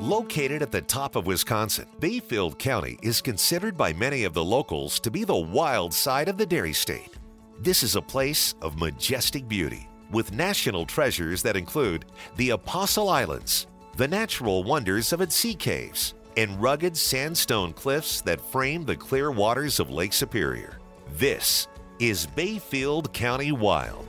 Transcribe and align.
Located 0.00 0.62
at 0.62 0.72
the 0.72 0.80
top 0.80 1.14
of 1.14 1.26
Wisconsin, 1.26 1.86
Bayfield 1.98 2.58
County 2.58 2.98
is 3.02 3.20
considered 3.20 3.76
by 3.76 3.92
many 3.92 4.24
of 4.24 4.32
the 4.32 4.42
locals 4.42 4.98
to 5.00 5.10
be 5.10 5.24
the 5.24 5.36
wild 5.36 5.92
side 5.92 6.26
of 6.26 6.38
the 6.38 6.46
dairy 6.46 6.72
state. 6.72 7.18
This 7.58 7.82
is 7.82 7.96
a 7.96 8.00
place 8.00 8.54
of 8.62 8.80
majestic 8.80 9.46
beauty 9.46 9.86
with 10.10 10.32
national 10.32 10.86
treasures 10.86 11.42
that 11.42 11.54
include 11.54 12.06
the 12.36 12.50
Apostle 12.50 13.10
Islands, 13.10 13.66
the 13.98 14.08
natural 14.08 14.64
wonders 14.64 15.12
of 15.12 15.20
its 15.20 15.36
sea 15.36 15.54
caves, 15.54 16.14
and 16.38 16.62
rugged 16.62 16.96
sandstone 16.96 17.74
cliffs 17.74 18.22
that 18.22 18.40
frame 18.40 18.86
the 18.86 18.96
clear 18.96 19.30
waters 19.30 19.80
of 19.80 19.90
Lake 19.90 20.14
Superior. 20.14 20.78
This 21.16 21.68
is 21.98 22.24
Bayfield 22.24 23.12
County 23.12 23.52
Wild. 23.52 24.06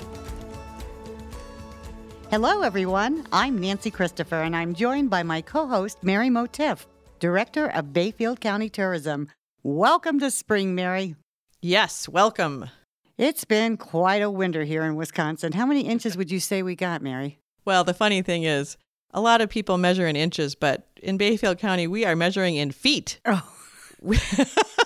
Hello, 2.32 2.62
everyone. 2.62 3.28
I'm 3.34 3.58
Nancy 3.58 3.92
Christopher, 3.92 4.42
and 4.42 4.56
I'm 4.56 4.74
joined 4.74 5.10
by 5.10 5.22
my 5.22 5.42
co 5.42 5.68
host, 5.68 6.02
Mary 6.02 6.30
Motiff, 6.30 6.86
Director 7.20 7.68
of 7.68 7.92
Bayfield 7.92 8.40
County 8.40 8.70
Tourism. 8.70 9.28
Welcome 9.64 10.18
to 10.22 10.32
spring, 10.32 10.74
Mary. 10.74 11.18
Yes, 11.62 12.08
welcome. 12.08 12.70
It's 13.18 13.44
been 13.44 13.76
quite 13.76 14.22
a 14.22 14.30
winter 14.30 14.64
here 14.64 14.84
in 14.84 14.96
Wisconsin. 14.96 15.52
How 15.52 15.66
many 15.66 15.82
inches 15.82 16.16
would 16.16 16.32
you 16.32 16.40
say 16.40 16.64
we 16.64 16.74
got, 16.74 17.02
Mary? 17.02 17.38
Well, 17.66 17.84
the 17.84 17.94
funny 17.94 18.22
thing 18.22 18.44
is, 18.44 18.78
a 19.14 19.20
lot 19.20 19.42
of 19.42 19.50
people 19.50 19.78
measure 19.78 20.08
in 20.08 20.16
inches, 20.16 20.56
but 20.56 20.88
in 21.04 21.18
Bayfield 21.18 21.58
County, 21.58 21.86
we 21.86 22.06
are 22.06 22.16
measuring 22.16 22.56
in 22.56 22.72
feet. 22.72 23.20
Oh, 24.04 24.16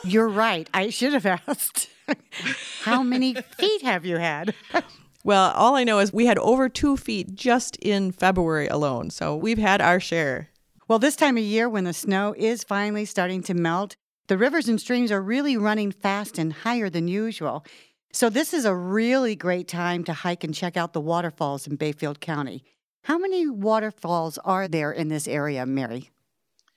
you're 0.03 0.27
right. 0.27 0.67
I 0.73 0.89
should 0.89 1.13
have 1.13 1.25
asked. 1.25 1.89
How 2.81 3.01
many 3.01 3.35
feet 3.35 3.83
have 3.83 4.03
you 4.03 4.17
had? 4.17 4.55
Well, 5.25 5.53
all 5.55 5.75
I 5.75 5.83
know 5.83 5.97
is 5.97 6.13
we 6.13 6.27
had 6.27 6.37
over 6.37 6.69
two 6.69 6.95
feet 6.95 7.33
just 7.33 7.77
in 7.77 8.11
February 8.11 8.67
alone. 8.67 9.09
So 9.09 9.35
we've 9.35 9.57
had 9.57 9.81
our 9.81 9.99
share. 9.99 10.49
Well, 10.87 10.99
this 10.99 11.15
time 11.15 11.35
of 11.35 11.43
year, 11.43 11.67
when 11.67 11.85
the 11.85 11.93
snow 11.93 12.35
is 12.37 12.63
finally 12.63 13.05
starting 13.05 13.41
to 13.43 13.55
melt, 13.55 13.95
the 14.27 14.37
rivers 14.37 14.69
and 14.69 14.79
streams 14.79 15.11
are 15.11 15.23
really 15.23 15.57
running 15.57 15.91
fast 15.91 16.37
and 16.37 16.53
higher 16.53 16.91
than 16.91 17.07
usual. 17.07 17.65
So, 18.13 18.29
this 18.29 18.53
is 18.53 18.65
a 18.65 18.75
really 18.75 19.35
great 19.35 19.67
time 19.67 20.03
to 20.03 20.13
hike 20.13 20.43
and 20.43 20.53
check 20.53 20.77
out 20.77 20.93
the 20.93 21.01
waterfalls 21.01 21.65
in 21.65 21.75
Bayfield 21.75 22.21
County. 22.21 22.63
How 23.05 23.17
many 23.17 23.47
waterfalls 23.47 24.37
are 24.45 24.67
there 24.67 24.91
in 24.91 25.07
this 25.07 25.27
area, 25.27 25.65
Mary? 25.65 26.11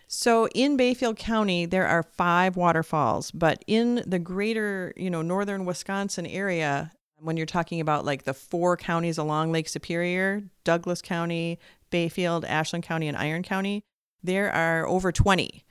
So 0.06 0.48
in 0.54 0.78
Bayfield 0.78 1.18
County, 1.18 1.66
there 1.66 1.86
are 1.86 2.02
five 2.02 2.56
waterfalls, 2.56 3.30
but 3.30 3.62
in 3.66 4.02
the 4.06 4.18
greater, 4.18 4.94
you 4.96 5.10
know, 5.10 5.20
northern 5.20 5.66
Wisconsin 5.66 6.26
area, 6.26 6.92
when 7.20 7.36
you're 7.36 7.46
talking 7.46 7.80
about 7.80 8.04
like 8.04 8.24
the 8.24 8.34
four 8.34 8.76
counties 8.76 9.18
along 9.18 9.52
Lake 9.52 9.68
Superior, 9.68 10.42
Douglas 10.64 11.02
County, 11.02 11.58
Bayfield, 11.90 12.44
Ashland 12.44 12.84
County, 12.84 13.08
and 13.08 13.16
Iron 13.16 13.42
County, 13.42 13.82
there 14.22 14.52
are 14.52 14.86
over 14.86 15.12
20. 15.12 15.64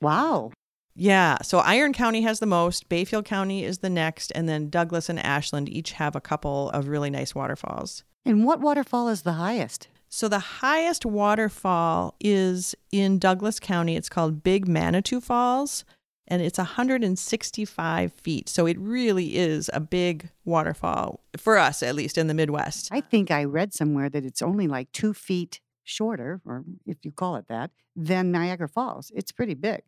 Wow. 0.00 0.52
Yeah. 0.94 1.38
So 1.42 1.58
Iron 1.58 1.92
County 1.92 2.22
has 2.22 2.38
the 2.40 2.46
most, 2.46 2.88
Bayfield 2.88 3.24
County 3.24 3.64
is 3.64 3.78
the 3.78 3.90
next, 3.90 4.30
and 4.34 4.48
then 4.48 4.68
Douglas 4.68 5.08
and 5.08 5.18
Ashland 5.18 5.68
each 5.68 5.92
have 5.92 6.14
a 6.14 6.20
couple 6.20 6.70
of 6.70 6.88
really 6.88 7.10
nice 7.10 7.34
waterfalls. 7.34 8.04
And 8.24 8.44
what 8.44 8.60
waterfall 8.60 9.08
is 9.08 9.22
the 9.22 9.32
highest? 9.32 9.88
So 10.08 10.28
the 10.28 10.38
highest 10.38 11.06
waterfall 11.06 12.14
is 12.20 12.74
in 12.90 13.18
Douglas 13.18 13.58
County. 13.58 13.96
It's 13.96 14.10
called 14.10 14.42
Big 14.42 14.68
Manitou 14.68 15.20
Falls 15.20 15.84
and 16.28 16.42
it's 16.42 16.58
165 16.58 18.12
feet. 18.12 18.48
So 18.48 18.66
it 18.66 18.78
really 18.78 19.36
is 19.36 19.70
a 19.72 19.80
big 19.80 20.30
waterfall 20.44 21.20
for 21.36 21.58
us, 21.58 21.82
at 21.82 21.94
least 21.94 22.16
in 22.16 22.26
the 22.26 22.34
Midwest. 22.34 22.88
I 22.92 23.00
think 23.00 23.30
I 23.30 23.44
read 23.44 23.74
somewhere 23.74 24.08
that 24.08 24.24
it's 24.24 24.42
only 24.42 24.68
like 24.68 24.92
two 24.92 25.14
feet 25.14 25.60
shorter, 25.84 26.40
or 26.46 26.64
if 26.86 26.98
you 27.02 27.10
call 27.10 27.36
it 27.36 27.48
that, 27.48 27.70
than 27.96 28.30
Niagara 28.30 28.68
Falls. 28.68 29.10
It's 29.14 29.32
pretty 29.32 29.54
big. 29.54 29.82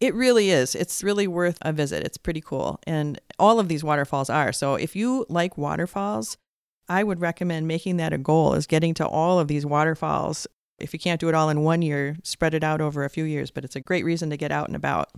It 0.00 0.14
really 0.14 0.50
is. 0.50 0.74
It's 0.74 1.02
really 1.02 1.26
worth 1.26 1.58
a 1.62 1.72
visit. 1.72 2.04
It's 2.04 2.18
pretty 2.18 2.42
cool. 2.42 2.78
And 2.86 3.18
all 3.38 3.58
of 3.58 3.68
these 3.68 3.82
waterfalls 3.82 4.28
are. 4.28 4.52
So 4.52 4.74
if 4.74 4.94
you 4.94 5.24
like 5.28 5.56
waterfalls, 5.56 6.36
I 6.88 7.02
would 7.02 7.20
recommend 7.20 7.66
making 7.66 7.96
that 7.96 8.12
a 8.12 8.18
goal 8.18 8.54
is 8.54 8.66
getting 8.66 8.92
to 8.94 9.06
all 9.06 9.38
of 9.38 9.48
these 9.48 9.64
waterfalls. 9.64 10.46
If 10.78 10.92
you 10.92 10.98
can't 10.98 11.20
do 11.20 11.28
it 11.30 11.34
all 11.34 11.48
in 11.48 11.62
one 11.62 11.80
year, 11.80 12.16
spread 12.22 12.52
it 12.52 12.62
out 12.62 12.82
over 12.82 13.04
a 13.04 13.10
few 13.10 13.24
years, 13.24 13.50
but 13.50 13.64
it's 13.64 13.76
a 13.76 13.80
great 13.80 14.04
reason 14.04 14.28
to 14.30 14.36
get 14.36 14.52
out 14.52 14.66
and 14.66 14.76
about. 14.76 15.10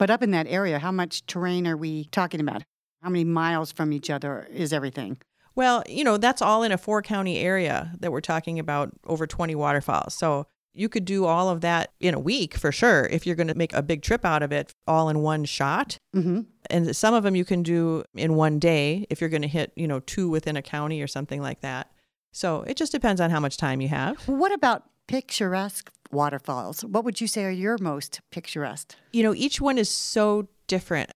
But 0.00 0.08
up 0.08 0.22
in 0.22 0.30
that 0.30 0.46
area, 0.48 0.78
how 0.78 0.92
much 0.92 1.26
terrain 1.26 1.66
are 1.66 1.76
we 1.76 2.06
talking 2.06 2.40
about? 2.40 2.62
How 3.02 3.10
many 3.10 3.22
miles 3.22 3.70
from 3.70 3.92
each 3.92 4.08
other 4.08 4.48
is 4.50 4.72
everything? 4.72 5.18
Well, 5.54 5.82
you 5.86 6.04
know, 6.04 6.16
that's 6.16 6.40
all 6.40 6.62
in 6.62 6.72
a 6.72 6.78
four 6.78 7.02
county 7.02 7.38
area 7.38 7.92
that 8.00 8.10
we're 8.10 8.22
talking 8.22 8.58
about 8.58 8.92
over 9.06 9.26
20 9.26 9.54
waterfalls. 9.54 10.14
So 10.14 10.46
you 10.72 10.88
could 10.88 11.04
do 11.04 11.26
all 11.26 11.50
of 11.50 11.60
that 11.60 11.92
in 12.00 12.14
a 12.14 12.18
week 12.18 12.56
for 12.56 12.72
sure 12.72 13.08
if 13.10 13.26
you're 13.26 13.36
going 13.36 13.48
to 13.48 13.54
make 13.54 13.74
a 13.74 13.82
big 13.82 14.00
trip 14.00 14.24
out 14.24 14.42
of 14.42 14.52
it 14.52 14.72
all 14.86 15.10
in 15.10 15.20
one 15.20 15.44
shot. 15.44 15.98
Mm-hmm. 16.16 16.40
And 16.70 16.96
some 16.96 17.12
of 17.12 17.22
them 17.22 17.36
you 17.36 17.44
can 17.44 17.62
do 17.62 18.02
in 18.14 18.36
one 18.36 18.58
day 18.58 19.04
if 19.10 19.20
you're 19.20 19.28
going 19.28 19.42
to 19.42 19.48
hit, 19.48 19.70
you 19.76 19.86
know, 19.86 20.00
two 20.00 20.30
within 20.30 20.56
a 20.56 20.62
county 20.62 21.02
or 21.02 21.08
something 21.08 21.42
like 21.42 21.60
that. 21.60 21.90
So 22.32 22.62
it 22.62 22.78
just 22.78 22.92
depends 22.92 23.20
on 23.20 23.28
how 23.28 23.40
much 23.40 23.58
time 23.58 23.82
you 23.82 23.88
have. 23.88 24.26
What 24.26 24.52
about 24.52 24.84
picturesque 25.08 25.92
waterfalls. 26.12 26.84
What 26.84 27.04
would 27.04 27.20
you 27.20 27.26
say 27.26 27.44
are 27.44 27.50
your 27.50 27.78
most 27.78 28.20
picturesque? 28.30 28.94
You 29.12 29.22
know, 29.22 29.34
each 29.34 29.60
one 29.60 29.78
is 29.78 29.88
so 29.88 30.48
different. 30.66 31.10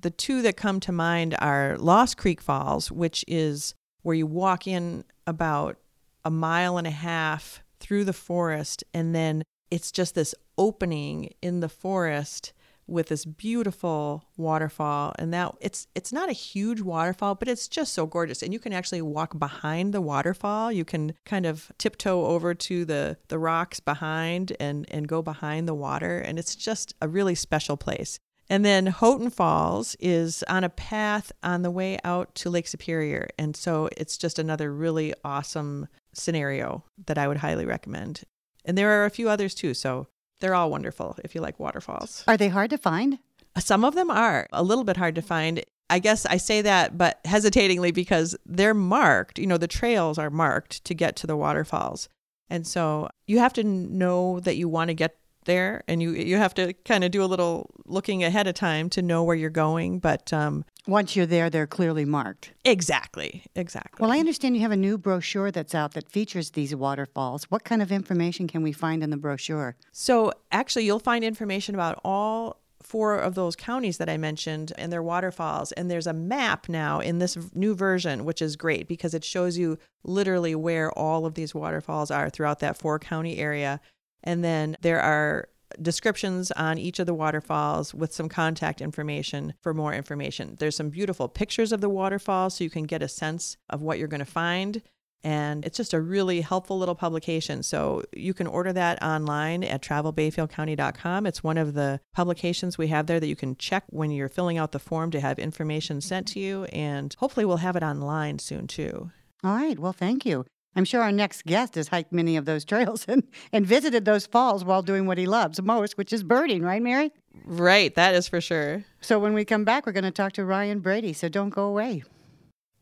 The 0.00 0.10
two 0.10 0.42
that 0.42 0.56
come 0.56 0.80
to 0.80 0.92
mind 0.92 1.34
are 1.40 1.76
Lost 1.78 2.16
Creek 2.16 2.40
Falls, 2.40 2.90
which 2.92 3.24
is 3.26 3.74
where 4.02 4.14
you 4.14 4.26
walk 4.26 4.66
in 4.66 5.04
about 5.26 5.78
a 6.24 6.30
mile 6.30 6.76
and 6.76 6.86
a 6.86 6.90
half 6.90 7.62
through 7.80 8.04
the 8.04 8.12
forest, 8.12 8.84
and 8.92 9.14
then 9.14 9.42
it's 9.70 9.90
just 9.90 10.14
this 10.14 10.34
opening 10.56 11.32
in 11.42 11.60
the 11.60 11.68
forest 11.68 12.52
with 12.86 13.08
this 13.08 13.24
beautiful 13.24 14.24
waterfall 14.36 15.14
and 15.18 15.32
that 15.32 15.54
it's 15.60 15.86
it's 15.94 16.12
not 16.12 16.28
a 16.28 16.32
huge 16.32 16.80
waterfall 16.80 17.34
but 17.34 17.48
it's 17.48 17.68
just 17.68 17.92
so 17.92 18.06
gorgeous 18.06 18.42
and 18.42 18.52
you 18.52 18.58
can 18.58 18.72
actually 18.72 19.02
walk 19.02 19.38
behind 19.38 19.92
the 19.92 20.00
waterfall. 20.00 20.70
You 20.70 20.84
can 20.84 21.14
kind 21.24 21.46
of 21.46 21.72
tiptoe 21.78 22.26
over 22.26 22.54
to 22.54 22.84
the 22.84 23.16
the 23.28 23.38
rocks 23.38 23.80
behind 23.80 24.56
and 24.60 24.86
and 24.90 25.08
go 25.08 25.22
behind 25.22 25.68
the 25.68 25.74
water 25.74 26.18
and 26.18 26.38
it's 26.38 26.54
just 26.54 26.94
a 27.00 27.08
really 27.08 27.34
special 27.34 27.76
place. 27.76 28.18
And 28.50 28.62
then 28.62 28.86
Houghton 28.86 29.30
Falls 29.30 29.96
is 30.00 30.44
on 30.48 30.64
a 30.64 30.68
path 30.68 31.32
on 31.42 31.62
the 31.62 31.70
way 31.70 31.98
out 32.04 32.34
to 32.36 32.50
Lake 32.50 32.68
Superior 32.68 33.28
and 33.38 33.56
so 33.56 33.88
it's 33.96 34.18
just 34.18 34.38
another 34.38 34.72
really 34.72 35.14
awesome 35.24 35.88
scenario 36.12 36.84
that 37.06 37.18
I 37.18 37.28
would 37.28 37.38
highly 37.38 37.64
recommend. 37.64 38.22
And 38.66 38.78
there 38.78 38.90
are 38.90 39.04
a 39.06 39.10
few 39.10 39.28
others 39.28 39.54
too 39.54 39.74
so 39.74 40.08
they're 40.44 40.54
all 40.54 40.70
wonderful 40.70 41.16
if 41.24 41.34
you 41.34 41.40
like 41.40 41.58
waterfalls. 41.58 42.22
Are 42.28 42.36
they 42.36 42.48
hard 42.48 42.68
to 42.68 42.76
find? 42.76 43.18
Some 43.58 43.82
of 43.82 43.94
them 43.94 44.10
are 44.10 44.46
a 44.52 44.62
little 44.62 44.84
bit 44.84 44.98
hard 44.98 45.14
to 45.14 45.22
find. 45.22 45.64
I 45.88 46.00
guess 46.00 46.26
I 46.26 46.36
say 46.36 46.60
that, 46.60 46.98
but 46.98 47.18
hesitatingly 47.24 47.92
because 47.92 48.36
they're 48.44 48.74
marked. 48.74 49.38
You 49.38 49.46
know, 49.46 49.56
the 49.56 49.66
trails 49.66 50.18
are 50.18 50.28
marked 50.28 50.84
to 50.84 50.94
get 50.94 51.16
to 51.16 51.26
the 51.26 51.36
waterfalls. 51.36 52.10
And 52.50 52.66
so 52.66 53.08
you 53.26 53.38
have 53.38 53.54
to 53.54 53.64
know 53.64 54.38
that 54.40 54.56
you 54.56 54.68
want 54.68 54.88
to 54.88 54.94
get 54.94 55.16
there 55.44 55.82
and 55.88 56.02
you 56.02 56.10
you 56.12 56.36
have 56.36 56.54
to 56.54 56.72
kind 56.84 57.04
of 57.04 57.10
do 57.10 57.22
a 57.22 57.26
little 57.26 57.70
looking 57.86 58.24
ahead 58.24 58.46
of 58.46 58.54
time 58.54 58.88
to 58.90 59.02
know 59.02 59.22
where 59.22 59.36
you're 59.36 59.50
going 59.50 59.98
but 59.98 60.32
um, 60.32 60.64
once 60.86 61.14
you're 61.16 61.26
there 61.26 61.50
they're 61.50 61.66
clearly 61.66 62.04
marked 62.04 62.52
exactly 62.64 63.44
exactly 63.54 64.02
well 64.02 64.12
i 64.12 64.18
understand 64.18 64.54
you 64.54 64.62
have 64.62 64.70
a 64.70 64.76
new 64.76 64.98
brochure 64.98 65.50
that's 65.50 65.74
out 65.74 65.94
that 65.94 66.08
features 66.10 66.50
these 66.50 66.74
waterfalls 66.74 67.44
what 67.44 67.64
kind 67.64 67.82
of 67.82 67.92
information 67.92 68.46
can 68.46 68.62
we 68.62 68.72
find 68.72 69.02
in 69.02 69.10
the 69.10 69.16
brochure 69.16 69.76
so 69.92 70.32
actually 70.52 70.84
you'll 70.84 70.98
find 70.98 71.24
information 71.24 71.74
about 71.74 72.00
all 72.04 72.60
four 72.84 73.16
of 73.16 73.34
those 73.34 73.56
counties 73.56 73.98
that 73.98 74.08
I 74.08 74.16
mentioned 74.16 74.72
and 74.76 74.92
their 74.92 75.02
waterfalls. 75.02 75.72
And 75.72 75.90
there's 75.90 76.06
a 76.06 76.12
map 76.12 76.68
now 76.68 77.00
in 77.00 77.18
this 77.18 77.36
new 77.54 77.74
version, 77.74 78.24
which 78.24 78.42
is 78.42 78.56
great 78.56 78.86
because 78.86 79.14
it 79.14 79.24
shows 79.24 79.56
you 79.56 79.78
literally 80.04 80.54
where 80.54 80.92
all 80.92 81.26
of 81.26 81.34
these 81.34 81.54
waterfalls 81.54 82.10
are 82.10 82.30
throughout 82.30 82.60
that 82.60 82.76
four 82.76 82.98
county 82.98 83.38
area. 83.38 83.80
And 84.24 84.42
then 84.42 84.76
there 84.80 85.00
are 85.00 85.48
descriptions 85.80 86.50
on 86.52 86.78
each 86.78 86.98
of 86.98 87.06
the 87.06 87.14
waterfalls 87.14 87.94
with 87.94 88.12
some 88.12 88.28
contact 88.28 88.80
information 88.80 89.54
for 89.60 89.74
more 89.74 89.92
information. 89.92 90.56
There's 90.58 90.76
some 90.76 90.90
beautiful 90.90 91.28
pictures 91.28 91.72
of 91.72 91.80
the 91.80 91.88
waterfalls 91.88 92.56
so 92.56 92.64
you 92.64 92.70
can 92.70 92.84
get 92.84 93.02
a 93.02 93.08
sense 93.08 93.56
of 93.70 93.82
what 93.82 93.98
you're 93.98 94.08
going 94.08 94.20
to 94.20 94.24
find. 94.24 94.82
And 95.22 95.64
it's 95.64 95.78
just 95.78 95.94
a 95.94 96.02
really 96.02 96.42
helpful 96.42 96.78
little 96.78 96.94
publication. 96.94 97.62
So 97.62 98.04
you 98.12 98.34
can 98.34 98.46
order 98.46 98.74
that 98.74 99.02
online 99.02 99.64
at 99.64 99.82
travelbayfieldcounty.com. 99.82 101.26
It's 101.26 101.42
one 101.42 101.56
of 101.56 101.72
the 101.72 102.00
publications 102.14 102.76
we 102.76 102.88
have 102.88 103.06
there 103.06 103.18
that 103.18 103.26
you 103.26 103.36
can 103.36 103.56
check 103.56 103.84
when 103.88 104.10
you're 104.10 104.28
filling 104.28 104.58
out 104.58 104.72
the 104.72 104.78
form 104.78 105.10
to 105.12 105.20
have 105.20 105.38
information 105.38 106.02
sent 106.02 106.28
to 106.28 106.40
you. 106.40 106.64
And 106.64 107.14
hopefully, 107.18 107.46
we'll 107.46 107.56
have 107.56 107.76
it 107.76 107.82
online 107.82 108.38
soon 108.38 108.66
too. 108.66 109.10
All 109.42 109.54
right. 109.54 109.78
Well, 109.78 109.94
thank 109.94 110.26
you. 110.26 110.44
I'm 110.76 110.84
sure 110.84 111.02
our 111.02 111.12
next 111.12 111.44
guest 111.44 111.74
has 111.76 111.88
hiked 111.88 112.12
many 112.12 112.36
of 112.36 112.44
those 112.44 112.64
trails 112.64 113.04
and, 113.08 113.22
and 113.52 113.66
visited 113.66 114.04
those 114.04 114.26
falls 114.26 114.64
while 114.64 114.82
doing 114.82 115.06
what 115.06 115.18
he 115.18 115.26
loves 115.26 115.60
most, 115.62 115.96
which 115.96 116.12
is 116.12 116.22
birding, 116.22 116.62
right, 116.62 116.82
Mary? 116.82 117.12
Right, 117.44 117.94
that 117.94 118.14
is 118.14 118.28
for 118.28 118.40
sure. 118.40 118.84
So 119.00 119.18
when 119.18 119.34
we 119.34 119.44
come 119.44 119.64
back, 119.64 119.86
we're 119.86 119.92
going 119.92 120.04
to 120.04 120.10
talk 120.10 120.32
to 120.34 120.44
Ryan 120.44 120.80
Brady, 120.80 121.12
so 121.12 121.28
don't 121.28 121.50
go 121.50 121.64
away. 121.64 122.04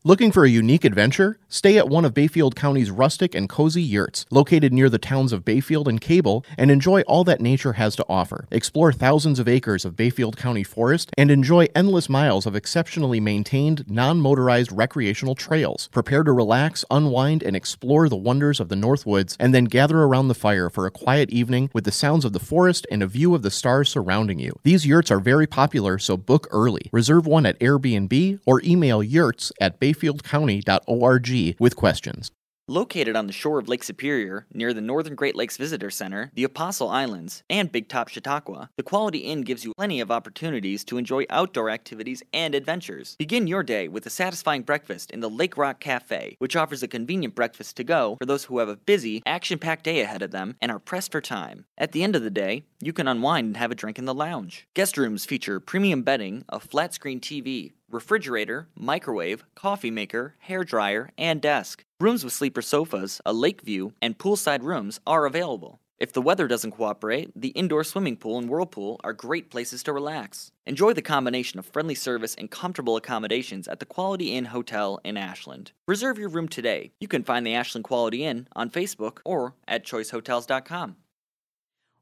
Looking 0.05 0.33
for 0.33 0.43
a 0.43 0.49
unique 0.49 0.83
adventure? 0.83 1.39
Stay 1.47 1.77
at 1.77 1.87
one 1.87 2.03
of 2.03 2.13
Bayfield 2.13 2.57
County's 2.57 2.91
rustic 2.91 3.33
and 3.33 3.47
cozy 3.47 3.81
yurts, 3.81 4.25
located 4.29 4.73
near 4.73 4.89
the 4.89 4.97
towns 4.97 5.31
of 5.31 5.45
Bayfield 5.45 5.87
and 5.87 6.01
Cable, 6.01 6.43
and 6.57 6.69
enjoy 6.69 7.03
all 7.03 7.23
that 7.23 7.39
nature 7.39 7.73
has 7.73 7.95
to 7.95 8.05
offer. 8.09 8.45
Explore 8.51 8.91
thousands 8.91 9.39
of 9.39 9.47
acres 9.47 9.85
of 9.85 9.95
Bayfield 9.95 10.35
County 10.35 10.63
forest 10.63 11.09
and 11.17 11.31
enjoy 11.31 11.67
endless 11.73 12.09
miles 12.09 12.45
of 12.45 12.53
exceptionally 12.53 13.21
maintained, 13.21 13.89
non 13.89 14.19
motorized 14.19 14.73
recreational 14.73 15.35
trails. 15.35 15.87
Prepare 15.93 16.23
to 16.23 16.33
relax, 16.33 16.83
unwind, 16.91 17.41
and 17.41 17.55
explore 17.55 18.09
the 18.09 18.17
wonders 18.17 18.59
of 18.59 18.67
the 18.67 18.75
North 18.75 19.05
Woods, 19.05 19.37
and 19.39 19.55
then 19.55 19.63
gather 19.63 19.99
around 19.99 20.27
the 20.27 20.35
fire 20.35 20.69
for 20.69 20.85
a 20.85 20.91
quiet 20.91 21.29
evening 21.29 21.69
with 21.71 21.85
the 21.85 21.93
sounds 21.93 22.25
of 22.25 22.33
the 22.33 22.41
forest 22.41 22.85
and 22.91 23.01
a 23.01 23.07
view 23.07 23.33
of 23.33 23.41
the 23.41 23.49
stars 23.49 23.87
surrounding 23.87 24.39
you. 24.39 24.51
These 24.63 24.85
yurts 24.85 25.11
are 25.11 25.21
very 25.21 25.47
popular, 25.47 25.97
so 25.97 26.17
book 26.17 26.49
early. 26.51 26.89
Reserve 26.91 27.25
one 27.25 27.45
at 27.45 27.57
Airbnb 27.61 28.41
or 28.45 28.61
email 28.65 29.01
yurts 29.01 29.53
at 29.61 29.79
Bayfield 29.79 29.92
bayfieldcounty.org 29.93 31.55
with 31.59 31.75
questions. 31.75 32.31
Located 32.69 33.17
on 33.17 33.27
the 33.27 33.33
shore 33.33 33.59
of 33.59 33.67
Lake 33.67 33.83
Superior, 33.83 34.47
near 34.53 34.73
the 34.73 34.79
Northern 34.79 35.15
Great 35.15 35.35
Lakes 35.35 35.57
Visitor 35.57 35.89
Center, 35.89 36.31
the 36.33 36.45
Apostle 36.45 36.87
Islands, 36.87 37.43
and 37.49 37.69
Big 37.69 37.89
Top 37.89 38.07
Chautauqua, 38.07 38.69
the 38.77 38.83
Quality 38.83 39.17
Inn 39.17 39.41
gives 39.41 39.65
you 39.65 39.73
plenty 39.75 39.99
of 39.99 40.09
opportunities 40.09 40.85
to 40.85 40.97
enjoy 40.97 41.25
outdoor 41.29 41.69
activities 41.69 42.23
and 42.31 42.55
adventures. 42.55 43.17
Begin 43.19 43.47
your 43.47 43.63
day 43.63 43.89
with 43.89 44.05
a 44.05 44.09
satisfying 44.09 44.61
breakfast 44.61 45.11
in 45.11 45.19
the 45.19 45.29
Lake 45.29 45.57
Rock 45.57 45.81
Cafe, 45.81 46.37
which 46.39 46.55
offers 46.55 46.81
a 46.81 46.87
convenient 46.87 47.35
breakfast 47.35 47.75
to 47.75 47.83
go 47.83 48.15
for 48.17 48.25
those 48.25 48.45
who 48.45 48.59
have 48.59 48.69
a 48.69 48.77
busy, 48.77 49.21
action 49.25 49.59
packed 49.59 49.83
day 49.83 49.99
ahead 49.99 50.21
of 50.21 50.31
them 50.31 50.55
and 50.61 50.71
are 50.71 50.79
pressed 50.79 51.11
for 51.11 51.19
time. 51.19 51.65
At 51.77 51.91
the 51.91 52.01
end 52.01 52.15
of 52.15 52.23
the 52.23 52.29
day, 52.29 52.63
you 52.81 52.93
can 52.93 53.09
unwind 53.09 53.47
and 53.47 53.57
have 53.57 53.71
a 53.71 53.75
drink 53.75 53.99
in 53.99 54.05
the 54.05 54.13
lounge. 54.13 54.67
Guest 54.73 54.97
rooms 54.97 55.25
feature 55.25 55.59
premium 55.59 56.01
bedding, 56.03 56.45
a 56.47 56.61
flat 56.61 56.93
screen 56.93 57.19
TV, 57.19 57.73
refrigerator, 57.93 58.67
microwave, 58.75 59.45
coffee 59.55 59.91
maker, 59.91 60.35
hair 60.39 60.63
dryer, 60.63 61.11
and 61.17 61.41
desk. 61.41 61.85
Rooms 61.99 62.23
with 62.23 62.33
sleeper 62.33 62.61
sofas, 62.61 63.21
a 63.25 63.31
lake 63.31 63.61
view, 63.61 63.93
and 64.01 64.17
poolside 64.17 64.63
rooms 64.63 64.99
are 65.07 65.25
available. 65.25 65.79
If 65.99 66.11
the 66.11 66.21
weather 66.21 66.47
doesn't 66.49 66.71
cooperate, 66.71 67.31
the 67.33 67.49
indoor 67.49 67.85
swimming 67.85 68.17
pool 68.17 68.37
and 68.37 68.49
whirlpool 68.49 68.99
are 69.05 69.13
great 69.13 69.49
places 69.49 69.83
to 69.83 69.93
relax. 69.93 70.51
Enjoy 70.65 70.91
the 70.91 71.01
combination 71.01 71.59
of 71.59 71.65
friendly 71.65 71.95
service 71.95 72.35
and 72.35 72.51
comfortable 72.51 72.97
accommodations 72.97 73.69
at 73.69 73.79
the 73.79 73.85
Quality 73.85 74.35
Inn 74.35 74.45
Hotel 74.45 74.99
in 75.05 75.15
Ashland. 75.15 75.71
Reserve 75.87 76.17
your 76.17 76.27
room 76.27 76.49
today. 76.49 76.91
You 76.99 77.07
can 77.07 77.23
find 77.23 77.47
the 77.47 77.53
Ashland 77.53 77.85
Quality 77.85 78.25
Inn 78.25 78.49
on 78.53 78.69
Facebook 78.69 79.19
or 79.23 79.55
at 79.65 79.85
choicehotels.com. 79.85 80.97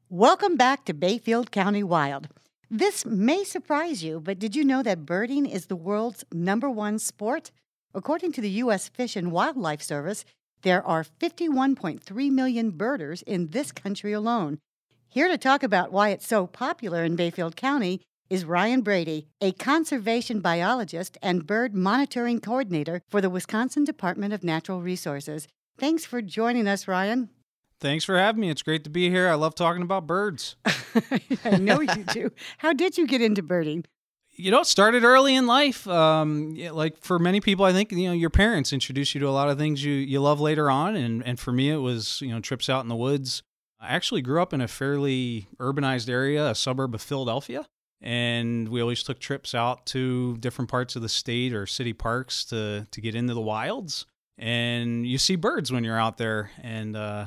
Welcome 0.08 0.56
back 0.56 0.84
to 0.86 0.94
Bayfield 0.94 1.52
County 1.52 1.82
Wild. 1.82 2.28
This 2.74 3.04
may 3.04 3.44
surprise 3.44 4.02
you, 4.02 4.18
but 4.18 4.38
did 4.38 4.56
you 4.56 4.64
know 4.64 4.82
that 4.82 5.04
birding 5.04 5.44
is 5.44 5.66
the 5.66 5.76
world's 5.76 6.24
number 6.32 6.70
one 6.70 6.98
sport? 6.98 7.50
According 7.92 8.32
to 8.32 8.40
the 8.40 8.48
U.S. 8.64 8.88
Fish 8.88 9.14
and 9.14 9.30
Wildlife 9.30 9.82
Service, 9.82 10.24
there 10.62 10.82
are 10.82 11.04
51.3 11.04 12.30
million 12.30 12.70
birders 12.70 13.20
in 13.20 13.48
this 13.48 13.72
country 13.72 14.14
alone. 14.14 14.58
Here 15.10 15.28
to 15.28 15.36
talk 15.36 15.62
about 15.62 15.92
why 15.92 16.08
it's 16.08 16.26
so 16.26 16.46
popular 16.46 17.04
in 17.04 17.14
Bayfield 17.14 17.56
County 17.56 18.00
is 18.30 18.46
Ryan 18.46 18.80
Brady, 18.80 19.26
a 19.42 19.52
conservation 19.52 20.40
biologist 20.40 21.18
and 21.20 21.46
bird 21.46 21.74
monitoring 21.74 22.40
coordinator 22.40 23.02
for 23.10 23.20
the 23.20 23.28
Wisconsin 23.28 23.84
Department 23.84 24.32
of 24.32 24.42
Natural 24.42 24.80
Resources. 24.80 25.46
Thanks 25.76 26.06
for 26.06 26.22
joining 26.22 26.66
us, 26.66 26.88
Ryan. 26.88 27.28
Thanks 27.82 28.04
for 28.04 28.16
having 28.16 28.40
me. 28.40 28.48
It's 28.48 28.62
great 28.62 28.84
to 28.84 28.90
be 28.90 29.10
here. 29.10 29.28
I 29.28 29.34
love 29.34 29.56
talking 29.56 29.82
about 29.82 30.06
birds. 30.06 30.54
I 31.44 31.56
know 31.58 31.80
you 31.80 32.04
do. 32.04 32.30
How 32.58 32.72
did 32.72 32.96
you 32.96 33.08
get 33.08 33.20
into 33.20 33.42
birding? 33.42 33.86
You 34.30 34.52
know, 34.52 34.60
it 34.60 34.66
started 34.66 35.02
early 35.02 35.34
in 35.34 35.48
life. 35.48 35.88
Um, 35.88 36.54
like 36.54 36.96
for 36.98 37.18
many 37.18 37.40
people, 37.40 37.64
I 37.64 37.72
think 37.72 37.90
you 37.90 38.06
know 38.06 38.12
your 38.12 38.30
parents 38.30 38.72
introduce 38.72 39.16
you 39.16 39.20
to 39.22 39.28
a 39.28 39.30
lot 39.30 39.48
of 39.48 39.58
things 39.58 39.84
you 39.84 39.94
you 39.94 40.20
love 40.20 40.40
later 40.40 40.70
on, 40.70 40.94
and 40.94 41.26
and 41.26 41.40
for 41.40 41.50
me, 41.50 41.70
it 41.70 41.78
was 41.78 42.20
you 42.20 42.28
know 42.28 42.38
trips 42.38 42.68
out 42.68 42.82
in 42.82 42.88
the 42.88 42.94
woods. 42.94 43.42
I 43.80 43.88
actually 43.88 44.22
grew 44.22 44.40
up 44.40 44.52
in 44.52 44.60
a 44.60 44.68
fairly 44.68 45.48
urbanized 45.58 46.08
area, 46.08 46.50
a 46.50 46.54
suburb 46.54 46.94
of 46.94 47.02
Philadelphia, 47.02 47.66
and 48.00 48.68
we 48.68 48.80
always 48.80 49.02
took 49.02 49.18
trips 49.18 49.56
out 49.56 49.86
to 49.86 50.36
different 50.36 50.70
parts 50.70 50.94
of 50.94 51.02
the 51.02 51.08
state 51.08 51.52
or 51.52 51.66
city 51.66 51.92
parks 51.92 52.44
to 52.44 52.86
to 52.88 53.00
get 53.00 53.16
into 53.16 53.34
the 53.34 53.40
wilds. 53.40 54.06
And 54.38 55.04
you 55.04 55.18
see 55.18 55.34
birds 55.34 55.72
when 55.72 55.82
you're 55.82 55.98
out 55.98 56.16
there, 56.16 56.52
and 56.62 56.96
uh, 56.96 57.26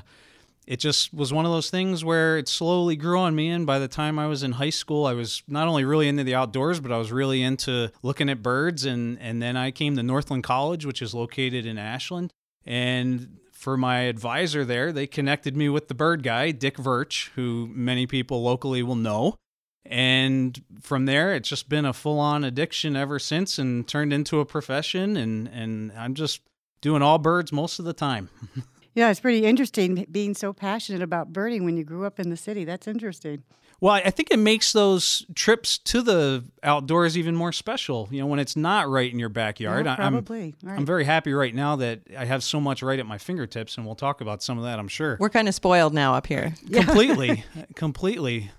it 0.67 0.77
just 0.77 1.13
was 1.13 1.31
one 1.31 1.45
of 1.45 1.51
those 1.51 1.69
things 1.69 2.03
where 2.03 2.37
it 2.37 2.47
slowly 2.47 2.95
grew 2.95 3.19
on 3.19 3.35
me. 3.35 3.49
And 3.49 3.65
by 3.65 3.77
the 3.77 3.87
time 3.87 4.17
I 4.17 4.27
was 4.27 4.41
in 4.41 4.53
high 4.53 4.71
school, 4.71 5.05
I 5.05 5.13
was 5.13 5.43
not 5.47 5.67
only 5.67 5.85
really 5.85 6.07
into 6.07 6.23
the 6.23 6.35
outdoors, 6.35 6.79
but 6.79 6.91
I 6.91 6.97
was 6.97 7.11
really 7.11 7.43
into 7.43 7.91
looking 8.01 8.29
at 8.29 8.41
birds. 8.41 8.83
And, 8.85 9.19
and 9.19 9.41
then 9.41 9.55
I 9.57 9.71
came 9.71 9.95
to 9.95 10.03
Northland 10.03 10.43
College, 10.43 10.85
which 10.85 11.01
is 11.01 11.13
located 11.13 11.65
in 11.65 11.77
Ashland. 11.77 12.33
And 12.65 13.37
for 13.51 13.77
my 13.77 13.99
advisor 14.01 14.65
there, 14.65 14.91
they 14.91 15.05
connected 15.05 15.55
me 15.55 15.69
with 15.69 15.87
the 15.87 15.93
bird 15.93 16.23
guy, 16.23 16.51
Dick 16.51 16.77
Verch, 16.77 17.29
who 17.35 17.69
many 17.71 18.07
people 18.07 18.41
locally 18.41 18.81
will 18.81 18.95
know. 18.95 19.35
And 19.85 20.59
from 20.81 21.05
there, 21.05 21.35
it's 21.35 21.47
just 21.47 21.69
been 21.69 21.85
a 21.85 21.93
full 21.93 22.19
on 22.19 22.43
addiction 22.43 22.95
ever 22.95 23.19
since 23.19 23.59
and 23.59 23.87
turned 23.87 24.11
into 24.11 24.39
a 24.39 24.45
profession. 24.45 25.15
And, 25.15 25.47
and 25.47 25.91
I'm 25.91 26.15
just 26.15 26.41
doing 26.81 27.03
all 27.03 27.19
birds 27.19 27.51
most 27.51 27.77
of 27.77 27.85
the 27.85 27.93
time. 27.93 28.29
Yeah, 28.95 29.11
it's 29.11 29.19
pretty 29.19 29.45
interesting 29.45 30.07
being 30.09 30.33
so 30.33 30.53
passionate 30.53 31.01
about 31.01 31.33
birding 31.33 31.65
when 31.65 31.77
you 31.77 31.83
grew 31.83 32.05
up 32.05 32.19
in 32.19 32.29
the 32.29 32.37
city. 32.37 32.63
That's 32.63 32.87
interesting. 32.87 33.43
Well, 33.81 33.93
I 33.93 34.09
think 34.09 34.31
it 34.31 34.39
makes 34.39 34.71
those 34.71 35.25
trips 35.35 35.77
to 35.79 36.01
the 36.01 36.45
outdoors 36.63 37.17
even 37.17 37.35
more 37.35 37.51
special. 37.51 38.07
You 38.09 38.21
know, 38.21 38.25
when 38.25 38.39
it's 38.39 38.55
not 38.55 38.89
right 38.89 39.11
in 39.11 39.19
your 39.19 39.29
backyard. 39.29 39.85
Yeah, 39.85 39.97
probably. 39.97 40.55
I'm, 40.63 40.69
right. 40.69 40.79
I'm 40.79 40.85
very 40.85 41.03
happy 41.03 41.33
right 41.33 41.53
now 41.53 41.75
that 41.75 41.99
I 42.17 42.23
have 42.23 42.41
so 42.41 42.61
much 42.61 42.81
right 42.81 42.97
at 42.97 43.05
my 43.05 43.17
fingertips, 43.17 43.75
and 43.75 43.85
we'll 43.85 43.95
talk 43.95 44.21
about 44.21 44.41
some 44.41 44.57
of 44.57 44.63
that, 44.63 44.79
I'm 44.79 44.87
sure. 44.87 45.17
We're 45.19 45.29
kind 45.29 45.49
of 45.49 45.55
spoiled 45.55 45.93
now 45.93 46.15
up 46.15 46.25
here. 46.25 46.55
Completely. 46.71 47.43
completely. 47.75 48.51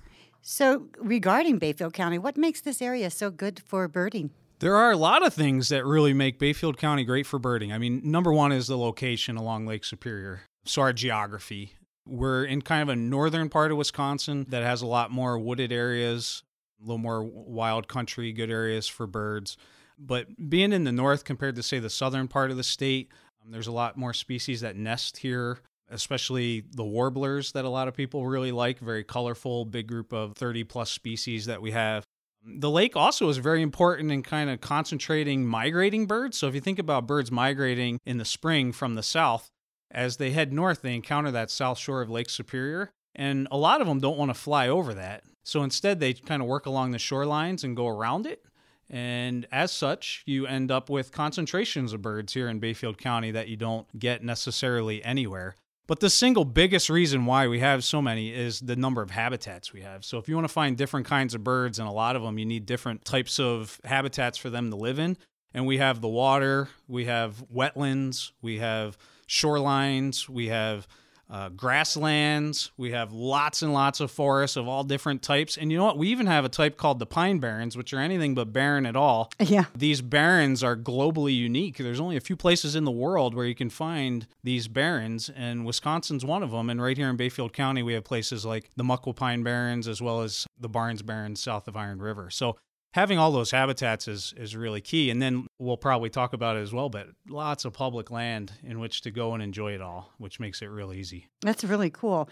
So, 0.42 0.86
regarding 0.98 1.58
Bayfield 1.58 1.94
County, 1.94 2.18
what 2.18 2.36
makes 2.36 2.60
this 2.60 2.80
area 2.80 3.10
so 3.10 3.30
good 3.30 3.60
for 3.66 3.88
birding? 3.88 4.30
There 4.58 4.76
are 4.76 4.90
a 4.90 4.96
lot 4.96 5.24
of 5.24 5.34
things 5.34 5.68
that 5.68 5.84
really 5.84 6.14
make 6.14 6.38
Bayfield 6.38 6.78
County 6.78 7.04
great 7.04 7.26
for 7.26 7.38
birding. 7.38 7.72
I 7.72 7.78
mean, 7.78 8.00
number 8.04 8.32
one 8.32 8.52
is 8.52 8.66
the 8.66 8.78
location 8.78 9.36
along 9.36 9.66
Lake 9.66 9.84
Superior. 9.84 10.42
So, 10.64 10.80
our 10.80 10.94
geography. 10.94 11.74
We're 12.08 12.44
in 12.44 12.62
kind 12.62 12.82
of 12.82 12.88
a 12.88 12.96
northern 12.96 13.50
part 13.50 13.70
of 13.70 13.76
Wisconsin 13.76 14.46
that 14.48 14.62
has 14.62 14.80
a 14.80 14.86
lot 14.86 15.10
more 15.10 15.38
wooded 15.38 15.72
areas, 15.72 16.42
a 16.80 16.84
little 16.84 16.98
more 16.98 17.22
wild 17.22 17.86
country, 17.86 18.32
good 18.32 18.50
areas 18.50 18.88
for 18.88 19.06
birds. 19.06 19.58
But 19.98 20.48
being 20.48 20.72
in 20.72 20.84
the 20.84 20.92
north 20.92 21.24
compared 21.24 21.56
to, 21.56 21.62
say, 21.62 21.78
the 21.78 21.90
southern 21.90 22.26
part 22.26 22.50
of 22.50 22.56
the 22.56 22.62
state, 22.62 23.12
um, 23.44 23.50
there's 23.50 23.66
a 23.66 23.72
lot 23.72 23.98
more 23.98 24.14
species 24.14 24.62
that 24.62 24.76
nest 24.76 25.18
here, 25.18 25.58
especially 25.90 26.64
the 26.72 26.84
warblers 26.84 27.52
that 27.52 27.66
a 27.66 27.70
lot 27.70 27.88
of 27.88 27.94
people 27.94 28.26
really 28.26 28.52
like. 28.52 28.78
Very 28.78 29.04
colorful, 29.04 29.66
big 29.66 29.86
group 29.86 30.14
of 30.14 30.34
30 30.34 30.64
plus 30.64 30.90
species 30.90 31.44
that 31.44 31.60
we 31.60 31.72
have. 31.72 32.06
The 32.48 32.70
lake 32.70 32.94
also 32.94 33.28
is 33.28 33.38
very 33.38 33.60
important 33.60 34.12
in 34.12 34.22
kind 34.22 34.48
of 34.48 34.60
concentrating 34.60 35.44
migrating 35.44 36.06
birds. 36.06 36.38
So 36.38 36.46
if 36.46 36.54
you 36.54 36.60
think 36.60 36.78
about 36.78 37.06
birds 37.06 37.32
migrating 37.32 37.98
in 38.06 38.18
the 38.18 38.24
spring 38.24 38.70
from 38.70 38.94
the 38.94 39.02
south, 39.02 39.50
as 39.90 40.16
they 40.18 40.30
head 40.30 40.52
north, 40.52 40.82
they 40.82 40.94
encounter 40.94 41.32
that 41.32 41.50
south 41.50 41.78
shore 41.78 42.02
of 42.02 42.10
Lake 42.10 42.30
Superior. 42.30 42.90
And 43.16 43.48
a 43.50 43.56
lot 43.56 43.80
of 43.80 43.88
them 43.88 43.98
don't 43.98 44.18
want 44.18 44.30
to 44.30 44.34
fly 44.34 44.68
over 44.68 44.94
that. 44.94 45.24
So 45.44 45.62
instead, 45.62 45.98
they 45.98 46.12
kind 46.12 46.42
of 46.42 46.48
work 46.48 46.66
along 46.66 46.92
the 46.92 46.98
shorelines 46.98 47.64
and 47.64 47.76
go 47.76 47.88
around 47.88 48.26
it. 48.26 48.44
And 48.88 49.46
as 49.50 49.72
such, 49.72 50.22
you 50.26 50.46
end 50.46 50.70
up 50.70 50.88
with 50.88 51.10
concentrations 51.10 51.92
of 51.92 52.02
birds 52.02 52.34
here 52.34 52.48
in 52.48 52.60
Bayfield 52.60 52.98
County 52.98 53.32
that 53.32 53.48
you 53.48 53.56
don't 53.56 53.86
get 53.98 54.22
necessarily 54.22 55.02
anywhere. 55.04 55.56
But 55.86 56.00
the 56.00 56.10
single 56.10 56.44
biggest 56.44 56.90
reason 56.90 57.26
why 57.26 57.46
we 57.46 57.60
have 57.60 57.84
so 57.84 58.02
many 58.02 58.34
is 58.34 58.60
the 58.60 58.74
number 58.74 59.02
of 59.02 59.10
habitats 59.10 59.72
we 59.72 59.82
have. 59.82 60.04
So 60.04 60.18
if 60.18 60.28
you 60.28 60.34
want 60.34 60.46
to 60.46 60.52
find 60.52 60.76
different 60.76 61.06
kinds 61.06 61.34
of 61.34 61.44
birds, 61.44 61.78
and 61.78 61.88
a 61.88 61.92
lot 61.92 62.16
of 62.16 62.22
them, 62.22 62.38
you 62.38 62.44
need 62.44 62.66
different 62.66 63.04
types 63.04 63.38
of 63.38 63.80
habitats 63.84 64.36
for 64.36 64.50
them 64.50 64.70
to 64.70 64.76
live 64.76 64.98
in. 64.98 65.16
And 65.54 65.64
we 65.64 65.78
have 65.78 66.00
the 66.00 66.08
water, 66.08 66.68
we 66.88 67.04
have 67.04 67.44
wetlands, 67.54 68.32
we 68.42 68.58
have 68.58 68.98
shorelines, 69.28 70.28
we 70.28 70.48
have 70.48 70.88
uh, 71.28 71.48
grasslands. 71.48 72.70
We 72.76 72.92
have 72.92 73.12
lots 73.12 73.62
and 73.62 73.72
lots 73.72 74.00
of 74.00 74.10
forests 74.10 74.56
of 74.56 74.68
all 74.68 74.84
different 74.84 75.22
types. 75.22 75.56
And 75.56 75.72
you 75.72 75.78
know 75.78 75.84
what? 75.84 75.98
We 75.98 76.08
even 76.08 76.26
have 76.26 76.44
a 76.44 76.48
type 76.48 76.76
called 76.76 76.98
the 76.98 77.06
pine 77.06 77.38
barrens, 77.38 77.76
which 77.76 77.92
are 77.92 77.98
anything 77.98 78.34
but 78.34 78.52
barren 78.52 78.86
at 78.86 78.96
all. 78.96 79.30
Yeah. 79.40 79.64
These 79.74 80.02
barrens 80.02 80.62
are 80.62 80.76
globally 80.76 81.36
unique. 81.36 81.78
There's 81.78 82.00
only 82.00 82.16
a 82.16 82.20
few 82.20 82.36
places 82.36 82.74
in 82.76 82.84
the 82.84 82.90
world 82.90 83.34
where 83.34 83.46
you 83.46 83.54
can 83.54 83.70
find 83.70 84.26
these 84.42 84.68
barrens, 84.68 85.30
and 85.30 85.64
Wisconsin's 85.64 86.24
one 86.24 86.42
of 86.42 86.50
them. 86.50 86.70
And 86.70 86.82
right 86.82 86.96
here 86.96 87.08
in 87.08 87.16
Bayfield 87.16 87.52
County, 87.52 87.82
we 87.82 87.94
have 87.94 88.04
places 88.04 88.44
like 88.44 88.70
the 88.76 88.84
Moquah 88.84 89.14
Pine 89.14 89.42
Barrens 89.42 89.88
as 89.88 90.02
well 90.02 90.22
as 90.22 90.46
the 90.58 90.68
Barnes 90.68 91.02
Barrens 91.02 91.40
south 91.40 91.68
of 91.68 91.76
Iron 91.76 92.00
River. 92.00 92.30
So 92.30 92.56
having 92.96 93.18
all 93.18 93.30
those 93.30 93.52
habitats 93.52 94.08
is 94.08 94.34
is 94.36 94.56
really 94.56 94.80
key. 94.80 95.10
And 95.10 95.22
then 95.22 95.46
we'll 95.60 95.76
probably 95.76 96.10
talk 96.10 96.32
about 96.32 96.56
it 96.56 96.60
as 96.60 96.72
well, 96.72 96.88
but 96.88 97.06
lots 97.28 97.64
of 97.64 97.72
public 97.72 98.10
land 98.10 98.52
in 98.64 98.80
which 98.80 99.02
to 99.02 99.12
go 99.12 99.34
and 99.34 99.42
enjoy 99.42 99.72
it 99.72 99.80
all, 99.80 100.12
which 100.18 100.40
makes 100.40 100.62
it 100.62 100.66
real 100.66 100.92
easy. 100.92 101.28
That's 101.42 101.62
really 101.62 101.90
cool. 101.90 102.28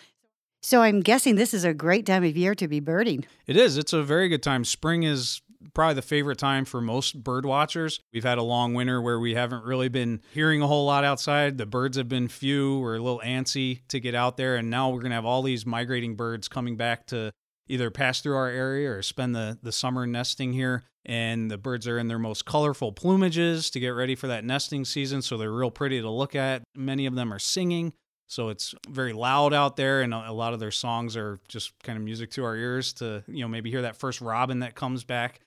So 0.63 0.81
I'm 0.81 1.01
guessing 1.01 1.37
this 1.37 1.53
is 1.53 1.65
a 1.65 1.75
great 1.75 2.07
time 2.07 2.25
of 2.25 2.37
year 2.37 2.55
to 2.55 2.67
be 2.67 2.81
birding. 2.81 3.27
It 3.47 3.57
is. 3.57 3.77
It's 3.77 3.93
a 3.93 4.03
very 4.03 4.29
good 4.31 4.43
time. 4.43 4.65
Spring 4.65 5.03
is 5.03 5.43
probably 5.75 5.95
the 5.95 6.03
favorite 6.03 6.39
time 6.39 6.65
for 6.65 6.81
most 6.81 7.23
bird 7.23 7.45
watchers. 7.45 8.01
We've 8.15 8.25
had 8.25 8.39
a 8.39 8.43
long 8.43 8.73
winter 8.73 9.03
where 9.03 9.21
we 9.21 9.35
haven't 9.35 9.65
really 9.65 9.89
been 9.89 10.23
hearing 10.33 10.63
a 10.63 10.67
whole 10.67 10.87
lot 10.87 11.05
outside. 11.05 11.59
The 11.59 11.67
birds 11.67 11.99
have 11.99 12.09
been 12.09 12.29
few. 12.29 12.79
We're 12.79 12.97
a 12.97 13.03
little 13.03 13.21
antsy 13.23 13.87
to 13.89 14.01
get 14.01 14.15
out 14.15 14.39
there. 14.39 14.57
And 14.57 14.71
now 14.71 14.89
we're 14.89 15.01
going 15.01 15.11
to 15.11 15.17
have 15.17 15.27
all 15.27 15.43
these 15.43 15.67
migrating 15.67 16.17
birds 16.17 16.49
coming 16.49 16.77
back 16.79 17.07
to 17.09 17.33
either 17.69 17.91
pass 17.91 18.21
through 18.21 18.37
our 18.37 18.49
area 18.49 18.91
or 18.91 19.03
spend 19.03 19.35
the, 19.35 19.59
the 19.63 19.73
summer 19.73 20.07
nesting 20.07 20.53
here. 20.53 20.85
And 21.07 21.51
the 21.51 21.59
birds 21.59 21.87
are 21.87 21.99
in 21.99 22.09
their 22.09 22.19
most 22.19 22.47
colorful 22.47 22.93
plumages 22.93 23.71
to 23.73 23.81
get 23.81 23.91
ready 23.91 24.15
for 24.15 24.27
that 24.29 24.45
nesting 24.45 24.87
season. 24.87 25.21
So 25.21 25.37
they're 25.37 25.53
real 25.53 25.71
pretty 25.71 26.01
to 26.01 26.11
look 26.11 26.35
at. 26.35 26.63
Many 26.75 27.05
of 27.05 27.15
them 27.15 27.33
are 27.33 27.39
singing. 27.39 27.93
So 28.27 28.49
it's 28.49 28.75
very 28.89 29.13
loud 29.13 29.53
out 29.53 29.77
there, 29.77 30.01
and 30.01 30.15
a 30.15 30.33
lot 30.33 30.55
of 30.55 30.61
their 30.61 30.71
songs 30.71 31.15
are 31.15 31.39
just 31.47 31.73
kind 31.83 31.99
of 31.99 32.03
music 32.03 32.31
to 32.33 32.45
our 32.45 32.57
ears 32.57 32.95
to, 32.95 33.23
you 33.29 33.43
know, 33.43 33.49
maybe 33.49 33.71
hear 33.71 33.83
that 33.83 33.97
first 33.97 34.23
robin 34.23 34.61
that 34.61 34.75
comes 34.75 35.05
back. 35.05 35.41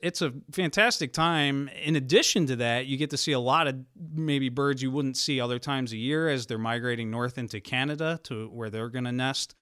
It's 0.00 0.22
a 0.22 0.32
fantastic 0.52 1.12
time. 1.12 1.68
In 1.82 1.96
addition 1.96 2.46
to 2.46 2.56
that, 2.56 2.86
you 2.86 2.96
get 2.96 3.10
to 3.10 3.16
see 3.16 3.32
a 3.32 3.40
lot 3.40 3.66
of 3.66 3.76
maybe 4.14 4.48
birds 4.50 4.82
you 4.82 4.90
wouldn't 4.90 5.16
see 5.16 5.40
other 5.40 5.58
times 5.58 5.92
a 5.92 5.96
year 5.96 6.28
as 6.28 6.46
they're 6.46 6.58
migrating 6.58 7.10
north 7.10 7.38
into 7.38 7.60
Canada 7.60 8.20
to 8.24 8.48
where 8.48 8.70
they're 8.70 8.88
going 8.88 9.04
to 9.04 9.12
nest. 9.12 9.54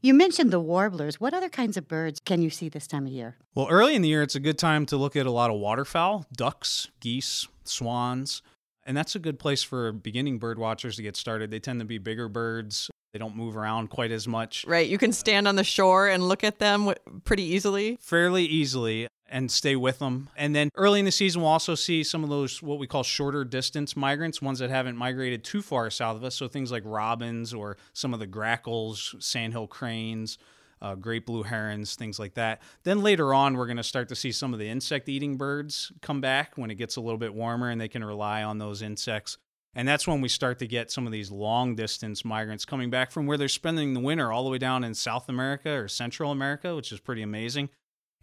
You 0.00 0.14
mentioned 0.14 0.50
the 0.50 0.60
warblers. 0.60 1.20
What 1.20 1.34
other 1.34 1.48
kinds 1.48 1.76
of 1.76 1.88
birds 1.88 2.20
can 2.20 2.42
you 2.42 2.50
see 2.50 2.68
this 2.68 2.86
time 2.86 3.06
of 3.06 3.12
year? 3.12 3.36
Well, 3.54 3.68
early 3.70 3.94
in 3.94 4.02
the 4.02 4.08
year, 4.08 4.22
it's 4.22 4.34
a 4.34 4.40
good 4.40 4.58
time 4.58 4.86
to 4.86 4.96
look 4.96 5.16
at 5.16 5.26
a 5.26 5.30
lot 5.30 5.50
of 5.50 5.56
waterfowl, 5.56 6.26
ducks, 6.36 6.88
geese, 7.00 7.48
swans. 7.64 8.42
And 8.86 8.96
that's 8.96 9.14
a 9.14 9.18
good 9.18 9.38
place 9.38 9.62
for 9.62 9.92
beginning 9.92 10.38
bird 10.38 10.58
watchers 10.58 10.96
to 10.96 11.02
get 11.02 11.16
started. 11.16 11.50
They 11.50 11.60
tend 11.60 11.80
to 11.80 11.86
be 11.86 11.98
bigger 11.98 12.28
birds. 12.28 12.90
They 13.12 13.18
don't 13.18 13.36
move 13.36 13.56
around 13.56 13.90
quite 13.90 14.10
as 14.10 14.26
much. 14.26 14.64
Right. 14.66 14.88
You 14.88 14.98
can 14.98 15.12
stand 15.12 15.48
on 15.48 15.56
the 15.56 15.64
shore 15.64 16.08
and 16.08 16.28
look 16.28 16.44
at 16.44 16.58
them 16.58 16.92
pretty 17.24 17.44
easily. 17.44 17.96
Fairly 18.00 18.44
easily 18.44 19.08
and 19.34 19.50
stay 19.50 19.74
with 19.74 19.98
them. 19.98 20.30
And 20.36 20.54
then 20.54 20.70
early 20.76 21.00
in 21.00 21.04
the 21.04 21.10
season, 21.10 21.42
we'll 21.42 21.50
also 21.50 21.74
see 21.74 22.04
some 22.04 22.22
of 22.22 22.30
those 22.30 22.62
what 22.62 22.78
we 22.78 22.86
call 22.86 23.02
shorter 23.02 23.44
distance 23.44 23.96
migrants, 23.96 24.40
ones 24.40 24.60
that 24.60 24.70
haven't 24.70 24.96
migrated 24.96 25.42
too 25.42 25.60
far 25.60 25.90
south 25.90 26.14
of 26.14 26.22
us. 26.22 26.36
So 26.36 26.46
things 26.46 26.70
like 26.70 26.84
robins 26.86 27.52
or 27.52 27.76
some 27.94 28.14
of 28.14 28.20
the 28.20 28.28
grackles, 28.28 29.16
sandhill 29.18 29.66
cranes, 29.66 30.38
uh, 30.80 30.94
great 30.94 31.26
blue 31.26 31.42
herons, 31.42 31.96
things 31.96 32.20
like 32.20 32.34
that. 32.34 32.62
Then 32.84 33.02
later 33.02 33.34
on, 33.34 33.56
we're 33.56 33.66
going 33.66 33.76
to 33.76 33.82
start 33.82 34.08
to 34.10 34.14
see 34.14 34.30
some 34.30 34.52
of 34.52 34.60
the 34.60 34.68
insect 34.68 35.08
eating 35.08 35.36
birds 35.36 35.90
come 36.00 36.20
back 36.20 36.52
when 36.54 36.70
it 36.70 36.76
gets 36.76 36.94
a 36.94 37.00
little 37.00 37.18
bit 37.18 37.34
warmer 37.34 37.70
and 37.70 37.80
they 37.80 37.88
can 37.88 38.04
rely 38.04 38.44
on 38.44 38.58
those 38.58 38.82
insects. 38.82 39.36
And 39.74 39.88
that's 39.88 40.06
when 40.06 40.20
we 40.20 40.28
start 40.28 40.60
to 40.60 40.68
get 40.68 40.92
some 40.92 41.06
of 41.06 41.12
these 41.12 41.32
long 41.32 41.74
distance 41.74 42.24
migrants 42.24 42.64
coming 42.64 42.88
back 42.88 43.10
from 43.10 43.26
where 43.26 43.36
they're 43.36 43.48
spending 43.48 43.94
the 43.94 44.00
winter 44.00 44.30
all 44.30 44.44
the 44.44 44.50
way 44.50 44.58
down 44.58 44.84
in 44.84 44.94
South 44.94 45.28
America 45.28 45.70
or 45.70 45.88
Central 45.88 46.30
America, 46.30 46.76
which 46.76 46.92
is 46.92 47.00
pretty 47.00 47.22
amazing. 47.22 47.68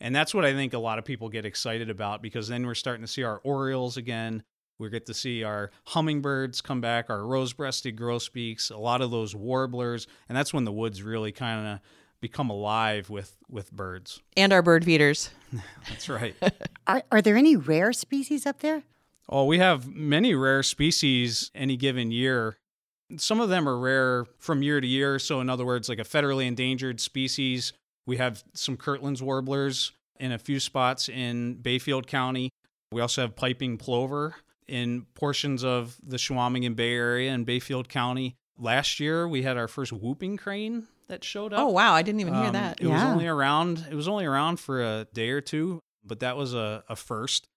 And 0.02 0.16
that's 0.16 0.34
what 0.34 0.44
I 0.44 0.54
think 0.54 0.74
a 0.74 0.80
lot 0.80 0.98
of 0.98 1.06
people 1.06 1.30
get 1.30 1.46
excited 1.46 1.90
about 1.90 2.22
because 2.22 2.48
then 2.48 2.66
we're 2.66 2.76
starting 2.76 3.04
to 3.04 3.12
see 3.12 3.24
our 3.24 3.40
orioles 3.44 3.98
again. 3.98 4.44
We 4.80 4.90
get 4.90 5.06
to 5.06 5.14
see 5.14 5.44
our 5.44 5.70
hummingbirds 5.86 6.60
come 6.60 6.82
back, 6.82 7.12
our 7.12 7.24
rose 7.24 7.54
breasted 7.54 7.96
grosbeaks, 7.96 8.72
a 8.72 8.78
lot 8.78 9.02
of 9.02 9.12
those 9.12 9.36
warblers. 9.36 10.08
And 10.28 10.36
that's 10.36 10.54
when 10.54 10.66
the 10.66 10.72
woods 10.72 11.04
really 11.04 11.32
kind 11.32 11.68
of 11.68 11.80
become 12.20 12.50
alive 12.50 13.10
with 13.10 13.36
with 13.50 13.72
birds 13.72 14.22
and 14.38 14.54
our 14.54 14.62
bird 14.62 14.86
feeders. 14.86 15.32
That's 15.90 16.08
right. 16.08 16.36
are 16.88 17.04
are 17.12 17.22
there 17.22 17.36
any 17.36 17.56
rare 17.56 17.94
species 17.94 18.46
up 18.46 18.60
there? 18.60 18.84
Oh, 19.28 19.46
we 19.46 19.60
have 19.60 19.88
many 19.88 20.36
rare 20.36 20.64
species 20.64 21.52
any 21.56 21.78
given 21.78 22.12
year. 22.12 22.58
Some 23.18 23.40
of 23.40 23.50
them 23.50 23.68
are 23.68 23.78
rare 23.78 24.26
from 24.38 24.62
year 24.62 24.80
to 24.80 24.88
year. 24.88 25.20
So, 25.20 25.42
in 25.42 25.50
other 25.50 25.66
words, 25.66 25.90
like 25.90 26.00
a 26.00 26.04
federally 26.04 26.48
endangered 26.48 27.00
species, 27.00 27.74
we 28.06 28.18
have 28.18 28.44
some 28.54 28.78
Kirtland's 28.78 29.22
warblers 29.22 29.92
in 30.20 30.32
a 30.32 30.38
few 30.38 30.60
spots 30.60 31.10
in 31.10 31.56
Bayfield 31.56 32.08
County. 32.08 32.50
We 32.92 33.02
also 33.02 33.22
have 33.22 33.36
piping 33.36 33.78
plover 33.78 34.36
in 34.68 35.06
portions 35.16 35.64
of 35.64 35.98
the 36.04 36.18
Chequamegon 36.18 36.76
Bay 36.76 36.94
area 36.94 37.32
in 37.34 37.44
Bayfield 37.44 37.90
County. 37.90 38.36
Last 38.58 39.00
year, 39.00 39.28
we 39.28 39.44
had 39.44 39.58
our 39.58 39.68
first 39.68 39.92
whooping 39.92 40.38
crane 40.38 40.88
that 41.08 41.24
showed 41.24 41.54
up. 41.54 41.60
Oh 41.60 41.70
wow, 41.70 41.94
I 41.94 42.02
didn't 42.02 42.22
even 42.22 42.34
hear 42.34 42.46
um, 42.46 42.54
that. 42.54 42.80
It 42.80 42.88
yeah. 42.88 42.94
was 42.94 43.04
only 43.04 43.28
around 43.28 43.86
it 43.90 43.96
was 43.96 44.08
only 44.08 44.26
around 44.26 44.60
for 44.60 44.82
a 44.82 45.08
day 45.14 45.30
or 45.30 45.42
two, 45.42 45.80
but 46.04 46.20
that 46.20 46.38
was 46.38 46.54
a, 46.54 46.84
a 46.90 46.96
first. 46.96 47.48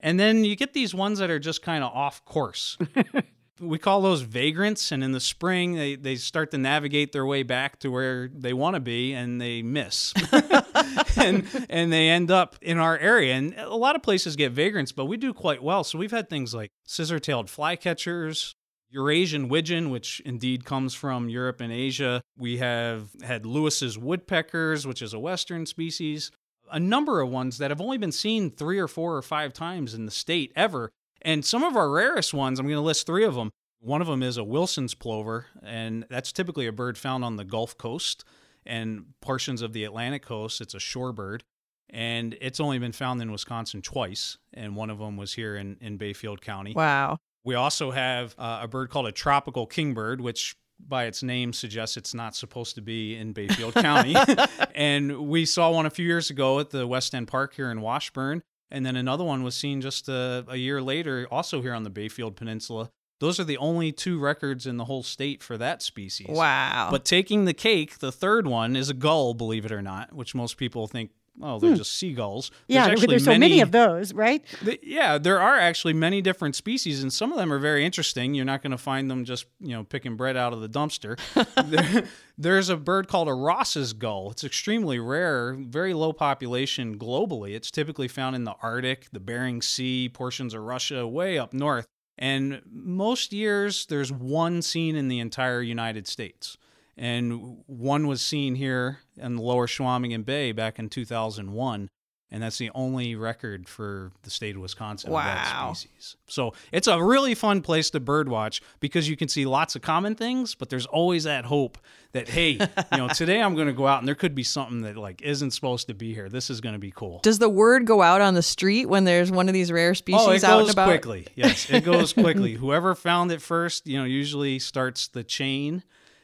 And 0.00 0.18
then 0.18 0.44
you 0.44 0.56
get 0.56 0.72
these 0.72 0.94
ones 0.94 1.18
that 1.18 1.30
are 1.30 1.38
just 1.38 1.62
kind 1.62 1.84
of 1.84 1.92
off 1.92 2.24
course. 2.24 2.78
we 3.60 3.78
call 3.78 4.00
those 4.00 4.22
vagrants 4.22 4.90
and 4.90 5.04
in 5.04 5.12
the 5.12 5.20
spring 5.20 5.74
they, 5.74 5.94
they 5.94 6.16
start 6.16 6.50
to 6.50 6.58
navigate 6.58 7.12
their 7.12 7.26
way 7.26 7.42
back 7.42 7.78
to 7.78 7.90
where 7.90 8.28
they 8.28 8.52
want 8.52 8.74
to 8.74 8.80
be 8.80 9.12
and 9.12 9.40
they 9.40 9.62
miss 9.62 10.12
and 11.16 11.46
and 11.68 11.92
they 11.92 12.08
end 12.08 12.30
up 12.30 12.56
in 12.62 12.78
our 12.78 12.98
area 12.98 13.34
and 13.34 13.54
a 13.58 13.76
lot 13.76 13.94
of 13.94 14.02
places 14.02 14.34
get 14.34 14.52
vagrants 14.52 14.92
but 14.92 15.04
we 15.04 15.16
do 15.16 15.32
quite 15.32 15.62
well 15.62 15.84
so 15.84 15.98
we've 15.98 16.10
had 16.10 16.28
things 16.28 16.54
like 16.54 16.70
scissor-tailed 16.86 17.46
flycatchers 17.46 18.54
Eurasian 18.90 19.48
widgeon, 19.48 19.90
which 19.90 20.20
indeed 20.26 20.64
comes 20.64 20.94
from 20.94 21.28
Europe 21.28 21.60
and 21.60 21.72
Asia. 21.72 22.22
We 22.36 22.58
have 22.58 23.10
had 23.22 23.46
Lewis's 23.46 23.96
woodpeckers, 23.96 24.86
which 24.86 25.00
is 25.00 25.14
a 25.14 25.18
western 25.18 25.64
species. 25.64 26.30
A 26.72 26.80
number 26.80 27.20
of 27.20 27.30
ones 27.30 27.58
that 27.58 27.70
have 27.70 27.80
only 27.80 27.98
been 27.98 28.12
seen 28.12 28.50
three 28.50 28.78
or 28.78 28.88
four 28.88 29.16
or 29.16 29.22
five 29.22 29.52
times 29.52 29.94
in 29.94 30.06
the 30.06 30.10
state 30.10 30.52
ever. 30.56 30.90
And 31.22 31.44
some 31.44 31.62
of 31.62 31.76
our 31.76 31.90
rarest 31.90 32.32
ones, 32.32 32.58
I'm 32.58 32.66
going 32.66 32.76
to 32.76 32.82
list 32.82 33.06
three 33.06 33.24
of 33.24 33.34
them. 33.34 33.50
One 33.80 34.00
of 34.00 34.06
them 34.06 34.22
is 34.22 34.36
a 34.36 34.44
Wilson's 34.44 34.94
plover, 34.94 35.46
and 35.62 36.04
that's 36.10 36.32
typically 36.32 36.66
a 36.66 36.72
bird 36.72 36.98
found 36.98 37.24
on 37.24 37.36
the 37.36 37.44
Gulf 37.44 37.78
Coast 37.78 38.24
and 38.66 39.06
portions 39.20 39.62
of 39.62 39.72
the 39.72 39.84
Atlantic 39.84 40.22
coast. 40.22 40.60
It's 40.60 40.74
a 40.74 40.78
shorebird, 40.78 41.40
and 41.88 42.36
it's 42.40 42.60
only 42.60 42.78
been 42.78 42.92
found 42.92 43.22
in 43.22 43.32
Wisconsin 43.32 43.80
twice, 43.80 44.36
and 44.52 44.76
one 44.76 44.90
of 44.90 44.98
them 44.98 45.16
was 45.16 45.32
here 45.32 45.56
in, 45.56 45.78
in 45.80 45.96
Bayfield 45.96 46.42
County. 46.42 46.74
Wow. 46.74 47.18
We 47.42 47.54
also 47.54 47.90
have 47.90 48.34
uh, 48.38 48.60
a 48.62 48.68
bird 48.68 48.90
called 48.90 49.06
a 49.06 49.12
tropical 49.12 49.66
kingbird, 49.66 50.20
which 50.20 50.56
by 50.88 51.04
its 51.04 51.22
name 51.22 51.52
suggests 51.52 51.96
it's 51.96 52.14
not 52.14 52.34
supposed 52.34 52.74
to 52.74 52.82
be 52.82 53.16
in 53.16 53.32
Bayfield 53.32 53.74
County. 53.74 54.14
and 54.74 55.28
we 55.28 55.46
saw 55.46 55.70
one 55.70 55.86
a 55.86 55.90
few 55.90 56.06
years 56.06 56.30
ago 56.30 56.58
at 56.60 56.70
the 56.70 56.86
West 56.86 57.14
End 57.14 57.28
Park 57.28 57.54
here 57.54 57.70
in 57.70 57.80
Washburn. 57.80 58.42
And 58.70 58.86
then 58.86 58.96
another 58.96 59.24
one 59.24 59.42
was 59.42 59.54
seen 59.54 59.80
just 59.80 60.08
a, 60.08 60.44
a 60.48 60.56
year 60.56 60.80
later, 60.80 61.26
also 61.30 61.60
here 61.60 61.74
on 61.74 61.82
the 61.82 61.90
Bayfield 61.90 62.36
Peninsula. 62.36 62.90
Those 63.18 63.38
are 63.38 63.44
the 63.44 63.58
only 63.58 63.92
two 63.92 64.18
records 64.18 64.66
in 64.66 64.78
the 64.78 64.86
whole 64.86 65.02
state 65.02 65.42
for 65.42 65.58
that 65.58 65.82
species. 65.82 66.28
Wow. 66.30 66.88
But 66.90 67.04
taking 67.04 67.44
the 67.44 67.52
cake, 67.52 67.98
the 67.98 68.12
third 68.12 68.46
one 68.46 68.76
is 68.76 68.88
a 68.88 68.94
gull, 68.94 69.34
believe 69.34 69.66
it 69.66 69.72
or 69.72 69.82
not, 69.82 70.14
which 70.14 70.34
most 70.34 70.56
people 70.56 70.86
think 70.86 71.10
oh, 71.42 71.58
they're 71.58 71.70
hmm. 71.70 71.76
just 71.76 71.96
seagulls. 71.96 72.50
There's 72.68 72.88
yeah, 72.88 73.06
there's 73.06 73.24
so 73.24 73.30
many, 73.30 73.48
many, 73.48 73.60
of 73.60 73.72
those, 73.72 74.12
right? 74.12 74.44
yeah, 74.82 75.18
there 75.18 75.40
are 75.40 75.56
actually 75.56 75.92
many 75.94 76.22
different 76.22 76.56
species, 76.56 77.02
and 77.02 77.12
some 77.12 77.32
of 77.32 77.38
them 77.38 77.52
are 77.52 77.58
very 77.58 77.84
interesting. 77.84 78.34
You're 78.34 78.44
not 78.44 78.62
going 78.62 78.72
to 78.72 78.78
find 78.78 79.10
them 79.10 79.24
just 79.24 79.46
you 79.60 79.74
know 79.74 79.84
picking 79.84 80.16
bread 80.16 80.36
out 80.36 80.52
of 80.52 80.60
the 80.60 80.68
dumpster. 80.68 81.18
there, 81.66 82.04
there's 82.38 82.68
a 82.68 82.76
bird 82.76 83.08
called 83.08 83.28
a 83.28 83.34
Ross's 83.34 83.92
gull. 83.92 84.30
It's 84.30 84.44
extremely 84.44 84.98
rare, 84.98 85.54
very 85.54 85.94
low 85.94 86.12
population 86.12 86.98
globally. 86.98 87.54
It's 87.54 87.70
typically 87.70 88.08
found 88.08 88.36
in 88.36 88.44
the 88.44 88.54
Arctic, 88.62 89.08
the 89.12 89.20
Bering 89.20 89.62
Sea, 89.62 90.08
portions 90.08 90.54
of 90.54 90.62
Russia, 90.62 91.06
way 91.06 91.38
up 91.38 91.52
north. 91.52 91.86
And 92.18 92.60
most 92.70 93.32
years, 93.32 93.86
there's 93.86 94.12
one 94.12 94.60
seen 94.60 94.94
in 94.94 95.08
the 95.08 95.20
entire 95.20 95.62
United 95.62 96.06
States 96.06 96.58
and 96.96 97.58
one 97.66 98.06
was 98.06 98.22
seen 98.22 98.54
here 98.54 98.98
in 99.16 99.36
the 99.36 99.42
lower 99.42 99.66
Chequamegon 99.66 100.24
Bay 100.24 100.52
back 100.52 100.78
in 100.78 100.88
2001 100.88 101.88
and 102.32 102.42
that's 102.42 102.58
the 102.58 102.70
only 102.74 103.16
record 103.16 103.68
for 103.68 104.12
the 104.22 104.30
state 104.30 104.54
of 104.54 104.62
Wisconsin 104.62 105.10
wow. 105.10 105.20
of 105.20 105.24
that 105.24 105.76
species. 105.76 106.16
So 106.28 106.54
it's 106.70 106.86
a 106.86 107.02
really 107.02 107.34
fun 107.34 107.60
place 107.60 107.90
to 107.90 108.00
birdwatch 108.00 108.60
because 108.78 109.08
you 109.08 109.16
can 109.16 109.28
see 109.28 109.46
lots 109.46 109.74
of 109.74 109.82
common 109.82 110.14
things, 110.14 110.54
but 110.54 110.70
there's 110.70 110.86
always 110.86 111.24
that 111.24 111.44
hope 111.44 111.78
that 112.12 112.28
hey, 112.28 112.50
you 112.50 112.98
know, 112.98 113.08
today 113.14 113.42
I'm 113.42 113.54
going 113.54 113.66
to 113.66 113.72
go 113.72 113.86
out 113.86 113.98
and 113.98 114.06
there 114.06 114.14
could 114.14 114.34
be 114.34 114.44
something 114.44 114.82
that 114.82 114.96
like 114.96 115.22
isn't 115.22 115.50
supposed 115.50 115.88
to 115.88 115.94
be 115.94 116.14
here. 116.14 116.28
This 116.28 116.50
is 116.50 116.60
going 116.60 116.74
to 116.74 116.78
be 116.78 116.92
cool. 116.92 117.18
Does 117.22 117.40
the 117.40 117.48
word 117.48 117.84
go 117.86 118.00
out 118.00 118.20
on 118.20 118.34
the 118.34 118.42
street 118.42 118.86
when 118.86 119.04
there's 119.04 119.32
one 119.32 119.48
of 119.48 119.54
these 119.54 119.72
rare 119.72 119.94
species 119.94 120.20
oh, 120.22 120.30
it 120.30 120.44
out 120.44 120.66
goes 120.66 120.74
quickly. 120.74 121.26
Yes, 121.34 121.68
it 121.68 121.84
goes 121.84 122.12
quickly. 122.12 122.54
Whoever 122.60 122.94
found 122.94 123.32
it 123.32 123.42
first, 123.42 123.86
you 123.88 123.98
know, 123.98 124.04
usually 124.04 124.60
starts 124.60 125.08
the 125.08 125.24
chain 125.24 125.82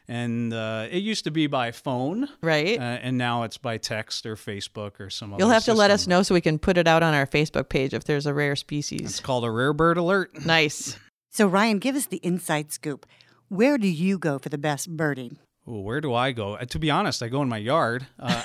and 0.09 0.53
uh, 0.53 0.87
it 0.91 0.99
used 0.99 1.25
to 1.25 1.31
be 1.31 1.47
by 1.47 1.73
phone, 1.73 2.29
right? 2.43 2.79
Uh, 2.79 2.83
and 2.83 3.19
now 3.19 3.43
it's 3.43 3.59
by 3.59 3.79
text 3.79 4.27
or 4.27 4.37
Facebook 4.37 5.01
or 5.01 5.11
some. 5.11 5.35
You'll 5.39 5.49
have 5.49 5.63
system. 5.63 5.75
to 5.75 5.79
let 5.79 5.91
us 5.91 6.07
know 6.07 6.23
so 6.23 6.35
we 6.35 6.41
can 6.41 6.59
put 6.59 6.79
it 6.79 6.87
out 6.87 7.03
on 7.03 7.15
our 7.15 7.27
Facebook 7.27 7.69
page 7.69 7.95
if 7.95 8.05
there's 8.05 8.27
a 8.27 8.35
rare 8.35 8.57
species. 8.57 9.03
It's 9.03 9.21
called 9.21 9.45
a 9.45 9.51
rare 9.51 9.73
bird 9.73 9.97
alert. 9.97 10.45
Nice. 10.45 10.99
So 11.31 11.47
Ryan, 11.47 11.79
give 11.79 11.97
us 11.97 12.07
the 12.07 12.19
inside 12.19 12.73
scoop. 12.73 13.07
Where 13.49 13.79
do 13.79 13.89
you 13.89 14.19
go 14.19 14.39
for 14.39 14.49
the 14.49 14.59
best 14.59 14.97
birding? 14.97 15.39
Ooh, 15.69 15.81
where 15.81 16.01
do 16.01 16.15
I 16.15 16.31
go? 16.33 16.55
Uh, 16.55 16.65
to 16.67 16.79
be 16.79 16.91
honest, 16.91 17.23
I 17.23 17.29
go 17.29 17.43
in 17.43 17.49
my 17.49 17.59
yard. 17.59 18.07
Uh, 18.19 18.43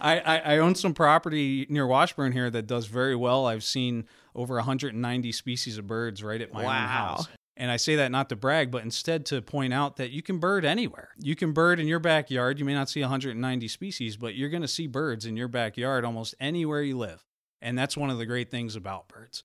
I, 0.00 0.20
I, 0.24 0.38
I, 0.54 0.58
own 0.58 0.74
some 0.74 0.92
property 0.92 1.66
near 1.68 1.86
Washburn 1.86 2.32
here 2.32 2.50
that 2.50 2.66
does 2.66 2.86
very 2.86 3.14
well. 3.14 3.46
I've 3.46 3.62
seen 3.62 4.06
over 4.34 4.56
190 4.56 5.32
species 5.32 5.78
of 5.78 5.86
birds 5.86 6.22
right 6.22 6.40
at 6.40 6.52
my 6.52 6.64
wow. 6.64 6.68
own 6.68 6.88
house. 6.88 7.28
And 7.56 7.70
I 7.70 7.76
say 7.76 7.96
that 7.96 8.10
not 8.10 8.28
to 8.30 8.36
brag, 8.36 8.70
but 8.70 8.82
instead 8.82 9.26
to 9.26 9.42
point 9.42 9.74
out 9.74 9.96
that 9.96 10.10
you 10.10 10.22
can 10.22 10.38
bird 10.38 10.64
anywhere. 10.64 11.10
You 11.18 11.36
can 11.36 11.52
bird 11.52 11.78
in 11.78 11.86
your 11.86 11.98
backyard. 11.98 12.58
You 12.58 12.64
may 12.64 12.74
not 12.74 12.88
see 12.88 13.00
190 13.02 13.68
species, 13.68 14.16
but 14.16 14.34
you're 14.34 14.48
going 14.48 14.62
to 14.62 14.68
see 14.68 14.86
birds 14.86 15.26
in 15.26 15.36
your 15.36 15.48
backyard 15.48 16.04
almost 16.04 16.34
anywhere 16.40 16.82
you 16.82 16.96
live. 16.96 17.24
And 17.60 17.78
that's 17.78 17.96
one 17.96 18.10
of 18.10 18.18
the 18.18 18.26
great 18.26 18.50
things 18.50 18.74
about 18.74 19.08
birds. 19.08 19.44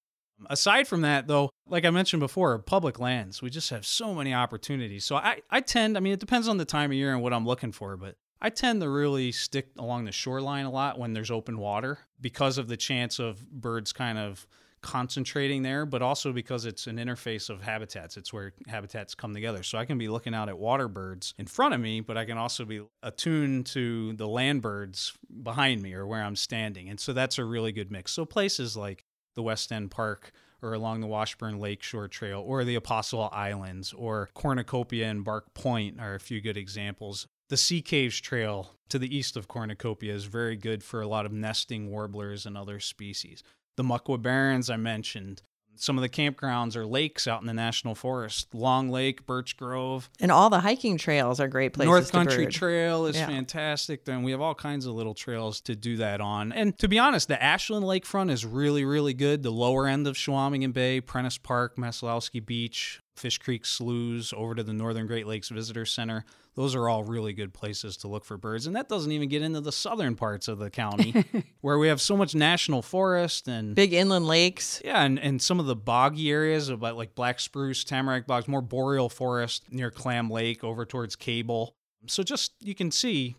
Aside 0.50 0.88
from 0.88 1.02
that, 1.02 1.28
though, 1.28 1.50
like 1.68 1.84
I 1.84 1.90
mentioned 1.90 2.20
before, 2.20 2.58
public 2.60 3.00
lands, 3.00 3.42
we 3.42 3.50
just 3.50 3.72
have 3.72 3.86
so 3.86 4.14
many 4.14 4.34
opportunities. 4.34 5.04
So 5.04 5.16
I, 5.16 5.42
I 5.50 5.62
tend, 5.62 5.98
I 5.98 6.00
mean, 6.00 6.14
it 6.14 6.20
depends 6.20 6.48
on 6.48 6.58
the 6.58 6.66
time 6.66 6.92
of 6.92 6.98
year 6.98 7.14
and 7.14 7.22
what 7.22 7.34
I'm 7.34 7.46
looking 7.46 7.72
for, 7.72 7.98
but 7.98 8.16
I 8.42 8.50
tend 8.52 8.82
to 8.82 8.90
really 8.90 9.32
stick 9.32 9.70
along 9.78 10.06
the 10.06 10.12
shoreline 10.12 10.66
a 10.66 10.72
lot 10.72 11.00
when 11.00 11.14
there's 11.14 11.32
open 11.32 11.58
water 11.58 12.00
because 12.22 12.58
of 12.58 12.68
the 12.68 12.78
chance 12.78 13.20
of 13.20 13.50
birds 13.50 13.92
kind 13.92 14.18
of 14.18 14.48
concentrating 14.88 15.64
there, 15.64 15.86
but 15.86 16.02
also 16.02 16.32
because 16.32 16.64
it's 16.64 16.88
an 16.88 16.96
interface 16.96 17.50
of 17.50 17.62
habitats. 17.62 18.16
It's 18.16 18.32
where 18.32 18.54
habitats 18.68 19.16
come 19.16 19.34
together. 19.34 19.62
So 19.62 19.78
I 19.78 19.84
can 19.84 19.98
be 19.98 20.08
looking 20.08 20.34
out 20.34 20.48
at 20.48 20.58
water 20.58 20.88
birds 20.88 21.34
in 21.38 21.46
front 21.46 21.74
of 21.74 21.82
me, 21.82 22.00
but 22.00 22.16
I 22.16 22.24
can 22.24 22.38
also 22.38 22.64
be 22.64 22.82
attuned 23.04 23.66
to 23.68 24.14
the 24.14 24.30
land 24.30 24.62
birds 24.62 25.12
behind 25.44 25.82
me 25.82 25.94
or 25.94 26.08
where 26.08 26.24
I'm 26.24 26.38
standing. 26.38 26.88
And 26.88 27.02
so 27.02 27.12
that's 27.12 27.38
a 27.38 27.44
really 27.44 27.74
good 27.74 27.92
mix. 27.92 28.14
So 28.14 28.24
places 28.24 28.78
like 28.78 29.04
the 29.36 29.44
West 29.44 29.74
End 29.74 29.92
Park 29.92 30.32
or 30.62 30.72
along 30.72 31.02
the 31.02 31.08
Washburn 31.08 31.60
Lakeshore 31.60 32.08
Trail 32.08 32.40
or 32.40 32.64
the 32.64 32.76
Apostle 32.76 33.30
Islands 33.34 33.92
or 33.92 34.30
Cornucopia 34.36 35.10
and 35.10 35.26
Bark 35.26 35.54
Point 35.54 36.00
are 36.00 36.16
a 36.16 36.20
few 36.22 36.40
good 36.40 36.56
examples. 36.56 37.28
The 37.50 37.58
Sea 37.58 37.82
Caves 37.82 38.22
Trail 38.22 38.72
to 38.88 38.98
the 38.98 39.14
east 39.14 39.36
of 39.36 39.50
Cornucopia 39.50 40.14
is 40.14 40.24
very 40.24 40.56
good 40.56 40.82
for 40.82 41.02
a 41.02 41.08
lot 41.08 41.26
of 41.26 41.34
nesting 41.34 41.92
warblers 41.92 42.46
and 42.46 42.58
other 42.58 42.80
species. 42.80 43.44
The 43.78 43.84
Moquah 43.84 44.22
Barrens 44.22 44.70
I 44.70 44.76
mentioned. 44.78 45.42
Some 45.80 45.96
of 45.96 46.02
the 46.02 46.10
campgrounds 46.10 46.76
are 46.76 46.88
lakes 46.88 47.28
out 47.28 47.42
in 47.42 47.46
the 47.48 47.54
national 47.54 47.94
forest. 47.94 48.56
Long 48.56 48.90
Lake, 48.90 49.28
Birch 49.28 49.56
Grove. 49.56 50.10
And 50.20 50.32
all 50.32 50.50
the 50.50 50.62
hiking 50.62 50.98
trails 50.98 51.40
are 51.40 51.48
great 51.48 51.74
places. 51.74 51.88
North 51.88 52.12
Country. 52.12 52.48
Trail 52.48 53.06
is 53.06 53.16
Yeah. 53.16 53.28
fantastic. 53.28 54.04
Then 54.04 54.24
we 54.24 54.32
have 54.32 54.42
all 54.42 54.56
kinds 54.56 54.88
of 54.88 54.96
little 54.96 55.14
trails 55.14 55.62
to 55.62 55.76
do 55.76 55.98
that 55.98 56.20
on. 56.20 56.52
And 56.52 56.76
to 56.80 56.88
be 56.88 56.98
honest, 56.98 57.28
the 57.28 57.42
Ashland 57.42 57.86
Lakefront 57.86 58.32
is 58.32 58.44
really, 58.44 58.84
really 58.86 59.14
good. 59.14 59.44
The 59.44 59.52
lower 59.52 59.86
end 59.86 60.08
of 60.08 60.16
Chequamegon 60.16 60.74
Bay, 60.74 61.00
Prentice 61.00 61.38
Park, 61.38 61.76
Maslowski 61.78 62.44
Beach, 62.44 63.00
Fish 63.16 63.38
Creek 63.38 63.64
Sloughs, 63.64 64.34
over 64.36 64.56
to 64.56 64.64
the 64.64 64.74
Northern 64.74 65.06
Great 65.06 65.28
Lakes 65.28 65.50
Visitor 65.50 65.86
Center. 65.86 66.26
Those 66.58 66.74
are 66.74 66.90
all 66.90 67.04
really 67.04 67.34
good 67.34 67.54
places 67.54 67.98
to 67.98 68.08
look 68.08 68.26
for 68.26 68.36
birds. 68.36 68.66
And 68.66 68.76
that 68.76 68.90
doesn't 68.90 69.12
even 69.12 69.30
get 69.30 69.44
into 69.44 69.62
the 69.62 69.72
southern 69.72 70.16
parts 70.16 70.48
of 70.48 70.58
the 70.58 70.72
county 70.72 71.24
where 71.62 71.78
we 71.78 71.88
have 71.88 72.02
so 72.02 72.18
much 72.18 72.34
national 72.34 72.82
forest 72.82 73.48
and 73.48 73.76
Big 73.76 73.94
inland 73.94 74.26
lakes. 74.26 74.82
yeah, 74.84 75.04
and, 75.04 75.20
and 75.20 75.40
some 75.40 75.60
of 75.60 75.68
the 75.68 75.76
boggy 75.76 76.32
areas 76.32 76.70
about 76.70 76.98
like 76.98 77.14
black 77.14 77.40
spruce, 77.40 77.84
tamarack 77.84 78.26
bogs, 78.26 78.48
more 78.48 78.64
boreal 78.64 79.08
forest 79.08 79.66
near 79.72 79.92
Clam 79.92 80.32
Lake 80.32 80.64
over 80.64 80.84
towards 80.84 81.16
Cable. 81.16 81.76
So 82.08 82.24
just 82.24 82.54
you 82.60 82.74
can 82.74 82.90
see, 82.90 83.36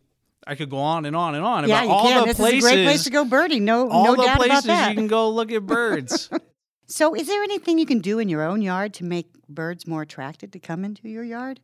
I 0.46 0.54
could 0.54 0.70
go 0.70 0.78
on 0.78 1.04
and 1.04 1.16
on 1.16 1.34
and 1.34 1.44
on 1.44 1.68
yeah, 1.68 1.82
about 1.82 1.92
all 1.92 2.04
can. 2.04 2.20
the 2.20 2.26
this 2.26 2.36
places, 2.36 2.64
is 2.64 2.70
a 2.70 2.74
great 2.74 2.84
place 2.84 3.04
to 3.04 3.10
go 3.10 3.24
birding. 3.24 3.64
No, 3.64 3.90
all 3.90 4.04
no 4.04 4.10
the 4.12 4.22
doubt 4.22 4.36
about 4.36 4.46
places 4.46 4.64
that. 4.66 4.90
you 4.90 4.94
can 4.94 5.08
go 5.08 5.28
look 5.30 5.50
at 5.50 5.66
birds. 5.66 6.30
So, 6.90 7.14
is 7.14 7.26
there 7.26 7.42
anything 7.42 7.78
you 7.78 7.84
can 7.84 7.98
do 7.98 8.18
in 8.18 8.30
your 8.30 8.42
own 8.42 8.62
yard 8.62 8.94
to 8.94 9.04
make 9.04 9.30
birds 9.46 9.86
more 9.86 10.00
attracted 10.00 10.54
to 10.54 10.58
come 10.58 10.86
into 10.86 11.06
your 11.06 11.22
yard? 11.22 11.60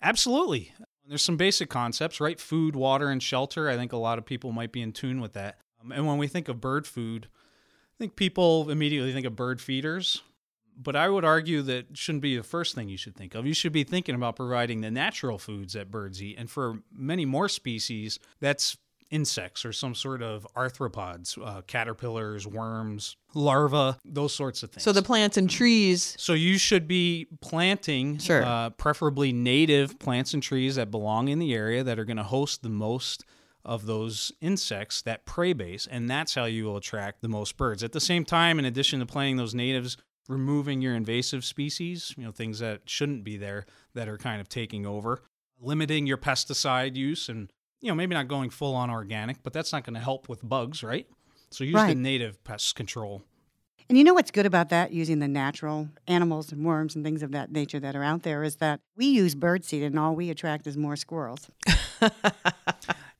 Absolutely. 0.00 0.72
There's 1.12 1.20
some 1.20 1.36
basic 1.36 1.68
concepts, 1.68 2.22
right? 2.22 2.40
Food, 2.40 2.74
water, 2.74 3.10
and 3.10 3.22
shelter. 3.22 3.68
I 3.68 3.76
think 3.76 3.92
a 3.92 3.98
lot 3.98 4.16
of 4.16 4.24
people 4.24 4.50
might 4.50 4.72
be 4.72 4.80
in 4.80 4.92
tune 4.92 5.20
with 5.20 5.34
that. 5.34 5.58
Um, 5.82 5.92
and 5.92 6.06
when 6.06 6.16
we 6.16 6.26
think 6.26 6.48
of 6.48 6.58
bird 6.58 6.86
food, 6.86 7.28
I 7.34 7.96
think 7.98 8.16
people 8.16 8.70
immediately 8.70 9.12
think 9.12 9.26
of 9.26 9.36
bird 9.36 9.60
feeders. 9.60 10.22
But 10.74 10.96
I 10.96 11.10
would 11.10 11.22
argue 11.22 11.60
that 11.60 11.98
shouldn't 11.98 12.22
be 12.22 12.38
the 12.38 12.42
first 12.42 12.74
thing 12.74 12.88
you 12.88 12.96
should 12.96 13.14
think 13.14 13.34
of. 13.34 13.44
You 13.44 13.52
should 13.52 13.74
be 13.74 13.84
thinking 13.84 14.14
about 14.14 14.36
providing 14.36 14.80
the 14.80 14.90
natural 14.90 15.36
foods 15.36 15.74
that 15.74 15.90
birds 15.90 16.22
eat. 16.22 16.38
And 16.38 16.48
for 16.48 16.78
many 16.90 17.26
more 17.26 17.50
species, 17.50 18.18
that's 18.40 18.78
insects 19.12 19.64
or 19.64 19.72
some 19.72 19.94
sort 19.94 20.22
of 20.22 20.44
arthropods, 20.56 21.38
uh, 21.40 21.60
caterpillars, 21.68 22.46
worms, 22.46 23.16
larvae, 23.34 23.96
those 24.04 24.34
sorts 24.34 24.62
of 24.64 24.70
things. 24.70 24.82
So 24.82 24.90
the 24.92 25.02
plants 25.02 25.36
and 25.36 25.48
trees. 25.48 26.16
So 26.18 26.32
you 26.32 26.58
should 26.58 26.88
be 26.88 27.28
planting, 27.40 28.18
Sure. 28.18 28.42
uh, 28.42 28.70
preferably 28.70 29.32
native 29.32 29.98
plants 30.00 30.34
and 30.34 30.42
trees 30.42 30.74
that 30.76 30.90
belong 30.90 31.28
in 31.28 31.38
the 31.38 31.54
area 31.54 31.84
that 31.84 31.98
are 31.98 32.04
going 32.04 32.16
to 32.16 32.24
host 32.24 32.62
the 32.62 32.68
most 32.70 33.24
of 33.64 33.86
those 33.86 34.32
insects, 34.40 35.02
that 35.02 35.24
prey 35.24 35.52
base, 35.52 35.86
and 35.88 36.10
that's 36.10 36.34
how 36.34 36.46
you 36.46 36.64
will 36.64 36.76
attract 36.76 37.20
the 37.22 37.28
most 37.28 37.56
birds. 37.56 37.84
At 37.84 37.92
the 37.92 38.00
same 38.00 38.24
time, 38.24 38.58
in 38.58 38.64
addition 38.64 38.98
to 38.98 39.06
planting 39.06 39.36
those 39.36 39.54
natives, 39.54 39.96
removing 40.28 40.80
your 40.80 40.94
invasive 40.96 41.44
species, 41.44 42.12
you 42.16 42.24
know, 42.24 42.32
things 42.32 42.58
that 42.58 42.80
shouldn't 42.86 43.22
be 43.22 43.36
there 43.36 43.66
that 43.94 44.08
are 44.08 44.18
kind 44.18 44.40
of 44.40 44.48
taking 44.48 44.84
over, 44.86 45.22
limiting 45.60 46.06
your 46.08 46.16
pesticide 46.16 46.96
use, 46.96 47.28
and 47.28 47.52
you 47.82 47.88
know, 47.88 47.94
maybe 47.94 48.14
not 48.14 48.28
going 48.28 48.48
full 48.48 48.74
on 48.74 48.88
organic, 48.88 49.42
but 49.42 49.52
that's 49.52 49.72
not 49.72 49.84
going 49.84 49.94
to 49.94 50.00
help 50.00 50.28
with 50.28 50.40
bugs, 50.48 50.82
right? 50.82 51.06
So 51.50 51.64
use 51.64 51.74
the 51.74 51.94
native 51.94 52.42
pest 52.44 52.74
control. 52.76 53.22
And 53.88 53.98
you 53.98 54.04
know 54.04 54.14
what's 54.14 54.30
good 54.30 54.46
about 54.46 54.70
that, 54.70 54.92
using 54.92 55.18
the 55.18 55.28
natural 55.28 55.88
animals 56.06 56.52
and 56.52 56.64
worms 56.64 56.94
and 56.94 57.04
things 57.04 57.22
of 57.22 57.32
that 57.32 57.50
nature 57.50 57.80
that 57.80 57.94
are 57.94 58.04
out 58.04 58.22
there, 58.22 58.42
is 58.42 58.56
that 58.56 58.80
we 58.96 59.06
use 59.06 59.34
birdseed 59.34 59.84
and 59.84 59.98
all 59.98 60.14
we 60.14 60.30
attract 60.30 60.66
is 60.66 60.76
more 60.78 60.96
squirrels. 60.96 61.50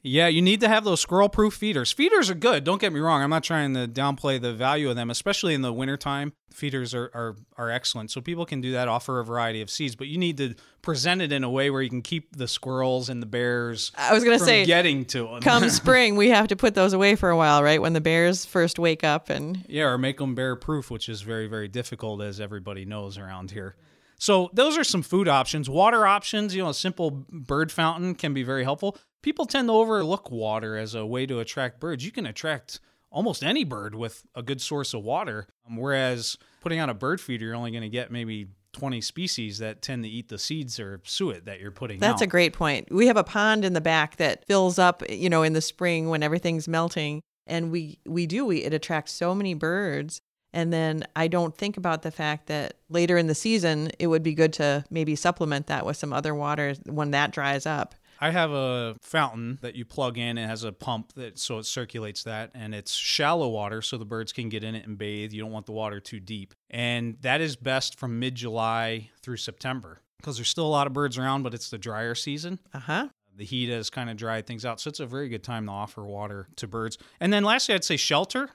Yeah, 0.04 0.26
you 0.26 0.42
need 0.42 0.60
to 0.60 0.68
have 0.68 0.82
those 0.82 1.00
squirrel 1.00 1.28
proof 1.28 1.54
feeders. 1.54 1.92
Feeders 1.92 2.28
are 2.28 2.34
good, 2.34 2.64
don't 2.64 2.80
get 2.80 2.92
me 2.92 2.98
wrong. 2.98 3.22
I'm 3.22 3.30
not 3.30 3.44
trying 3.44 3.74
to 3.74 3.86
downplay 3.86 4.40
the 4.40 4.52
value 4.52 4.90
of 4.90 4.96
them, 4.96 5.10
especially 5.10 5.54
in 5.54 5.62
the 5.62 5.72
wintertime. 5.72 6.32
Feeders 6.52 6.92
are, 6.92 7.10
are, 7.14 7.36
are 7.56 7.70
excellent. 7.70 8.10
So 8.10 8.20
people 8.20 8.44
can 8.44 8.60
do 8.60 8.72
that, 8.72 8.88
offer 8.88 9.20
a 9.20 9.24
variety 9.24 9.62
of 9.62 9.70
seeds, 9.70 9.94
but 9.94 10.08
you 10.08 10.18
need 10.18 10.36
to 10.38 10.54
present 10.82 11.22
it 11.22 11.30
in 11.32 11.44
a 11.44 11.50
way 11.50 11.70
where 11.70 11.82
you 11.82 11.88
can 11.88 12.02
keep 12.02 12.36
the 12.36 12.48
squirrels 12.48 13.08
and 13.08 13.22
the 13.22 13.26
bears 13.26 13.92
I 13.96 14.12
was 14.12 14.24
gonna 14.24 14.38
from 14.38 14.46
say, 14.48 14.66
getting 14.66 15.04
to 15.06 15.24
them. 15.28 15.40
come 15.40 15.68
spring, 15.70 16.16
we 16.16 16.30
have 16.30 16.48
to 16.48 16.56
put 16.56 16.74
those 16.74 16.92
away 16.92 17.14
for 17.14 17.30
a 17.30 17.36
while, 17.36 17.62
right? 17.62 17.80
When 17.80 17.92
the 17.92 18.00
bears 18.00 18.44
first 18.44 18.80
wake 18.80 19.04
up 19.04 19.30
and 19.30 19.64
Yeah, 19.68 19.84
or 19.84 19.98
make 19.98 20.18
them 20.18 20.34
bear 20.34 20.56
proof, 20.56 20.90
which 20.90 21.08
is 21.08 21.22
very, 21.22 21.46
very 21.46 21.68
difficult, 21.68 22.20
as 22.22 22.40
everybody 22.40 22.84
knows 22.84 23.18
around 23.18 23.52
here. 23.52 23.76
So, 24.22 24.50
those 24.52 24.78
are 24.78 24.84
some 24.84 25.02
food 25.02 25.26
options. 25.26 25.68
Water 25.68 26.06
options, 26.06 26.54
you 26.54 26.62
know, 26.62 26.68
a 26.68 26.74
simple 26.74 27.24
bird 27.28 27.72
fountain 27.72 28.14
can 28.14 28.32
be 28.32 28.44
very 28.44 28.62
helpful. 28.62 28.96
People 29.20 29.46
tend 29.46 29.66
to 29.66 29.72
overlook 29.72 30.30
water 30.30 30.76
as 30.76 30.94
a 30.94 31.04
way 31.04 31.26
to 31.26 31.40
attract 31.40 31.80
birds. 31.80 32.04
You 32.04 32.12
can 32.12 32.26
attract 32.26 32.78
almost 33.10 33.42
any 33.42 33.64
bird 33.64 33.96
with 33.96 34.22
a 34.36 34.42
good 34.44 34.60
source 34.60 34.94
of 34.94 35.02
water, 35.02 35.48
um, 35.68 35.76
whereas 35.76 36.38
putting 36.60 36.78
out 36.78 36.88
a 36.88 36.94
bird 36.94 37.20
feeder, 37.20 37.46
you're 37.46 37.56
only 37.56 37.72
going 37.72 37.82
to 37.82 37.88
get 37.88 38.12
maybe 38.12 38.46
20 38.74 39.00
species 39.00 39.58
that 39.58 39.82
tend 39.82 40.04
to 40.04 40.08
eat 40.08 40.28
the 40.28 40.38
seeds 40.38 40.78
or 40.78 41.00
suet 41.02 41.46
that 41.46 41.58
you're 41.58 41.72
putting 41.72 41.96
out. 41.96 42.02
That's 42.02 42.22
out. 42.22 42.26
a 42.26 42.28
great 42.28 42.52
point. 42.52 42.92
We 42.92 43.08
have 43.08 43.16
a 43.16 43.24
pond 43.24 43.64
in 43.64 43.72
the 43.72 43.80
back 43.80 44.18
that 44.18 44.46
fills 44.46 44.78
up, 44.78 45.02
you 45.10 45.30
know, 45.30 45.42
in 45.42 45.52
the 45.52 45.60
spring 45.60 46.08
when 46.08 46.22
everything's 46.22 46.68
melting, 46.68 47.22
and 47.48 47.72
we 47.72 47.98
we 48.06 48.28
do 48.28 48.46
we 48.46 48.58
it 48.58 48.72
attracts 48.72 49.10
so 49.10 49.34
many 49.34 49.54
birds. 49.54 50.20
And 50.52 50.72
then 50.72 51.04
I 51.16 51.28
don't 51.28 51.56
think 51.56 51.76
about 51.76 52.02
the 52.02 52.10
fact 52.10 52.46
that 52.48 52.74
later 52.88 53.16
in 53.16 53.26
the 53.26 53.34
season 53.34 53.90
it 53.98 54.06
would 54.06 54.22
be 54.22 54.34
good 54.34 54.52
to 54.54 54.84
maybe 54.90 55.16
supplement 55.16 55.66
that 55.68 55.86
with 55.86 55.96
some 55.96 56.12
other 56.12 56.34
water 56.34 56.74
when 56.86 57.10
that 57.12 57.32
dries 57.32 57.66
up. 57.66 57.94
I 58.20 58.30
have 58.30 58.52
a 58.52 58.94
fountain 59.00 59.58
that 59.62 59.74
you 59.74 59.84
plug 59.84 60.16
in. 60.16 60.38
It 60.38 60.46
has 60.46 60.62
a 60.62 60.70
pump 60.70 61.14
that 61.14 61.40
so 61.40 61.58
it 61.58 61.66
circulates 61.66 62.22
that, 62.22 62.52
and 62.54 62.72
it's 62.72 62.94
shallow 62.94 63.48
water, 63.48 63.82
so 63.82 63.98
the 63.98 64.04
birds 64.04 64.32
can 64.32 64.48
get 64.48 64.62
in 64.62 64.76
it 64.76 64.86
and 64.86 64.96
bathe. 64.96 65.32
You 65.32 65.42
don't 65.42 65.50
want 65.50 65.66
the 65.66 65.72
water 65.72 65.98
too 65.98 66.20
deep, 66.20 66.54
and 66.70 67.16
that 67.22 67.40
is 67.40 67.56
best 67.56 67.98
from 67.98 68.20
mid 68.20 68.36
July 68.36 69.10
through 69.22 69.38
September 69.38 70.02
because 70.18 70.36
there's 70.36 70.48
still 70.48 70.66
a 70.66 70.68
lot 70.68 70.86
of 70.86 70.92
birds 70.92 71.18
around, 71.18 71.42
but 71.42 71.52
it's 71.52 71.68
the 71.68 71.78
drier 71.78 72.14
season. 72.14 72.60
Uh 72.72 72.78
huh. 72.78 73.08
The 73.34 73.44
heat 73.44 73.70
has 73.70 73.90
kind 73.90 74.08
of 74.08 74.16
dried 74.16 74.46
things 74.46 74.64
out, 74.64 74.80
so 74.80 74.88
it's 74.88 75.00
a 75.00 75.06
very 75.06 75.28
good 75.28 75.42
time 75.42 75.66
to 75.66 75.72
offer 75.72 76.04
water 76.04 76.46
to 76.56 76.68
birds. 76.68 76.98
And 77.18 77.32
then 77.32 77.42
lastly, 77.42 77.74
I'd 77.74 77.82
say 77.82 77.96
shelter. 77.96 78.50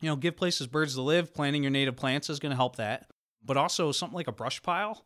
You 0.00 0.08
know, 0.08 0.16
give 0.16 0.36
places 0.36 0.66
birds 0.66 0.94
to 0.94 1.02
live. 1.02 1.34
Planting 1.34 1.62
your 1.62 1.70
native 1.70 1.96
plants 1.96 2.30
is 2.30 2.38
going 2.38 2.50
to 2.50 2.56
help 2.56 2.76
that, 2.76 3.10
but 3.44 3.56
also 3.56 3.92
something 3.92 4.16
like 4.16 4.28
a 4.28 4.32
brush 4.32 4.62
pile. 4.62 5.04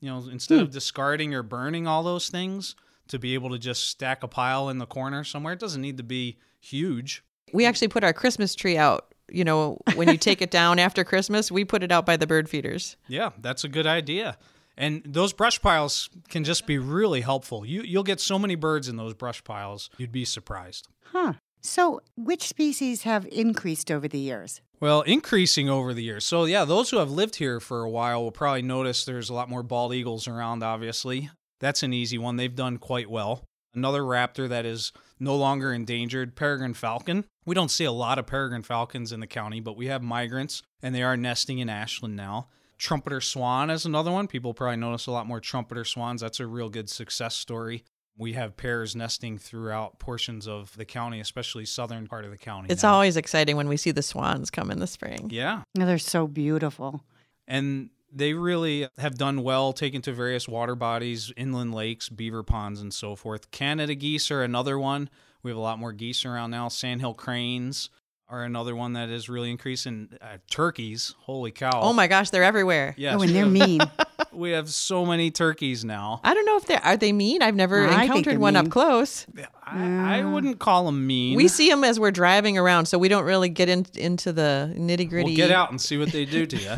You 0.00 0.10
know, 0.10 0.28
instead 0.30 0.60
of 0.60 0.68
hmm. 0.68 0.72
discarding 0.72 1.34
or 1.34 1.42
burning 1.42 1.86
all 1.86 2.02
those 2.02 2.28
things, 2.28 2.76
to 3.08 3.18
be 3.18 3.34
able 3.34 3.50
to 3.50 3.58
just 3.58 3.88
stack 3.88 4.22
a 4.22 4.28
pile 4.28 4.68
in 4.68 4.78
the 4.78 4.86
corner 4.86 5.24
somewhere. 5.24 5.52
It 5.52 5.58
doesn't 5.58 5.80
need 5.80 5.96
to 5.98 6.02
be 6.02 6.38
huge. 6.60 7.22
We 7.52 7.66
actually 7.66 7.88
put 7.88 8.04
our 8.04 8.12
Christmas 8.12 8.54
tree 8.54 8.76
out. 8.76 9.14
You 9.28 9.44
know, 9.44 9.78
when 9.94 10.08
you 10.08 10.18
take 10.18 10.42
it 10.42 10.50
down 10.50 10.78
after 10.78 11.04
Christmas, 11.04 11.50
we 11.50 11.64
put 11.64 11.82
it 11.82 11.92
out 11.92 12.06
by 12.06 12.16
the 12.16 12.26
bird 12.26 12.48
feeders. 12.48 12.96
Yeah, 13.08 13.30
that's 13.38 13.64
a 13.64 13.68
good 13.68 13.86
idea. 13.86 14.36
And 14.76 15.02
those 15.06 15.32
brush 15.32 15.62
piles 15.62 16.10
can 16.28 16.42
just 16.44 16.66
be 16.66 16.78
really 16.78 17.20
helpful. 17.20 17.64
You 17.64 17.82
you'll 17.82 18.02
get 18.02 18.20
so 18.20 18.38
many 18.40 18.56
birds 18.56 18.88
in 18.88 18.96
those 18.96 19.14
brush 19.14 19.44
piles, 19.44 19.88
you'd 19.98 20.10
be 20.10 20.24
surprised. 20.24 20.88
Huh. 21.12 21.34
So, 21.66 22.02
which 22.14 22.46
species 22.46 23.04
have 23.04 23.26
increased 23.32 23.90
over 23.90 24.06
the 24.06 24.18
years? 24.18 24.60
Well, 24.80 25.00
increasing 25.00 25.70
over 25.70 25.94
the 25.94 26.02
years. 26.02 26.26
So, 26.26 26.44
yeah, 26.44 26.66
those 26.66 26.90
who 26.90 26.98
have 26.98 27.10
lived 27.10 27.36
here 27.36 27.58
for 27.58 27.82
a 27.82 27.90
while 27.90 28.22
will 28.22 28.32
probably 28.32 28.60
notice 28.60 29.06
there's 29.06 29.30
a 29.30 29.34
lot 29.34 29.48
more 29.48 29.62
bald 29.62 29.94
eagles 29.94 30.28
around, 30.28 30.62
obviously. 30.62 31.30
That's 31.60 31.82
an 31.82 31.94
easy 31.94 32.18
one. 32.18 32.36
They've 32.36 32.54
done 32.54 32.76
quite 32.76 33.08
well. 33.08 33.44
Another 33.74 34.02
raptor 34.02 34.46
that 34.46 34.66
is 34.66 34.92
no 35.18 35.34
longer 35.36 35.72
endangered, 35.72 36.36
peregrine 36.36 36.74
falcon. 36.74 37.24
We 37.46 37.54
don't 37.54 37.70
see 37.70 37.84
a 37.84 37.92
lot 37.92 38.18
of 38.18 38.26
peregrine 38.26 38.62
falcons 38.62 39.10
in 39.10 39.20
the 39.20 39.26
county, 39.26 39.60
but 39.60 39.74
we 39.74 39.86
have 39.86 40.02
migrants, 40.02 40.62
and 40.82 40.94
they 40.94 41.02
are 41.02 41.16
nesting 41.16 41.60
in 41.60 41.70
Ashland 41.70 42.14
now. 42.14 42.48
Trumpeter 42.76 43.22
swan 43.22 43.70
is 43.70 43.86
another 43.86 44.10
one. 44.12 44.26
People 44.26 44.52
probably 44.52 44.76
notice 44.76 45.06
a 45.06 45.12
lot 45.12 45.26
more 45.26 45.40
trumpeter 45.40 45.84
swans. 45.84 46.20
That's 46.20 46.40
a 46.40 46.46
real 46.46 46.68
good 46.68 46.90
success 46.90 47.34
story. 47.34 47.84
We 48.16 48.34
have 48.34 48.56
pairs 48.56 48.94
nesting 48.94 49.38
throughout 49.38 49.98
portions 49.98 50.46
of 50.46 50.76
the 50.76 50.84
county, 50.84 51.18
especially 51.20 51.64
southern 51.66 52.06
part 52.06 52.24
of 52.24 52.30
the 52.30 52.36
county. 52.38 52.68
It's 52.70 52.82
now. 52.84 52.94
always 52.94 53.16
exciting 53.16 53.56
when 53.56 53.68
we 53.68 53.76
see 53.76 53.90
the 53.90 54.02
swans 54.02 54.50
come 54.50 54.70
in 54.70 54.78
the 54.78 54.86
spring. 54.86 55.28
yeah, 55.32 55.62
Oh, 55.78 55.84
they're 55.84 55.98
so 55.98 56.26
beautiful. 56.28 57.02
and 57.48 57.90
they 58.16 58.32
really 58.32 58.88
have 58.98 59.16
done 59.18 59.42
well 59.42 59.72
taken 59.72 60.00
to 60.02 60.12
various 60.12 60.46
water 60.46 60.76
bodies 60.76 61.32
inland 61.36 61.74
lakes 61.74 62.08
beaver 62.08 62.44
ponds 62.44 62.80
and 62.80 62.94
so 62.94 63.16
forth 63.16 63.50
canada 63.50 63.92
geese 63.96 64.30
are 64.30 64.44
another 64.44 64.78
one 64.78 65.10
we 65.42 65.50
have 65.50 65.58
a 65.58 65.60
lot 65.60 65.80
more 65.80 65.92
geese 65.92 66.24
around 66.24 66.52
now 66.52 66.68
sandhill 66.68 67.12
cranes 67.12 67.90
are 68.28 68.42
another 68.44 68.74
one 68.74 68.94
that 68.94 69.10
is 69.10 69.28
really 69.28 69.50
increasing 69.50 70.08
uh, 70.20 70.38
turkeys 70.50 71.14
holy 71.20 71.50
cow 71.50 71.80
Oh 71.82 71.92
my 71.92 72.06
gosh, 72.06 72.30
they're 72.30 72.44
everywhere. 72.44 72.94
yes 72.96 73.16
oh, 73.18 73.22
and 73.22 73.34
they're 73.34 73.46
mean. 73.46 73.80
we 74.32 74.50
have 74.50 74.68
so 74.70 75.04
many 75.04 75.30
turkeys 75.30 75.84
now 75.84 76.20
I 76.24 76.34
don't 76.34 76.46
know 76.46 76.56
if 76.56 76.64
they're 76.66 76.96
they 76.96 77.12
mean. 77.12 77.42
I've 77.42 77.54
never 77.54 77.86
I 77.86 78.04
encountered 78.04 78.38
one 78.38 78.54
mean. 78.54 78.66
up 78.66 78.70
close. 78.70 79.26
I, 79.66 80.18
I 80.18 80.24
wouldn't 80.24 80.58
call 80.58 80.86
them 80.86 81.06
mean 81.06 81.36
We 81.36 81.48
see 81.48 81.68
them 81.68 81.84
as 81.84 81.98
we're 81.98 82.10
driving 82.10 82.58
around, 82.58 82.86
so 82.86 82.98
we 82.98 83.08
don't 83.08 83.24
really 83.24 83.48
get 83.48 83.68
in, 83.68 83.86
into 83.94 84.32
the 84.32 84.72
nitty 84.76 85.08
gritty. 85.08 85.30
We'll 85.30 85.36
get 85.36 85.50
out 85.50 85.70
and 85.70 85.80
see 85.80 85.98
what 85.98 86.12
they 86.12 86.24
do 86.24 86.46
to 86.46 86.56
you. 86.56 86.74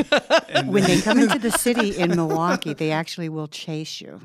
When 0.67 0.85
they 0.85 1.01
come 1.01 1.19
into 1.19 1.39
the 1.39 1.51
city 1.51 1.97
in 1.97 2.17
Milwaukee, 2.17 2.73
they 2.73 2.91
actually 2.91 3.29
will 3.29 3.47
chase 3.47 4.01
you. 4.01 4.21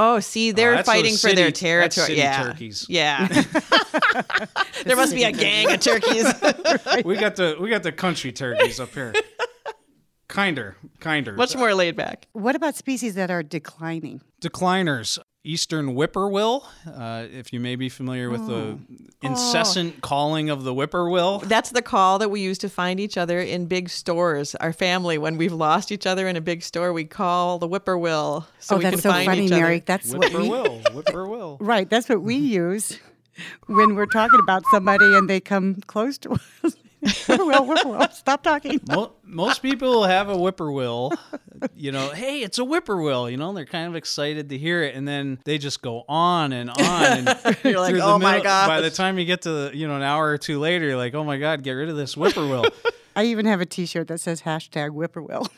Oh, 0.00 0.20
see, 0.20 0.50
oh, 0.50 0.52
they're 0.52 0.76
that's 0.76 0.88
those 0.88 0.94
fighting 0.94 1.16
for 1.16 1.34
their 1.34 1.52
city- 1.52 1.76
that's 1.76 1.96
territory. 1.96 2.06
city 2.06 2.20
yeah, 2.20 2.42
turkeys. 2.44 2.86
yeah. 2.88 3.26
there 4.84 4.94
must 4.94 5.12
be 5.12 5.24
a 5.24 5.32
gang 5.32 5.72
of 5.72 5.80
turkeys. 5.80 6.24
we 7.04 7.16
got 7.16 7.34
the 7.34 7.56
we 7.60 7.68
got 7.68 7.82
the 7.82 7.90
country 7.90 8.30
turkeys 8.30 8.78
up 8.78 8.94
here. 8.94 9.12
Kinder, 10.28 10.76
kinder. 11.00 11.32
Much 11.32 11.56
more 11.56 11.74
laid 11.74 11.96
back. 11.96 12.28
What 12.32 12.54
about 12.54 12.76
species 12.76 13.16
that 13.16 13.30
are 13.30 13.42
declining? 13.42 14.20
decliners. 14.40 15.18
Eastern 15.48 15.94
whippoorwill. 15.94 16.68
Uh, 16.86 17.24
if 17.32 17.54
you 17.54 17.58
may 17.58 17.74
be 17.74 17.88
familiar 17.88 18.28
with 18.28 18.46
the 18.46 18.78
incessant 19.22 20.02
calling 20.02 20.50
of 20.50 20.62
the 20.62 20.74
whippoorwill. 20.74 21.38
That's 21.38 21.70
the 21.70 21.80
call 21.80 22.18
that 22.18 22.30
we 22.30 22.42
use 22.42 22.58
to 22.58 22.68
find 22.68 23.00
each 23.00 23.16
other 23.16 23.40
in 23.40 23.64
big 23.64 23.88
stores. 23.88 24.54
Our 24.56 24.74
family, 24.74 25.16
when 25.16 25.38
we've 25.38 25.52
lost 25.54 25.90
each 25.90 26.06
other 26.06 26.28
in 26.28 26.36
a 26.36 26.42
big 26.42 26.62
store, 26.62 26.92
we 26.92 27.06
call 27.06 27.58
the 27.58 27.66
whippoorwill 27.66 28.46
so 28.58 28.74
oh, 28.74 28.78
we 28.78 28.84
that's 28.84 28.96
can 28.96 29.00
so 29.02 29.10
find 29.10 29.26
funny, 29.26 29.44
each 29.46 29.50
Mary. 29.50 29.76
other. 29.76 29.84
That's 29.86 30.12
what 30.12 30.32
we 30.34 30.48
Whippoorwill, 30.48 30.82
whippoorwill. 30.92 31.56
right. 31.60 31.88
That's 31.88 32.10
what 32.10 32.20
we 32.20 32.34
use 32.36 32.98
when 33.68 33.94
we're 33.94 34.04
talking 34.04 34.40
about 34.40 34.64
somebody 34.70 35.06
and 35.16 35.30
they 35.30 35.40
come 35.40 35.76
close 35.86 36.18
to 36.18 36.32
us. 36.62 36.76
Whippoorwill, 37.00 37.66
whippoorwill. 37.66 38.08
Stop 38.12 38.42
talking. 38.42 38.80
Most 39.24 39.62
people 39.62 40.04
have 40.04 40.28
a 40.28 40.36
whippoorwill. 40.36 41.12
You 41.74 41.92
know, 41.92 42.10
hey, 42.10 42.42
it's 42.42 42.58
a 42.58 42.64
whippoorwill. 42.64 43.30
You 43.30 43.36
know, 43.36 43.52
they're 43.52 43.66
kind 43.66 43.88
of 43.88 43.96
excited 43.96 44.48
to 44.50 44.58
hear 44.58 44.82
it, 44.82 44.94
and 44.94 45.06
then 45.06 45.38
they 45.44 45.58
just 45.58 45.82
go 45.82 46.04
on 46.08 46.52
and 46.52 46.70
on. 46.70 46.78
And 46.78 47.28
You're 47.64 47.80
like, 47.80 47.94
"Oh 47.96 48.18
my 48.18 48.36
middle- 48.38 48.44
By 48.44 48.80
the 48.80 48.90
time 48.90 49.18
you 49.18 49.24
get 49.24 49.42
to 49.42 49.50
the, 49.50 49.70
you 49.74 49.86
know 49.86 49.96
an 49.96 50.02
hour 50.02 50.28
or 50.28 50.38
two 50.38 50.58
later, 50.58 50.86
you're 50.86 50.96
like, 50.96 51.14
oh 51.14 51.24
my 51.24 51.38
god, 51.38 51.62
get 51.62 51.72
rid 51.72 51.88
of 51.88 51.96
this 51.96 52.14
whippoorwill. 52.14 52.66
I 53.16 53.24
even 53.24 53.46
have 53.46 53.60
a 53.60 53.66
T-shirt 53.66 54.08
that 54.08 54.20
says 54.20 54.42
hashtag 54.42 54.90
whippoorwill. 54.90 55.48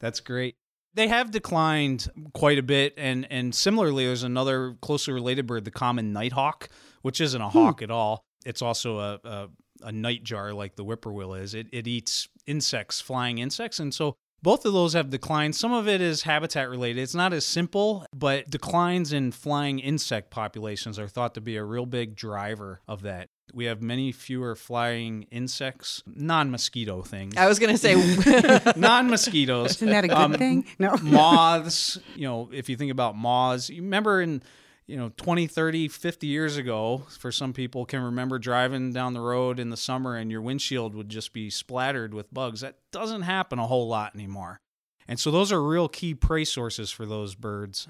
That's 0.00 0.20
great. 0.20 0.56
They 0.94 1.08
have 1.08 1.30
declined 1.30 2.08
quite 2.34 2.58
a 2.58 2.62
bit, 2.62 2.94
and 2.96 3.26
and 3.30 3.54
similarly, 3.54 4.06
there's 4.06 4.22
another 4.22 4.76
closely 4.80 5.12
related 5.12 5.46
bird, 5.46 5.64
the 5.64 5.70
common 5.70 6.12
nighthawk, 6.12 6.68
which 7.02 7.20
isn't 7.20 7.40
a 7.40 7.48
hmm. 7.48 7.58
hawk 7.58 7.82
at 7.82 7.90
all. 7.90 8.24
It's 8.44 8.62
also 8.62 8.98
a, 8.98 9.20
a 9.24 9.48
a 9.82 9.90
nightjar 9.92 10.54
like 10.54 10.76
the 10.76 10.84
whippoorwill 10.84 11.34
is. 11.34 11.54
It 11.54 11.66
it 11.72 11.86
eats 11.86 12.28
insects, 12.46 13.00
flying 13.00 13.38
insects, 13.38 13.78
and 13.80 13.92
so 13.92 14.16
both 14.42 14.66
of 14.66 14.72
those 14.74 14.92
have 14.92 15.08
declined. 15.08 15.56
Some 15.56 15.72
of 15.72 15.88
it 15.88 16.00
is 16.02 16.22
habitat 16.22 16.68
related. 16.68 17.00
It's 17.02 17.14
not 17.14 17.32
as 17.32 17.46
simple, 17.46 18.06
but 18.14 18.50
declines 18.50 19.12
in 19.12 19.32
flying 19.32 19.78
insect 19.78 20.30
populations 20.30 20.98
are 20.98 21.08
thought 21.08 21.34
to 21.34 21.40
be 21.40 21.56
a 21.56 21.64
real 21.64 21.86
big 21.86 22.14
driver 22.14 22.80
of 22.86 23.02
that. 23.02 23.30
We 23.54 23.64
have 23.66 23.80
many 23.82 24.12
fewer 24.12 24.54
flying 24.54 25.22
insects, 25.30 26.02
non 26.06 26.50
mosquito 26.50 27.00
things. 27.02 27.36
I 27.38 27.46
was 27.46 27.58
going 27.58 27.72
to 27.74 27.78
say, 27.78 27.94
non 28.76 29.08
mosquitoes. 29.08 29.76
Isn't 29.76 29.88
that 29.88 30.04
a 30.04 30.08
good 30.08 30.16
Um, 30.16 30.32
thing? 30.34 30.66
No. 30.78 30.94
moths 31.02 31.98
you 32.14 32.26
know 32.28 32.50
if 32.52 32.68
you 32.68 32.76
think 32.76 32.90
about 32.92 33.16
moths 33.16 33.70
you 33.70 33.82
remember 33.82 34.20
in 34.20 34.42
you 34.86 34.96
know 34.96 35.10
20 35.16 35.46
30 35.46 35.88
50 35.88 36.26
years 36.26 36.56
ago 36.56 37.02
for 37.18 37.32
some 37.32 37.52
people 37.52 37.86
can 37.86 38.02
remember 38.02 38.38
driving 38.38 38.92
down 38.92 39.14
the 39.14 39.20
road 39.20 39.58
in 39.58 39.70
the 39.70 39.76
summer 39.76 40.16
and 40.16 40.30
your 40.30 40.42
windshield 40.42 40.94
would 40.94 41.08
just 41.08 41.32
be 41.32 41.50
splattered 41.50 42.12
with 42.12 42.32
bugs. 42.32 42.60
That 42.60 42.76
doesn't 42.92 43.22
happen 43.22 43.58
a 43.58 43.66
whole 43.66 43.88
lot 43.88 44.14
anymore. 44.14 44.60
And 45.06 45.18
so 45.20 45.30
those 45.30 45.52
are 45.52 45.62
real 45.62 45.88
key 45.88 46.14
prey 46.14 46.44
sources 46.44 46.90
for 46.90 47.06
those 47.06 47.34
birds. 47.34 47.88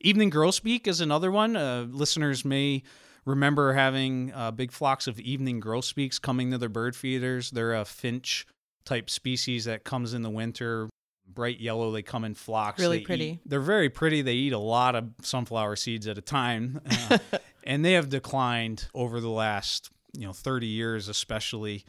Evening 0.00 0.30
grosbeak 0.30 0.86
is 0.86 1.00
another 1.00 1.30
one. 1.30 1.56
Uh, 1.56 1.86
listeners 1.88 2.44
may 2.44 2.82
remember 3.24 3.72
having 3.72 4.32
uh, 4.34 4.50
big 4.50 4.70
flocks 4.70 5.06
of 5.06 5.18
evening 5.20 5.60
grosbeaks 5.60 6.18
coming 6.18 6.50
to 6.50 6.58
their 6.58 6.68
bird 6.68 6.94
feeders. 6.94 7.50
They're 7.50 7.74
a 7.74 7.84
finch 7.84 8.46
type 8.84 9.08
species 9.08 9.64
that 9.64 9.84
comes 9.84 10.12
in 10.12 10.22
the 10.22 10.30
winter 10.30 10.90
bright 11.34 11.60
yellow. 11.60 11.90
They 11.92 12.02
come 12.02 12.24
in 12.24 12.34
flocks. 12.34 12.80
Really 12.80 12.98
They 12.98 13.04
pretty. 13.04 13.24
eat- 13.24 13.40
they're 13.46 13.60
very 13.60 13.90
pretty. 13.90 14.22
They 14.22 14.34
eat 14.34 14.52
a 14.52 14.58
lot 14.58 14.94
of 14.94 15.10
sunflower 15.22 15.76
seeds 15.76 16.06
at 16.06 16.18
a 16.18 16.22
time, 16.22 16.80
uh, 17.10 17.18
and 17.64 17.84
they 17.84 17.92
have 17.92 18.08
declined 18.08 18.86
over 18.94 19.20
the 19.20 19.30
last 19.30 19.90
you 20.12 20.26
know 20.26 20.32
30 20.32 20.66
years, 20.66 21.08
especially. 21.08 21.84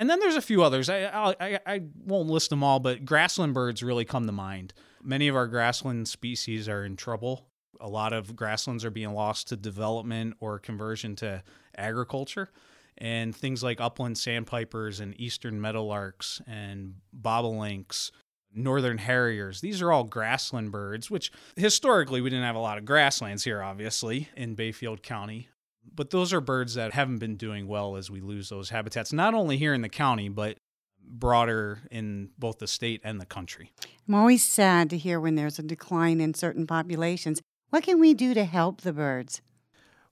And 0.00 0.08
then 0.08 0.20
there's 0.20 0.36
a 0.36 0.42
few 0.42 0.62
others. 0.62 0.88
I, 0.88 1.34
I 1.40 1.60
I 1.66 1.80
won't 2.04 2.28
list 2.28 2.50
them 2.50 2.62
all, 2.62 2.78
but 2.80 3.04
grassland 3.04 3.52
birds 3.54 3.82
really 3.82 4.04
come 4.04 4.26
to 4.26 4.32
mind. 4.32 4.72
Many 5.02 5.28
of 5.28 5.36
our 5.36 5.46
grassland 5.46 6.08
species 6.08 6.68
are 6.68 6.84
in 6.84 6.96
trouble. 6.96 7.46
A 7.80 7.88
lot 7.88 8.12
of 8.12 8.34
grasslands 8.34 8.84
are 8.84 8.90
being 8.90 9.12
lost 9.12 9.48
to 9.48 9.56
development 9.56 10.34
or 10.40 10.58
conversion 10.58 11.14
to 11.16 11.42
agriculture. 11.76 12.48
And 13.00 13.34
things 13.34 13.62
like 13.62 13.80
upland 13.80 14.18
sandpipers 14.18 14.98
and 14.98 15.14
eastern 15.20 15.60
meadowlarks 15.60 16.40
and 16.48 16.94
bobolinks, 17.16 18.10
northern 18.54 18.98
harriers, 18.98 19.60
these 19.60 19.82
are 19.82 19.92
all 19.92 20.04
grassland 20.04 20.72
birds, 20.72 21.10
which 21.10 21.30
historically 21.56 22.20
we 22.20 22.30
didn't 22.30 22.44
have 22.44 22.56
a 22.56 22.60
lot 22.60 22.78
of 22.78 22.84
grasslands 22.84 23.44
here, 23.44 23.62
obviously, 23.62 24.28
in 24.36 24.54
Bayfield 24.54 25.02
County. 25.02 25.48
But 25.94 26.10
those 26.10 26.32
are 26.32 26.40
birds 26.40 26.74
that 26.74 26.92
haven't 26.92 27.18
been 27.18 27.36
doing 27.36 27.66
well 27.66 27.96
as 27.96 28.10
we 28.10 28.20
lose 28.20 28.48
those 28.48 28.70
habitats, 28.70 29.12
not 29.12 29.34
only 29.34 29.56
here 29.56 29.74
in 29.74 29.80
the 29.80 29.88
county, 29.88 30.28
but 30.28 30.58
broader 31.10 31.80
in 31.90 32.30
both 32.38 32.58
the 32.58 32.66
state 32.66 33.00
and 33.04 33.20
the 33.20 33.26
country. 33.26 33.72
I'm 34.06 34.14
always 34.14 34.44
sad 34.44 34.90
to 34.90 34.98
hear 34.98 35.18
when 35.18 35.34
there's 35.34 35.58
a 35.58 35.62
decline 35.62 36.20
in 36.20 36.34
certain 36.34 36.66
populations. 36.66 37.40
What 37.70 37.82
can 37.82 37.98
we 38.00 38.14
do 38.14 38.34
to 38.34 38.44
help 38.44 38.82
the 38.82 38.92
birds? 38.92 39.40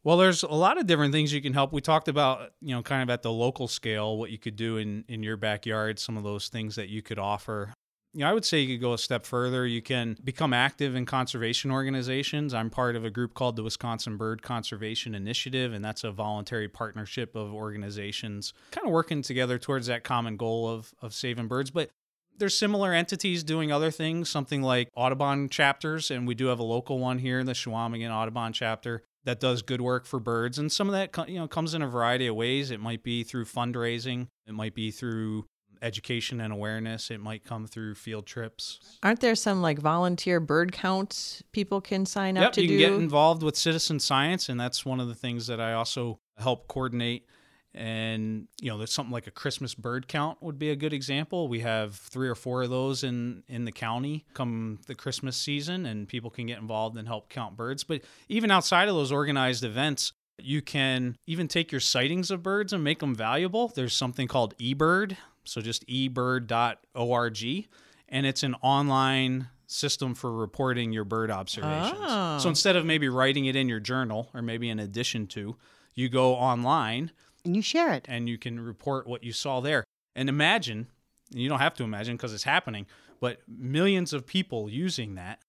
Well, 0.05 0.17
there's 0.17 0.43
a 0.43 0.49
lot 0.49 0.79
of 0.79 0.87
different 0.87 1.13
things 1.13 1.33
you 1.33 1.43
can 1.43 1.53
help. 1.53 1.73
We 1.73 1.81
talked 1.81 2.07
about, 2.07 2.53
you 2.61 2.75
know, 2.75 2.83
kind 2.83 3.03
of 3.03 3.11
at 3.11 3.23
the 3.23 3.33
local 3.33 3.67
scale, 3.67 4.17
what 4.17 4.31
you 4.31 4.39
could 4.39 4.55
do 4.55 4.77
in, 4.77 5.05
in 5.09 5.23
your 5.23 5.37
backyard, 5.37 5.99
some 5.99 6.17
of 6.17 6.23
those 6.23 6.49
things 6.49 6.77
that 6.77 6.89
you 6.89 7.03
could 7.03 7.19
offer. 7.19 7.73
You 8.17 8.21
know, 8.21 8.31
I 8.31 8.33
would 8.33 8.47
say 8.47 8.61
you 8.61 8.75
could 8.75 8.81
go 8.81 8.95
a 8.95 8.99
step 8.99 9.27
further. 9.27 9.67
You 9.67 9.83
can 9.83 10.17
become 10.25 10.55
active 10.55 10.95
in 10.95 11.05
conservation 11.05 11.71
organizations. 11.71 12.55
I'm 12.55 12.71
part 12.71 12.97
of 12.97 13.05
a 13.05 13.11
group 13.11 13.35
called 13.35 13.57
the 13.57 13.63
Wisconsin 13.63 14.17
Bird 14.17 14.41
Conservation 14.41 15.15
Initiative, 15.15 15.75
and 15.75 15.85
that's 15.85 16.03
a 16.03 16.11
voluntary 16.11 16.67
partnership 16.67 17.37
of 17.37 17.53
organizations 17.53 18.55
kind 18.71 18.87
of 18.87 18.93
working 18.95 19.21
together 19.21 19.59
towards 19.59 19.89
that 19.89 20.03
common 20.03 20.39
goal 20.39 20.67
of, 20.67 20.95
of 21.03 21.13
saving 21.13 21.47
birds. 21.47 21.71
But 21.71 21.91
there's 22.39 22.57
similar 22.57 22.95
entities 22.95 23.45
doing 23.45 23.71
other 23.71 23.91
things, 23.91 24.31
something 24.31 24.63
like 24.63 24.89
Audubon 24.97 25.51
chapters, 25.51 26.11
and 26.11 26.27
we 26.27 26.35
do 26.35 26.47
have 26.47 26.59
a 26.59 26.65
local 26.65 26.99
one 26.99 27.19
here, 27.19 27.39
in 27.39 27.45
the 27.45 27.53
Chequamegon 27.53 28.11
Audubon 28.11 28.55
chapter, 28.55 29.03
that 29.25 29.41
does 29.41 29.61
good 29.61 29.83
work 29.83 30.07
for 30.07 30.21
birds. 30.21 30.59
And 30.59 30.73
some 30.73 30.89
of 30.89 30.95
that, 30.95 31.29
you 31.29 31.39
know, 31.39 31.49
comes 31.49 31.75
in 31.75 31.83
a 31.83 31.87
variety 31.87 32.29
of 32.29 32.35
ways. 32.35 32.71
It 32.71 32.81
might 32.81 33.03
be 33.03 33.25
through 33.25 33.45
fundraising, 33.45 34.29
it 34.47 34.55
might 34.55 34.75
be 34.75 34.91
through 34.91 35.45
education 35.83 36.41
and 36.41 36.53
awareness, 36.53 37.11
it 37.11 37.21
might 37.21 37.45
come 37.45 37.67
through 37.67 37.95
field 37.95 38.27
trips. 38.27 38.79
aren't 39.03 39.21
there 39.21 39.35
some 39.35 39.63
like 39.63 39.79
volunteer 39.79 40.41
bird 40.41 40.73
counts 40.73 41.43
people 41.53 41.81
can 41.81 42.07
sign 42.07 42.37
up 42.37 42.43
Yep, 42.43 42.53
to 42.53 42.63
you 42.63 42.69
do? 42.69 42.79
can 42.79 42.91
get 42.93 43.01
involved 43.01 43.43
with 43.43 43.57
citizen 43.57 44.01
science, 44.01 44.49
and 44.49 44.59
that's 44.59 44.85
one 44.85 45.01
of 45.01 45.09
the 45.09 45.15
things 45.15 45.47
that 45.49 45.61
I 45.61 45.73
also 45.75 46.19
help 46.39 46.69
coordinate. 46.69 47.27
And 47.75 48.49
you 48.61 48.71
know, 48.71 48.79
there's 48.79 48.93
something 48.93 49.13
like 49.13 49.27
a 49.27 49.31
Christmas 49.31 49.75
bird 49.75 50.09
count 50.09 50.43
would 50.43 50.59
be 50.59 50.71
a 50.71 50.77
good 50.77 50.95
example. 50.95 51.47
We 51.47 51.61
have 51.61 51.95
three 51.95 52.27
or 52.29 52.35
four 52.35 52.63
of 52.63 52.71
those 52.71 53.05
in 53.05 53.43
in 53.49 53.67
the 53.67 53.73
county 53.73 54.25
come 54.33 54.79
the 54.87 54.95
Christmas 54.95 55.37
season, 55.37 55.85
and 55.85 56.09
people 56.09 56.31
can 56.31 56.47
get 56.47 56.59
involved 56.59 56.97
and 56.97 57.07
help 57.07 57.29
count 57.29 57.55
birds. 57.57 57.85
But 57.85 58.01
even 58.29 58.51
outside 58.51 58.89
of 58.89 58.95
those 58.95 59.13
organized 59.13 59.63
events, 59.63 60.13
you 60.39 60.63
can 60.63 61.17
even 61.27 61.49
take 61.49 61.71
your 61.71 61.81
sightings 61.83 62.31
of 62.31 62.43
birds 62.43 62.73
and 62.73 62.83
make 62.83 63.01
them 63.01 63.15
valuable. 63.15 63.69
There's 63.75 63.95
something 63.95 64.27
called 64.27 64.57
eBird, 64.57 65.17
so 65.47 65.61
just 65.61 65.87
ebird.org, 65.87 67.67
and 68.09 68.27
it's 68.27 68.43
an 68.43 68.55
online 68.63 69.49
system 69.67 70.15
for 70.15 70.33
reporting 70.33 70.93
your 70.93 71.05
bird 71.05 71.31
observations. 71.31 71.99
Oh. 72.01 72.39
So 72.39 72.49
instead 72.49 72.77
of 72.77 72.85
maybe 72.87 73.09
writing 73.09 73.47
it 73.47 73.57
in 73.57 73.69
your 73.69 73.81
journal 73.81 74.29
or 74.33 74.43
maybe 74.43 74.69
in 74.69 74.79
addition 74.79 75.27
to, 75.29 75.57
you 75.95 76.09
go 76.09 76.35
online 76.35 77.11
And 77.45 77.57
you 77.57 77.63
share 77.63 77.93
it. 77.93 78.05
and 78.09 78.29
you 78.29 78.39
can 78.39 78.61
report 78.61 79.07
what 79.09 79.25
you 79.25 79.33
saw 79.33 79.61
there. 79.61 79.83
And 80.15 80.29
imagine, 80.29 80.87
and 81.33 81.41
you 81.43 81.49
don't 81.49 81.59
have 81.59 81.75
to 81.75 81.85
imagine 81.85 82.17
because 82.17 82.33
it's 82.33 82.45
happening, 82.45 82.87
but 83.21 83.41
millions 83.49 84.13
of 84.13 84.25
people 84.27 84.71
using 84.71 85.17
that 85.17 85.41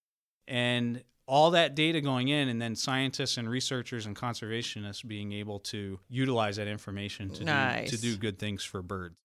and 0.48 1.04
all 1.28 1.52
that 1.52 1.76
data 1.76 2.00
going 2.00 2.30
in, 2.30 2.48
and 2.48 2.62
then 2.62 2.74
scientists 2.74 3.38
and 3.38 3.50
researchers 3.50 4.06
and 4.06 4.16
conservationists 4.16 5.06
being 5.06 5.34
able 5.34 5.60
to 5.60 6.00
utilize 6.10 6.56
that 6.56 6.68
information 6.68 7.30
to 7.32 7.44
Nice. 7.44 7.92
do, 7.92 7.98
to 7.98 8.02
do 8.02 8.16
good 8.16 8.40
things 8.40 8.64
for 8.64 8.82
birds. 8.82 9.16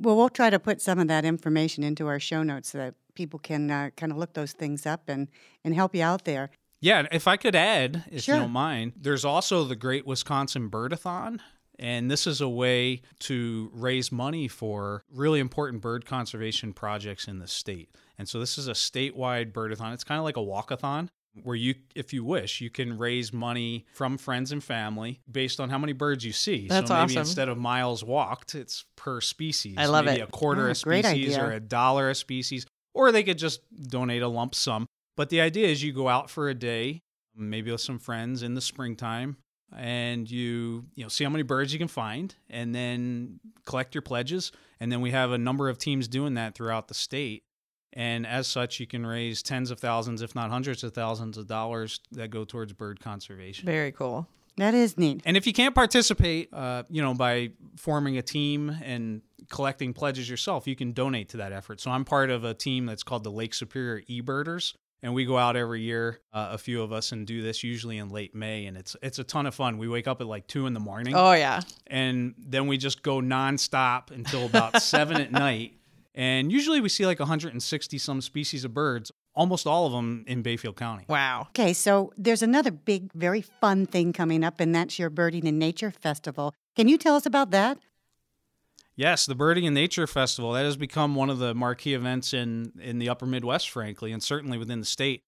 Well, 0.00 0.16
we'll 0.16 0.30
try 0.30 0.50
to 0.50 0.58
put 0.58 0.80
some 0.80 0.98
of 0.98 1.08
that 1.08 1.24
information 1.24 1.84
into 1.84 2.06
our 2.06 2.18
show 2.18 2.42
notes 2.42 2.70
so 2.70 2.78
that 2.78 2.94
people 3.14 3.38
can 3.38 3.70
uh, 3.70 3.90
kind 3.96 4.10
of 4.10 4.18
look 4.18 4.32
those 4.32 4.52
things 4.52 4.86
up 4.86 5.08
and, 5.08 5.28
and 5.64 5.74
help 5.74 5.94
you 5.94 6.02
out 6.02 6.24
there. 6.24 6.50
Yeah, 6.80 7.06
if 7.12 7.28
I 7.28 7.36
could 7.36 7.54
add, 7.54 8.04
if 8.10 8.22
Sure. 8.24 8.36
you 8.36 8.40
don't 8.40 8.50
mind, 8.52 8.94
there's 8.96 9.24
also 9.24 9.64
the 9.64 9.76
Great 9.76 10.06
Wisconsin 10.06 10.70
Birdathon. 10.70 11.40
And 11.78 12.10
this 12.10 12.26
is 12.26 12.40
a 12.40 12.48
way 12.48 13.00
to 13.20 13.70
raise 13.72 14.12
money 14.12 14.48
for 14.48 15.02
really 15.10 15.40
important 15.40 15.82
bird 15.82 16.04
conservation 16.04 16.72
projects 16.74 17.26
in 17.26 17.38
the 17.38 17.46
state. 17.48 17.90
And 18.18 18.28
so 18.28 18.38
this 18.38 18.58
is 18.58 18.68
a 18.68 18.72
statewide 18.72 19.52
birdathon. 19.52 19.94
It's 19.94 20.04
kind 20.04 20.18
of 20.18 20.24
like 20.24 20.36
a 20.36 20.40
walkathon 20.40 21.08
where 21.42 21.56
you, 21.56 21.74
if 21.94 22.12
you 22.12 22.24
wish, 22.24 22.60
you 22.60 22.70
can 22.70 22.98
raise 22.98 23.32
money 23.32 23.86
from 23.94 24.18
friends 24.18 24.52
and 24.52 24.62
family 24.62 25.20
based 25.30 25.60
on 25.60 25.70
how 25.70 25.78
many 25.78 25.92
birds 25.92 26.24
you 26.24 26.32
see. 26.32 26.66
That's 26.68 26.88
so 26.88 26.94
maybe 26.94 27.12
awesome. 27.12 27.20
instead 27.20 27.48
of 27.48 27.58
miles 27.58 28.02
walked, 28.04 28.54
it's 28.54 28.84
per 28.96 29.20
species. 29.20 29.76
I 29.78 29.86
love 29.86 30.04
maybe 30.04 30.20
it. 30.20 30.28
a 30.28 30.30
quarter 30.30 30.68
Oh, 30.68 30.72
a 30.72 30.74
species 30.74 31.36
or 31.36 31.52
a 31.52 31.60
dollar 31.60 32.10
a 32.10 32.14
species, 32.14 32.66
or 32.94 33.12
they 33.12 33.22
could 33.22 33.38
just 33.38 33.60
donate 33.88 34.22
a 34.22 34.28
lump 34.28 34.54
sum. 34.54 34.86
But 35.16 35.30
the 35.30 35.40
idea 35.40 35.68
is 35.68 35.82
you 35.82 35.92
go 35.92 36.08
out 36.08 36.30
for 36.30 36.48
a 36.48 36.54
day, 36.54 37.02
maybe 37.36 37.70
with 37.70 37.80
some 37.80 37.98
friends 37.98 38.42
in 38.42 38.54
the 38.54 38.60
springtime, 38.60 39.36
and 39.76 40.30
you 40.30 40.86
you 40.94 41.04
know 41.04 41.08
see 41.08 41.24
how 41.24 41.30
many 41.30 41.42
birds 41.42 41.72
you 41.72 41.78
can 41.78 41.88
find, 41.88 42.34
and 42.48 42.74
then 42.74 43.40
collect 43.66 43.94
your 43.94 44.02
pledges. 44.02 44.52
And 44.80 44.90
then 44.90 45.00
we 45.00 45.10
have 45.10 45.30
a 45.30 45.38
number 45.38 45.68
of 45.68 45.78
teams 45.78 46.08
doing 46.08 46.34
that 46.34 46.54
throughout 46.54 46.88
the 46.88 46.94
state. 46.94 47.44
And 47.92 48.26
as 48.26 48.46
such, 48.46 48.78
you 48.78 48.86
can 48.86 49.04
raise 49.04 49.42
tens 49.42 49.70
of 49.70 49.80
thousands, 49.80 50.22
if 50.22 50.34
not 50.34 50.50
hundreds 50.50 50.84
of 50.84 50.94
thousands 50.94 51.36
of 51.38 51.46
dollars 51.48 52.00
that 52.12 52.30
go 52.30 52.44
towards 52.44 52.72
bird 52.72 53.00
conservation. 53.00 53.66
Very 53.66 53.90
cool. 53.92 54.28
That 54.56 54.74
is 54.74 54.96
neat. 54.98 55.22
And 55.24 55.36
if 55.36 55.46
you 55.46 55.52
can't 55.52 55.74
participate, 55.74 56.52
uh, 56.52 56.82
you 56.90 57.02
know, 57.02 57.14
by 57.14 57.50
forming 57.76 58.18
a 58.18 58.22
team 58.22 58.76
and 58.84 59.22
collecting 59.48 59.92
pledges 59.92 60.28
yourself, 60.28 60.66
you 60.68 60.76
can 60.76 60.92
donate 60.92 61.30
to 61.30 61.38
that 61.38 61.52
effort. 61.52 61.80
So 61.80 61.90
I'm 61.90 62.04
part 62.04 62.30
of 62.30 62.44
a 62.44 62.54
team 62.54 62.86
that's 62.86 63.02
called 63.02 63.24
the 63.24 63.30
Lake 63.30 63.54
Superior 63.54 64.02
E-Birders. 64.06 64.74
And 65.02 65.14
we 65.14 65.24
go 65.24 65.38
out 65.38 65.56
every 65.56 65.80
year, 65.80 66.20
uh, 66.30 66.50
a 66.52 66.58
few 66.58 66.82
of 66.82 66.92
us, 66.92 67.10
and 67.12 67.26
do 67.26 67.40
this 67.40 67.64
usually 67.64 67.96
in 67.96 68.10
late 68.10 68.34
May, 68.34 68.66
and 68.66 68.76
it's 68.76 68.94
it's 69.02 69.18
a 69.18 69.24
ton 69.24 69.46
of 69.46 69.54
fun. 69.54 69.78
We 69.78 69.88
wake 69.88 70.06
up 70.06 70.20
at 70.20 70.26
like 70.26 70.46
two 70.46 70.66
in 70.66 70.74
the 70.74 70.80
morning, 70.80 71.14
Oh 71.16 71.32
yeah. 71.32 71.62
and 71.86 72.34
then 72.36 72.66
we 72.66 72.76
just 72.76 73.00
go 73.02 73.22
nonstop 73.22 74.10
until 74.10 74.44
about 74.44 74.82
seven 74.82 75.18
at 75.18 75.32
night. 75.32 75.72
And 76.14 76.50
usually 76.50 76.80
we 76.80 76.88
see 76.88 77.06
like 77.06 77.20
160 77.20 77.98
some 77.98 78.20
species 78.20 78.64
of 78.64 78.74
birds, 78.74 79.12
almost 79.34 79.66
all 79.66 79.86
of 79.86 79.92
them 79.92 80.24
in 80.26 80.42
Bayfield 80.42 80.76
County. 80.76 81.04
Wow. 81.08 81.48
Okay, 81.50 81.72
so 81.72 82.12
there's 82.16 82.42
another 82.42 82.70
big, 82.70 83.12
very 83.12 83.42
fun 83.42 83.86
thing 83.86 84.12
coming 84.12 84.42
up, 84.42 84.60
and 84.60 84.74
that's 84.74 84.98
your 84.98 85.10
Birding 85.10 85.46
in 85.46 85.58
Nature 85.58 85.90
Festival. 85.90 86.54
Can 86.76 86.88
you 86.88 86.98
tell 86.98 87.14
us 87.14 87.26
about 87.26 87.50
that? 87.52 87.78
Yes, 88.96 89.24
the 89.24 89.34
Birding 89.34 89.66
and 89.66 89.74
Nature 89.74 90.06
Festival 90.06 90.52
that 90.52 90.64
has 90.64 90.76
become 90.76 91.14
one 91.14 91.30
of 91.30 91.38
the 91.38 91.54
marquee 91.54 91.94
events 91.94 92.34
in 92.34 92.72
in 92.80 92.98
the 92.98 93.08
Upper 93.08 93.24
Midwest, 93.24 93.70
frankly, 93.70 94.12
and 94.12 94.22
certainly 94.22 94.58
within 94.58 94.80
the 94.80 94.86
state. 94.86 95.22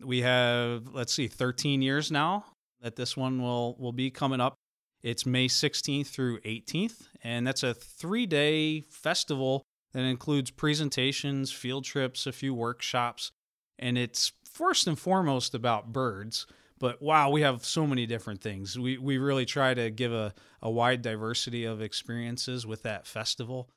We 0.00 0.20
have 0.20 0.88
let's 0.92 1.12
see, 1.12 1.26
13 1.26 1.82
years 1.82 2.12
now 2.12 2.44
that 2.82 2.96
this 2.96 3.16
one 3.16 3.42
will 3.42 3.74
will 3.78 3.92
be 3.92 4.10
coming 4.10 4.40
up. 4.40 4.54
It's 5.02 5.26
May 5.26 5.48
16th 5.48 6.06
through 6.06 6.40
18th, 6.40 7.08
and 7.22 7.46
that's 7.46 7.62
a 7.62 7.74
three 7.74 8.26
day 8.26 8.82
festival 8.90 9.64
that 9.96 10.04
includes 10.04 10.50
presentations, 10.50 11.50
field 11.50 11.84
trips, 11.84 12.26
a 12.26 12.32
few 12.32 12.52
workshops, 12.52 13.32
and 13.78 13.96
it's 13.96 14.32
first 14.44 14.86
and 14.86 14.98
foremost 14.98 15.54
about 15.54 15.90
birds. 15.90 16.46
But 16.78 17.00
wow, 17.00 17.30
we 17.30 17.40
have 17.40 17.64
so 17.64 17.86
many 17.86 18.04
different 18.04 18.42
things. 18.42 18.78
We 18.78 18.98
we 18.98 19.16
really 19.16 19.46
try 19.46 19.72
to 19.72 19.90
give 19.90 20.12
a, 20.12 20.34
a 20.60 20.70
wide 20.70 21.00
diversity 21.00 21.64
of 21.64 21.80
experiences 21.80 22.66
with 22.66 22.82
that 22.82 23.06
festival. 23.06 23.70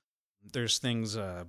There's 0.52 0.78
things 0.78 1.16
uh, 1.16 1.46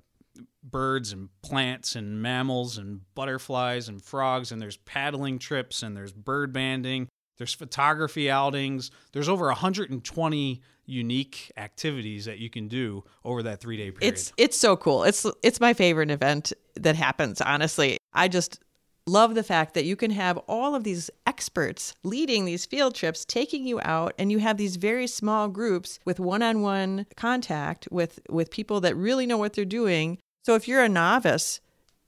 birds 0.62 1.12
and 1.12 1.30
plants 1.42 1.96
and 1.96 2.22
mammals 2.22 2.78
and 2.78 3.00
butterflies 3.16 3.88
and 3.88 4.00
frogs 4.00 4.52
and 4.52 4.62
there's 4.62 4.76
paddling 4.76 5.40
trips 5.40 5.82
and 5.82 5.96
there's 5.96 6.12
bird 6.12 6.52
banding. 6.52 7.08
There's 7.38 7.54
photography 7.54 8.30
outings. 8.30 8.92
There's 9.12 9.28
over 9.28 9.46
120 9.46 10.60
unique 10.90 11.52
activities 11.56 12.24
that 12.24 12.38
you 12.38 12.50
can 12.50 12.68
do 12.68 13.04
over 13.24 13.42
that 13.44 13.60
three 13.60 13.76
day 13.76 13.90
period. 13.90 14.14
It's 14.14 14.32
it's 14.36 14.56
so 14.56 14.76
cool. 14.76 15.04
It's 15.04 15.26
it's 15.42 15.60
my 15.60 15.72
favorite 15.72 16.10
event 16.10 16.52
that 16.74 16.96
happens, 16.96 17.40
honestly. 17.40 17.98
I 18.12 18.28
just 18.28 18.60
love 19.06 19.34
the 19.34 19.42
fact 19.42 19.74
that 19.74 19.84
you 19.84 19.96
can 19.96 20.10
have 20.10 20.38
all 20.48 20.74
of 20.74 20.84
these 20.84 21.10
experts 21.26 21.94
leading 22.02 22.44
these 22.44 22.66
field 22.66 22.94
trips, 22.94 23.24
taking 23.24 23.66
you 23.66 23.80
out 23.82 24.14
and 24.18 24.30
you 24.30 24.38
have 24.38 24.56
these 24.56 24.76
very 24.76 25.06
small 25.06 25.48
groups 25.48 25.98
with 26.04 26.20
one-on-one 26.20 27.06
contact 27.16 27.88
with 27.90 28.20
with 28.28 28.50
people 28.50 28.80
that 28.80 28.96
really 28.96 29.26
know 29.26 29.38
what 29.38 29.54
they're 29.54 29.64
doing. 29.64 30.18
So 30.44 30.54
if 30.54 30.68
you're 30.68 30.84
a 30.84 30.88
novice, 30.88 31.60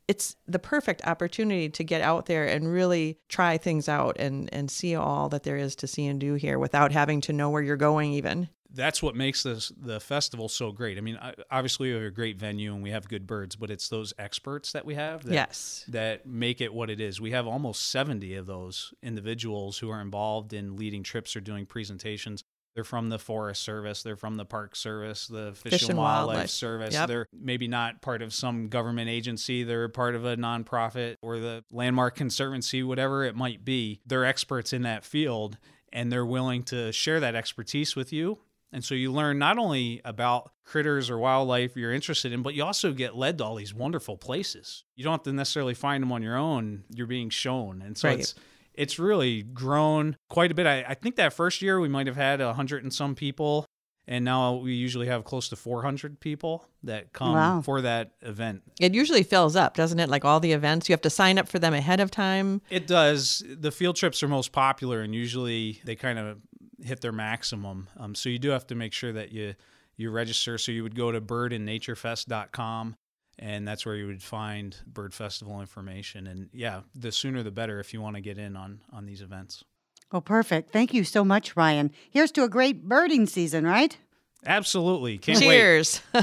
it's 0.08 0.36
the 0.46 0.58
perfect 0.58 1.06
opportunity 1.06 1.68
to 1.70 1.84
get 1.84 2.02
out 2.02 2.26
there 2.26 2.46
and 2.46 2.72
really 2.72 3.18
try 3.28 3.58
things 3.58 3.88
out 3.88 4.16
and 4.18 4.48
and 4.52 4.70
see 4.70 4.94
all 4.94 5.28
that 5.30 5.42
there 5.42 5.56
is 5.56 5.74
to 5.76 5.86
see 5.86 6.06
and 6.06 6.20
do 6.20 6.34
here 6.34 6.58
without 6.58 6.92
having 6.92 7.20
to 7.22 7.32
know 7.32 7.50
where 7.50 7.62
you're 7.62 7.76
going 7.76 8.12
even. 8.12 8.48
That's 8.74 9.02
what 9.02 9.14
makes 9.14 9.42
this 9.42 9.72
the 9.80 10.00
festival 10.00 10.48
so 10.48 10.72
great. 10.72 10.98
I 10.98 11.00
mean, 11.00 11.18
obviously 11.50 11.88
we 11.88 11.94
have 11.94 12.02
a 12.04 12.10
great 12.10 12.38
venue 12.38 12.74
and 12.74 12.82
we 12.82 12.90
have 12.90 13.08
good 13.08 13.26
birds, 13.26 13.56
but 13.56 13.70
it's 13.70 13.88
those 13.88 14.12
experts 14.18 14.72
that 14.72 14.84
we 14.84 14.94
have 14.94 15.24
that, 15.24 15.32
Yes. 15.34 15.84
that 15.88 16.26
make 16.26 16.60
it 16.60 16.72
what 16.72 16.90
it 16.90 17.00
is. 17.00 17.20
We 17.20 17.32
have 17.32 17.46
almost 17.46 17.88
70 17.90 18.34
of 18.34 18.46
those 18.46 18.94
individuals 19.02 19.78
who 19.78 19.90
are 19.90 20.00
involved 20.00 20.52
in 20.52 20.76
leading 20.76 21.02
trips 21.02 21.36
or 21.36 21.40
doing 21.40 21.66
presentations. 21.66 22.42
They're 22.74 22.84
from 22.84 23.10
the 23.10 23.18
Forest 23.18 23.62
Service, 23.62 24.02
they're 24.02 24.16
from 24.16 24.36
the 24.36 24.46
Park 24.46 24.74
Service, 24.74 25.26
the 25.26 25.52
Fish, 25.54 25.72
Fish 25.72 25.88
and 25.90 25.98
Wildlife, 25.98 26.26
Wildlife. 26.36 26.50
Service. 26.50 26.94
Yep. 26.94 27.08
They're 27.08 27.26
maybe 27.30 27.68
not 27.68 28.00
part 28.00 28.22
of 28.22 28.32
some 28.32 28.68
government 28.68 29.10
agency, 29.10 29.62
they're 29.62 29.90
part 29.90 30.14
of 30.14 30.24
a 30.24 30.36
nonprofit 30.38 31.16
or 31.20 31.38
the 31.38 31.64
Landmark 31.70 32.16
Conservancy, 32.16 32.82
whatever 32.82 33.24
it 33.24 33.36
might 33.36 33.62
be. 33.62 34.00
They're 34.06 34.24
experts 34.24 34.72
in 34.72 34.82
that 34.82 35.04
field 35.04 35.58
and 35.92 36.10
they're 36.10 36.24
willing 36.24 36.62
to 36.62 36.90
share 36.92 37.20
that 37.20 37.34
expertise 37.34 37.94
with 37.94 38.10
you. 38.10 38.38
And 38.72 38.82
so 38.84 38.94
you 38.94 39.12
learn 39.12 39.38
not 39.38 39.58
only 39.58 40.00
about 40.04 40.50
critters 40.64 41.10
or 41.10 41.18
wildlife 41.18 41.76
you're 41.76 41.92
interested 41.92 42.32
in, 42.32 42.42
but 42.42 42.54
you 42.54 42.64
also 42.64 42.92
get 42.92 43.14
led 43.16 43.38
to 43.38 43.44
all 43.44 43.54
these 43.56 43.74
wonderful 43.74 44.16
places. 44.16 44.84
You 44.96 45.04
don't 45.04 45.12
have 45.12 45.22
to 45.24 45.32
necessarily 45.32 45.74
find 45.74 46.02
them 46.02 46.10
on 46.12 46.22
your 46.22 46.36
own. 46.36 46.84
You're 46.88 47.06
being 47.06 47.28
shown. 47.30 47.82
And 47.82 47.98
so 47.98 48.08
Right. 48.08 48.20
it's 48.20 48.34
it's 48.74 48.98
really 48.98 49.42
grown 49.42 50.16
quite 50.30 50.50
a 50.50 50.54
bit. 50.54 50.66
I, 50.66 50.82
I 50.88 50.94
think 50.94 51.16
that 51.16 51.34
first 51.34 51.60
year 51.60 51.78
we 51.78 51.90
might 51.90 52.06
have 52.06 52.16
had 52.16 52.40
a 52.40 52.54
hundred 52.54 52.82
and 52.82 52.90
some 52.94 53.14
people, 53.14 53.66
and 54.08 54.24
now 54.24 54.54
we 54.54 54.72
usually 54.72 55.08
have 55.08 55.24
close 55.24 55.50
to 55.50 55.56
400 55.56 56.18
people 56.20 56.64
that 56.82 57.12
come 57.12 57.34
Wow. 57.34 57.60
for 57.60 57.82
that 57.82 58.12
event. 58.22 58.62
It 58.80 58.94
usually 58.94 59.24
fills 59.24 59.56
up, 59.56 59.76
doesn't 59.76 60.00
it? 60.00 60.08
Like 60.08 60.24
all 60.24 60.40
the 60.40 60.52
events, 60.52 60.88
you 60.88 60.94
have 60.94 61.02
to 61.02 61.10
sign 61.10 61.36
up 61.38 61.48
for 61.50 61.58
them 61.58 61.74
ahead 61.74 62.00
of 62.00 62.10
time. 62.10 62.62
It 62.70 62.86
does. 62.86 63.44
The 63.46 63.70
field 63.70 63.96
trips 63.96 64.22
are 64.22 64.28
most 64.28 64.52
popular, 64.52 65.02
and 65.02 65.14
usually 65.14 65.82
they 65.84 65.94
kind 65.94 66.18
of 66.18 66.38
hit 66.82 67.00
their 67.00 67.12
maximum. 67.12 67.88
Um, 67.96 68.14
so 68.14 68.28
you 68.28 68.38
do 68.38 68.50
have 68.50 68.66
to 68.68 68.74
make 68.74 68.92
sure 68.92 69.12
that 69.12 69.32
you 69.32 69.54
you 69.96 70.10
register. 70.10 70.58
So 70.58 70.72
you 70.72 70.82
would 70.82 70.96
go 70.96 71.12
to 71.12 71.20
birdandnaturefest.com, 71.20 72.96
and 73.38 73.68
that's 73.68 73.86
where 73.86 73.94
you 73.94 74.06
would 74.06 74.22
find 74.22 74.76
bird 74.86 75.14
festival 75.14 75.60
information. 75.60 76.26
And 76.26 76.48
yeah, 76.52 76.80
the 76.94 77.12
sooner 77.12 77.42
the 77.42 77.50
better 77.50 77.80
if 77.80 77.92
you 77.92 78.00
want 78.00 78.16
to 78.16 78.22
get 78.22 78.38
in 78.38 78.56
on 78.56 78.80
on 78.92 79.06
these 79.06 79.20
events. 79.20 79.64
Well, 80.10 80.22
perfect. 80.22 80.70
Thank 80.70 80.92
you 80.92 81.04
so 81.04 81.24
much, 81.24 81.56
Ryan. 81.56 81.90
Here's 82.10 82.32
to 82.32 82.44
a 82.44 82.48
great 82.48 82.86
birding 82.86 83.26
season, 83.26 83.66
right? 83.66 83.96
Absolutely, 84.44 85.18
can't 85.18 85.40
wait. 85.40 85.46
Cheers. 85.46 86.02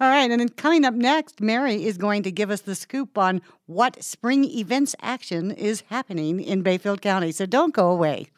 All 0.00 0.10
right, 0.10 0.30
and 0.30 0.40
then 0.40 0.48
coming 0.48 0.84
up 0.84 0.94
next, 0.94 1.40
Mary 1.40 1.84
is 1.84 1.98
going 1.98 2.24
to 2.24 2.32
give 2.32 2.50
us 2.50 2.62
the 2.62 2.74
scoop 2.74 3.16
on 3.16 3.42
what 3.66 4.02
spring 4.02 4.44
events 4.44 4.96
action 5.00 5.50
is 5.52 5.82
happening 5.88 6.40
in 6.40 6.62
Bayfield 6.62 7.00
County. 7.00 7.30
So 7.30 7.46
don't 7.46 7.72
go 7.72 7.90
away. 7.90 8.28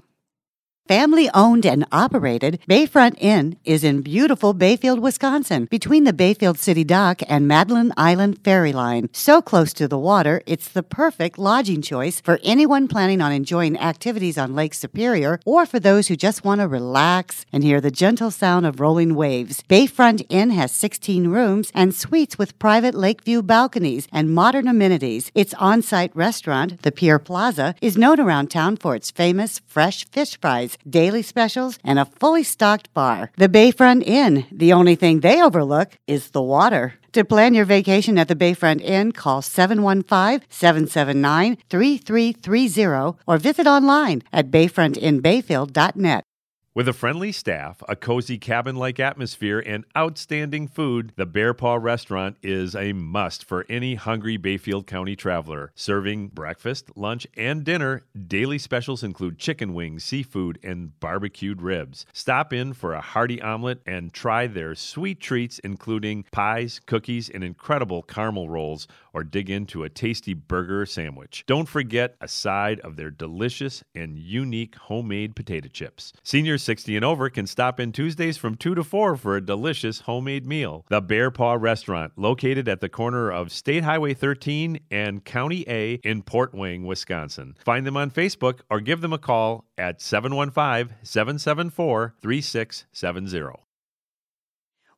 Family 0.88 1.28
owned 1.34 1.66
and 1.66 1.84
operated, 1.90 2.60
Bayfront 2.70 3.16
Inn 3.18 3.56
is 3.64 3.82
in 3.82 4.02
beautiful 4.02 4.54
Bayfield, 4.54 5.00
Wisconsin, 5.00 5.64
between 5.64 6.04
the 6.04 6.12
Bayfield 6.12 6.60
City 6.60 6.84
Dock 6.84 7.22
and 7.28 7.48
Madeline 7.48 7.92
Island 7.96 8.38
Ferry 8.44 8.72
Line. 8.72 9.08
So 9.12 9.42
close 9.42 9.72
to 9.72 9.88
the 9.88 9.98
water, 9.98 10.42
it's 10.46 10.68
the 10.68 10.84
perfect 10.84 11.38
lodging 11.38 11.82
choice 11.82 12.20
for 12.20 12.38
anyone 12.44 12.86
planning 12.86 13.20
on 13.20 13.32
enjoying 13.32 13.76
activities 13.76 14.38
on 14.38 14.54
Lake 14.54 14.74
Superior 14.74 15.40
or 15.44 15.66
for 15.66 15.80
those 15.80 16.06
who 16.06 16.14
just 16.14 16.44
want 16.44 16.60
to 16.60 16.68
relax 16.68 17.44
and 17.52 17.64
hear 17.64 17.80
the 17.80 17.90
gentle 17.90 18.30
sound 18.30 18.64
of 18.64 18.78
rolling 18.78 19.16
waves. 19.16 19.64
Bayfront 19.68 20.24
Inn 20.28 20.50
has 20.50 20.70
16 20.70 21.26
rooms 21.26 21.72
and 21.74 21.96
suites 21.96 22.38
with 22.38 22.60
private 22.60 22.94
lakeview 22.94 23.42
balconies 23.42 24.06
and 24.12 24.32
modern 24.32 24.68
amenities. 24.68 25.32
Its 25.34 25.52
on 25.54 25.82
site 25.82 26.14
restaurant, 26.14 26.82
the 26.82 26.92
Pier 26.92 27.18
Plaza, 27.18 27.74
is 27.82 27.98
known 27.98 28.20
around 28.20 28.52
town 28.52 28.76
for 28.76 28.94
its 28.94 29.10
famous 29.10 29.60
fresh 29.66 30.08
fish 30.10 30.38
fries. 30.40 30.75
Daily 30.88 31.22
specials, 31.22 31.78
and 31.84 31.98
a 31.98 32.04
fully 32.04 32.42
stocked 32.42 32.92
bar. 32.94 33.30
The 33.36 33.48
Bayfront 33.48 34.02
Inn, 34.06 34.46
the 34.50 34.72
only 34.72 34.94
thing 34.94 35.20
they 35.20 35.42
overlook 35.42 35.98
is 36.06 36.30
the 36.30 36.42
water. 36.42 36.94
To 37.12 37.24
plan 37.24 37.54
your 37.54 37.64
vacation 37.64 38.18
at 38.18 38.28
the 38.28 38.36
Bayfront 38.36 38.82
Inn, 38.82 39.12
call 39.12 39.40
715 39.40 40.46
779 40.50 41.56
3330 41.70 43.18
or 43.26 43.38
visit 43.38 43.66
online 43.66 44.22
at 44.32 44.50
bayfrontinbayfield.net. 44.50 46.24
With 46.76 46.88
a 46.88 46.92
friendly 46.92 47.32
staff, 47.32 47.82
a 47.88 47.96
cozy 47.96 48.36
cabin 48.36 48.76
like 48.76 49.00
atmosphere, 49.00 49.60
and 49.64 49.86
outstanding 49.96 50.68
food, 50.68 51.14
the 51.16 51.24
Bear 51.24 51.54
Paw 51.54 51.76
Restaurant 51.76 52.36
is 52.42 52.74
a 52.74 52.92
must 52.92 53.46
for 53.46 53.64
any 53.70 53.94
hungry 53.94 54.36
Bayfield 54.36 54.86
County 54.86 55.16
traveler. 55.16 55.72
Serving 55.74 56.28
breakfast, 56.28 56.90
lunch, 56.94 57.26
and 57.34 57.64
dinner, 57.64 58.04
daily 58.28 58.58
specials 58.58 59.02
include 59.02 59.38
chicken 59.38 59.72
wings, 59.72 60.04
seafood, 60.04 60.58
and 60.62 61.00
barbecued 61.00 61.62
ribs. 61.62 62.04
Stop 62.12 62.52
in 62.52 62.74
for 62.74 62.92
a 62.92 63.00
hearty 63.00 63.40
omelet 63.40 63.80
and 63.86 64.12
try 64.12 64.46
their 64.46 64.74
sweet 64.74 65.18
treats, 65.18 65.58
including 65.60 66.26
pies, 66.30 66.78
cookies, 66.84 67.30
and 67.30 67.42
incredible 67.42 68.02
caramel 68.02 68.50
rolls, 68.50 68.86
or 69.16 69.24
dig 69.24 69.48
into 69.48 69.82
a 69.82 69.88
tasty 69.88 70.34
burger 70.34 70.84
sandwich. 70.84 71.42
Don't 71.46 71.70
forget 71.70 72.16
a 72.20 72.28
side 72.28 72.78
of 72.80 72.96
their 72.96 73.10
delicious 73.10 73.82
and 73.94 74.18
unique 74.18 74.74
homemade 74.74 75.34
potato 75.34 75.68
chips. 75.68 76.12
Seniors 76.22 76.62
60 76.62 76.96
and 76.96 77.04
over 77.04 77.30
can 77.30 77.46
stop 77.46 77.80
in 77.80 77.92
Tuesdays 77.92 78.36
from 78.36 78.56
2 78.56 78.74
to 78.74 78.84
4 78.84 79.16
for 79.16 79.34
a 79.34 79.40
delicious 79.40 80.00
homemade 80.00 80.44
meal. 80.44 80.84
The 80.90 81.00
Bear 81.00 81.30
Paw 81.30 81.54
Restaurant, 81.54 82.12
located 82.16 82.68
at 82.68 82.82
the 82.82 82.90
corner 82.90 83.32
of 83.32 83.50
State 83.50 83.84
Highway 83.84 84.12
13 84.12 84.80
and 84.90 85.24
County 85.24 85.64
A 85.66 85.94
in 86.04 86.22
Port 86.22 86.52
Wing, 86.52 86.84
Wisconsin. 86.84 87.56
Find 87.64 87.86
them 87.86 87.96
on 87.96 88.10
Facebook 88.10 88.60
or 88.68 88.80
give 88.80 89.00
them 89.00 89.14
a 89.14 89.18
call 89.18 89.64
at 89.78 90.02
715 90.02 90.94
774 91.02 92.16
3670. 92.20 93.62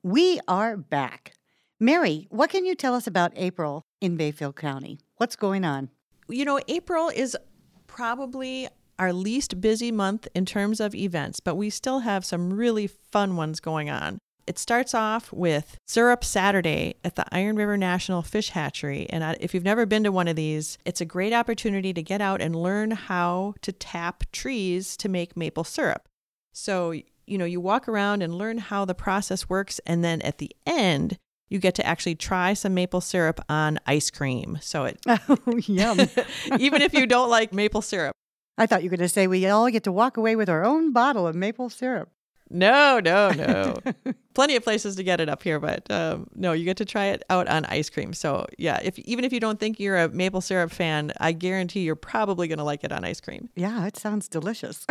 We 0.03 0.41
are 0.49 0.77
back. 0.77 1.38
Mary, 1.81 2.27
what 2.31 2.51
can 2.51 2.65
you 2.65 2.75
tell 2.75 2.93
us 2.93 3.07
about 3.07 3.31
April 3.37 3.85
in 4.01 4.17
Bayfield 4.17 4.57
County? 4.57 4.99
What's 5.19 5.37
going 5.37 5.65
on? 5.65 5.91
You 6.29 6.45
know, 6.45 6.59
April 6.67 7.09
is 7.09 7.37
probably 7.87 8.69
our 8.99 9.13
least 9.13 9.61
busy 9.61 9.93
month 9.93 10.27
in 10.35 10.45
terms 10.45 10.81
of 10.81 10.93
events, 10.93 11.39
but 11.39 11.55
we 11.55 11.71
still 11.71 12.01
have 12.01 12.25
some 12.25 12.53
really 12.53 12.89
fun 12.89 13.37
ones 13.37 13.61
going 13.61 13.89
on. 13.89 14.19
It 14.45 14.59
starts 14.59 14.93
off 14.93 15.33
with 15.33 15.77
Syrup 15.87 16.25
Saturday 16.25 16.97
at 17.05 17.15
the 17.15 17.25
Iron 17.31 17.55
River 17.55 17.77
National 17.77 18.23
Fish 18.23 18.51
Hatchery. 18.51 19.07
And 19.09 19.37
if 19.39 19.55
you've 19.55 19.63
never 19.63 19.87
been 19.87 20.03
to 20.03 20.11
one 20.11 20.27
of 20.27 20.35
these, 20.35 20.79
it's 20.85 21.01
a 21.01 21.05
great 21.05 21.33
opportunity 21.33 21.93
to 21.93 22.03
get 22.03 22.21
out 22.21 22.41
and 22.41 22.57
learn 22.57 22.91
how 22.91 23.55
to 23.63 23.71
tap 23.71 24.25
trees 24.33 24.97
to 24.97 25.09
make 25.09 25.37
maple 25.37 25.63
syrup. 25.63 26.09
So, 26.53 26.91
you 26.91 27.39
know, 27.39 27.45
you 27.45 27.61
walk 27.61 27.87
around 27.87 28.23
and 28.23 28.35
learn 28.35 28.59
how 28.59 28.85
the 28.85 28.97
process 28.97 29.49
works. 29.49 29.81
And 29.87 30.03
then 30.03 30.21
at 30.23 30.39
the 30.39 30.51
end, 30.67 31.19
you 31.49 31.59
get 31.59 31.75
to 31.77 31.87
actually 31.87 32.15
try 32.15 32.55
some 32.55 32.75
maple 32.75 33.01
syrup 33.01 33.41
on 33.49 33.79
ice 33.87 34.11
cream. 34.11 34.59
So 34.61 34.85
it, 34.85 34.99
Oh, 35.07 35.39
yum. 35.67 35.99
even 36.59 36.83
if 36.83 36.93
you 36.95 37.07
don't 37.07 37.31
like 37.31 37.53
maple 37.53 37.83
syrup. 37.83 38.15
I 38.57 38.67
thought 38.67 38.83
you 38.83 38.91
were 38.91 38.97
going 38.97 39.07
to 39.07 39.13
say 39.13 39.27
we 39.27 39.47
all 39.47 39.71
get 39.71 39.85
to 39.85 39.93
walk 39.93 40.17
away 40.17 40.35
with 40.35 40.49
our 40.49 40.65
own 40.65 40.93
bottle 40.93 41.27
of 41.27 41.35
maple 41.37 41.71
syrup. 41.71 42.11
No, 42.51 42.99
no, 42.99 43.31
no. 43.31 43.75
Plenty 44.35 44.57
of 44.57 44.65
places 44.65 44.97
to 44.97 45.03
get 45.03 45.21
it 45.21 45.29
up 45.29 45.43
here, 45.43 45.61
but 45.61 45.89
um, 45.91 46.29
no, 46.35 46.53
you 46.53 46.65
get 46.65 46.79
to 46.79 46.85
try 46.85 47.07
it 47.07 47.23
out 47.29 47.47
on 47.47 47.65
ice 47.67 47.91
cream. 47.91 48.13
So 48.15 48.47
yeah, 48.57 48.81
if 48.83 48.99
even 49.01 49.25
if 49.25 49.33
you 49.33 49.41
don't 49.41 49.61
think 49.61 49.79
you're 49.79 49.99
a 49.99 50.09
maple 50.09 50.41
syrup 50.41 50.71
fan, 50.71 51.13
I 51.21 51.33
guarantee 51.33 51.81
you're 51.81 51.95
probably 51.95 52.49
going 52.49 52.59
to 52.59 52.65
like 52.65 52.85
it 52.85 52.93
on 52.93 53.05
ice 53.05 53.21
cream. 53.21 53.51
Yeah, 53.55 53.87
it 53.87 53.97
sounds 53.97 54.29
delicious. 54.29 54.87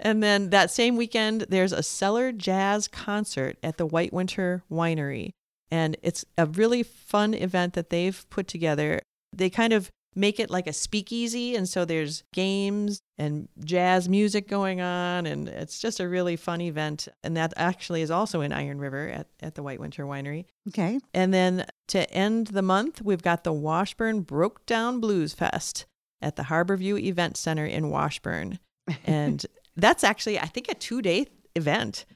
and 0.00 0.22
then 0.22 0.50
that 0.50 0.70
same 0.70 0.96
weekend, 0.96 1.42
there's 1.50 1.72
a 1.72 1.82
Cellar 1.82 2.32
Jazz 2.32 2.88
concert 2.88 3.58
at 3.62 3.76
the 3.76 3.84
White 3.86 4.12
Winter 4.12 4.62
Winery. 4.70 5.32
And 5.70 5.96
it's 6.02 6.24
a 6.36 6.46
really 6.46 6.82
fun 6.82 7.34
event 7.34 7.74
that 7.74 7.90
they've 7.90 8.28
put 8.30 8.48
together. 8.48 9.00
They 9.32 9.50
kind 9.50 9.72
of 9.72 9.90
make 10.16 10.40
it 10.40 10.50
like 10.50 10.66
a 10.66 10.72
speakeasy. 10.72 11.54
And 11.54 11.68
so 11.68 11.84
there's 11.84 12.24
games 12.32 13.00
and 13.16 13.48
jazz 13.64 14.08
music 14.08 14.48
going 14.48 14.80
on. 14.80 15.26
And 15.26 15.48
it's 15.48 15.78
just 15.78 16.00
a 16.00 16.08
really 16.08 16.36
fun 16.36 16.60
event. 16.60 17.08
And 17.22 17.36
that 17.36 17.52
actually 17.56 18.02
is 18.02 18.10
also 18.10 18.40
in 18.40 18.52
Iron 18.52 18.80
River 18.80 19.08
at, 19.08 19.28
at 19.40 19.54
the 19.54 19.62
White 19.62 19.80
Winter 19.80 20.04
Winery. 20.04 20.46
okay. 20.68 20.98
And 21.14 21.32
then 21.32 21.66
to 21.88 22.10
end 22.12 22.48
the 22.48 22.62
month, 22.62 23.02
we've 23.02 23.22
got 23.22 23.44
the 23.44 23.52
Washburn 23.52 24.22
Broke 24.22 24.66
Down 24.66 25.00
Blues 25.00 25.32
Fest 25.32 25.86
at 26.20 26.36
the 26.36 26.44
Harborview 26.44 27.00
Event 27.00 27.36
Center 27.36 27.64
in 27.64 27.90
Washburn. 27.90 28.58
And 29.06 29.46
that's 29.76 30.02
actually, 30.02 30.40
I 30.40 30.46
think, 30.46 30.68
a 30.68 30.74
two 30.74 31.00
day 31.00 31.26
event. 31.54 32.06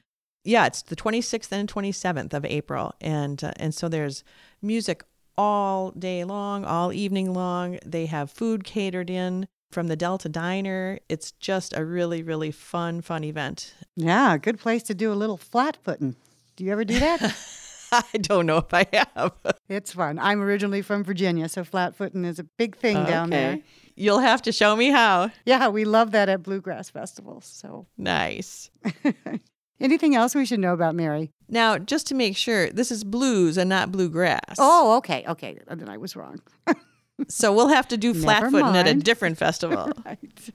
Yeah, 0.45 0.67
it's 0.67 0.83
the 0.83 0.95
26th 0.95 1.51
and 1.51 1.67
27th 1.71 2.33
of 2.33 2.45
April. 2.45 2.93
And, 3.01 3.43
uh, 3.43 3.51
and 3.57 3.73
so 3.73 3.89
there's 3.89 4.23
music 4.61 5.03
all 5.37 5.91
day 5.91 6.23
long, 6.23 6.63
all 6.63 6.93
evening 6.93 7.33
long. 7.33 7.79
They 7.85 8.05
have 8.05 8.31
food 8.31 8.63
catered 8.63 9.09
in 9.09 9.47
from 9.71 9.87
the 9.87 9.95
Delta 9.95 10.29
Diner. 10.29 10.99
It's 11.09 11.31
just 11.33 11.75
a 11.75 11.83
really, 11.83 12.23
really 12.23 12.51
fun, 12.51 13.01
fun 13.01 13.23
event. 13.23 13.73
Yeah, 13.95 14.37
good 14.37 14.59
place 14.59 14.83
to 14.83 14.93
do 14.93 15.11
a 15.11 15.15
little 15.15 15.35
flat 15.37 15.77
footing. 15.83 16.15
Do 16.55 16.63
you 16.63 16.71
ever 16.71 16.85
do 16.85 16.99
that? 16.99 17.35
I 17.91 18.17
don't 18.17 18.45
know 18.45 18.57
if 18.57 18.73
I 18.73 18.85
have. 18.93 19.33
it's 19.67 19.93
fun. 19.93 20.19
I'm 20.19 20.41
originally 20.41 20.81
from 20.81 21.03
Virginia, 21.03 21.49
so 21.49 21.63
flat 21.63 21.95
footing 21.95 22.23
is 22.25 22.39
a 22.39 22.43
big 22.43 22.75
thing 22.75 23.03
down 23.05 23.29
there. 23.29 23.53
Okay. 23.53 23.63
You'll 23.95 24.19
have 24.19 24.41
to 24.43 24.51
show 24.51 24.75
me 24.75 24.89
how. 24.89 25.31
Yeah, 25.45 25.69
we 25.69 25.85
love 25.85 26.11
that 26.11 26.27
at 26.29 26.43
bluegrass 26.43 26.89
festivals. 26.89 27.45
So, 27.45 27.87
Nice. 27.97 28.69
anything 29.79 30.15
else 30.15 30.35
we 30.35 30.45
should 30.45 30.59
know 30.59 30.73
about 30.73 30.95
Mary? 30.95 31.31
Now, 31.47 31.77
just 31.77 32.07
to 32.07 32.15
make 32.15 32.35
sure, 32.35 32.69
this 32.69 32.91
is 32.91 33.03
blues 33.03 33.57
and 33.57 33.69
not 33.69 33.91
bluegrass. 33.91 34.55
Oh, 34.57 34.97
okay, 34.97 35.23
okay. 35.27 35.59
Then 35.67 35.89
I 35.89 35.97
was 35.97 36.15
wrong. 36.15 36.39
so 37.27 37.53
we'll 37.53 37.69
have 37.69 37.87
to 37.89 37.97
do 37.97 38.13
Never 38.13 38.23
flat 38.23 38.51
footing 38.51 38.75
at 38.75 38.87
a 38.87 38.93
different 38.95 39.37
festival. 39.37 39.91
right. 40.05 40.51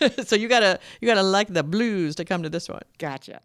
so 0.26 0.36
you 0.36 0.48
gotta 0.48 0.78
you 1.00 1.06
gotta 1.06 1.22
like 1.22 1.52
the 1.52 1.62
blues 1.62 2.14
to 2.16 2.24
come 2.24 2.42
to 2.42 2.48
this 2.48 2.68
one. 2.68 2.82
Gotcha. 2.98 3.40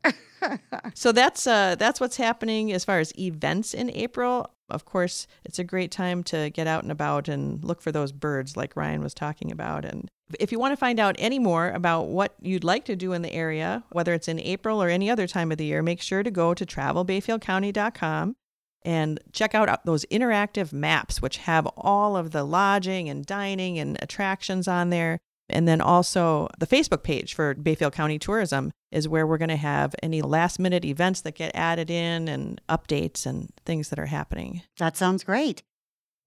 So 0.93 1.11
that's 1.11 1.45
uh 1.47 1.75
that's 1.75 1.99
what's 1.99 2.17
happening 2.17 2.71
as 2.71 2.85
far 2.85 2.99
as 2.99 3.17
events 3.17 3.73
in 3.73 3.89
April. 3.91 4.51
Of 4.69 4.85
course, 4.85 5.27
it's 5.45 5.59
a 5.59 5.63
great 5.63 5.91
time 5.91 6.23
to 6.25 6.49
get 6.49 6.67
out 6.67 6.83
and 6.83 6.91
about 6.91 7.27
and 7.27 7.63
look 7.63 7.81
for 7.81 7.91
those 7.91 8.11
birds 8.11 8.55
like 8.55 8.75
Ryan 8.75 9.01
was 9.01 9.13
talking 9.13 9.51
about. 9.51 9.85
And 9.85 10.09
if 10.39 10.51
you 10.51 10.59
want 10.59 10.71
to 10.73 10.77
find 10.77 10.99
out 10.99 11.15
any 11.17 11.39
more 11.39 11.69
about 11.69 12.07
what 12.07 12.35
you'd 12.41 12.63
like 12.63 12.85
to 12.85 12.95
do 12.95 13.13
in 13.13 13.21
the 13.21 13.33
area, 13.33 13.83
whether 13.91 14.13
it's 14.13 14.27
in 14.27 14.39
April 14.39 14.81
or 14.81 14.89
any 14.89 15.09
other 15.09 15.27
time 15.27 15.51
of 15.51 15.57
the 15.57 15.65
year, 15.65 15.81
make 15.81 16.01
sure 16.01 16.23
to 16.23 16.31
go 16.31 16.53
to 16.53 16.65
travelbayfieldcounty.com 16.65 18.35
and 18.83 19.19
check 19.33 19.53
out 19.53 19.69
uh, 19.69 19.77
those 19.85 20.05
interactive 20.05 20.71
maps, 20.71 21.21
which 21.21 21.37
have 21.37 21.65
all 21.77 22.15
of 22.15 22.31
the 22.31 22.43
lodging 22.43 23.09
and 23.09 23.25
dining 23.25 23.77
and 23.79 23.97
attractions 24.01 24.67
on 24.67 24.89
there. 24.89 25.19
And 25.49 25.67
then 25.67 25.81
also 25.81 26.47
the 26.59 26.67
Facebook 26.67 27.03
page 27.03 27.33
for 27.33 27.55
Bayfield 27.55 27.93
County 27.93 28.19
Tourism 28.19 28.71
is 28.91 29.07
where 29.07 29.25
we're 29.25 29.39
going 29.39 29.49
to 29.49 29.55
have 29.55 29.95
any 30.01 30.21
last 30.21 30.59
minute 30.59 30.85
events 30.85 31.21
that 31.21 31.35
get 31.35 31.55
added 31.55 31.89
in 31.89 32.27
and 32.27 32.61
updates 32.69 33.25
and 33.25 33.49
things 33.65 33.89
that 33.89 33.99
are 33.99 34.07
happening. 34.07 34.61
that 34.77 34.95
sounds 34.95 35.23
great. 35.23 35.63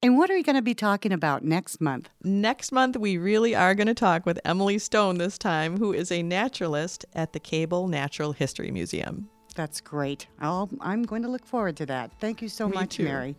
And 0.04 0.18
what 0.18 0.28
are 0.30 0.34
we 0.34 0.42
going 0.42 0.56
to 0.56 0.62
be 0.62 0.74
talking 0.74 1.12
about 1.12 1.44
next 1.44 1.80
month? 1.80 2.10
Next 2.24 2.72
month, 2.72 2.96
we 2.96 3.18
really 3.18 3.54
are 3.54 3.72
going 3.72 3.86
to 3.86 3.94
talk 3.94 4.26
with 4.26 4.40
Emily 4.44 4.80
Stone 4.80 5.18
this 5.18 5.38
time, 5.38 5.76
who 5.76 5.92
is 5.92 6.10
a 6.10 6.24
naturalist 6.24 7.04
at 7.14 7.32
the 7.32 7.38
Cable 7.38 7.86
Natural 7.86 8.32
History 8.32 8.72
Museum. 8.72 9.28
That's 9.54 9.80
great. 9.80 10.26
I'll, 10.40 10.68
I'm 10.80 11.04
going 11.04 11.22
to 11.22 11.28
look 11.28 11.46
forward 11.46 11.76
to 11.76 11.86
that. 11.86 12.10
Thank 12.18 12.42
you 12.42 12.48
so 12.48 12.68
Me 12.68 12.74
much, 12.74 12.96
too. 12.96 13.04
Mary. 13.04 13.36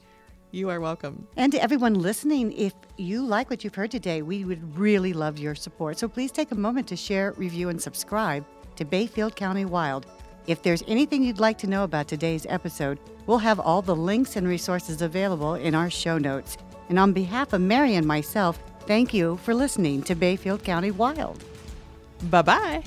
You 0.51 0.69
are 0.69 0.79
welcome. 0.79 1.27
And 1.35 1.51
to 1.51 1.61
everyone 1.61 1.95
listening, 1.95 2.53
if 2.53 2.73
you 2.95 3.25
like 3.25 3.49
what 3.49 3.65
you've 3.65 3.75
heard 3.75 3.91
today, 3.91 4.21
we 4.21 4.45
would 4.45 4.77
really 4.77 5.11
love 5.11 5.37
your 5.37 5.55
support. 5.55 5.99
So 5.99 6.07
please 6.07 6.31
take 6.31 6.51
a 6.51 6.55
moment 6.55 6.87
to 6.87 6.95
share, 6.95 7.33
review, 7.33 7.67
and 7.67 7.81
subscribe 7.81 8.45
to 8.77 8.85
Bayfield 8.85 9.35
County 9.35 9.65
Wild. 9.65 10.05
If 10.45 10.61
there's 10.61 10.83
anything 10.87 11.23
you'd 11.23 11.39
like 11.39 11.57
to 11.59 11.67
know 11.67 11.83
about 11.83 12.07
today's 12.07 12.45
episode, 12.49 12.99
we'll 13.25 13.37
have 13.37 13.59
all 13.59 13.81
the 13.81 13.95
links 13.95 14.35
and 14.35 14.47
resources 14.47 15.01
available 15.01 15.55
in 15.55 15.73
our 15.73 15.89
show 15.89 16.17
notes. 16.17 16.57
And 16.89 16.99
on 16.99 17.13
behalf 17.13 17.53
of 17.53 17.61
Mary 17.61 17.95
and 17.95 18.05
myself, 18.05 18.59
thank 18.81 19.13
you 19.13 19.37
for 19.37 19.53
listening 19.53 20.03
to 20.03 20.15
Bayfield 20.15 20.63
County 20.63 20.91
Wild. 20.91 21.43
Bye 22.29 22.41
bye. 22.41 22.83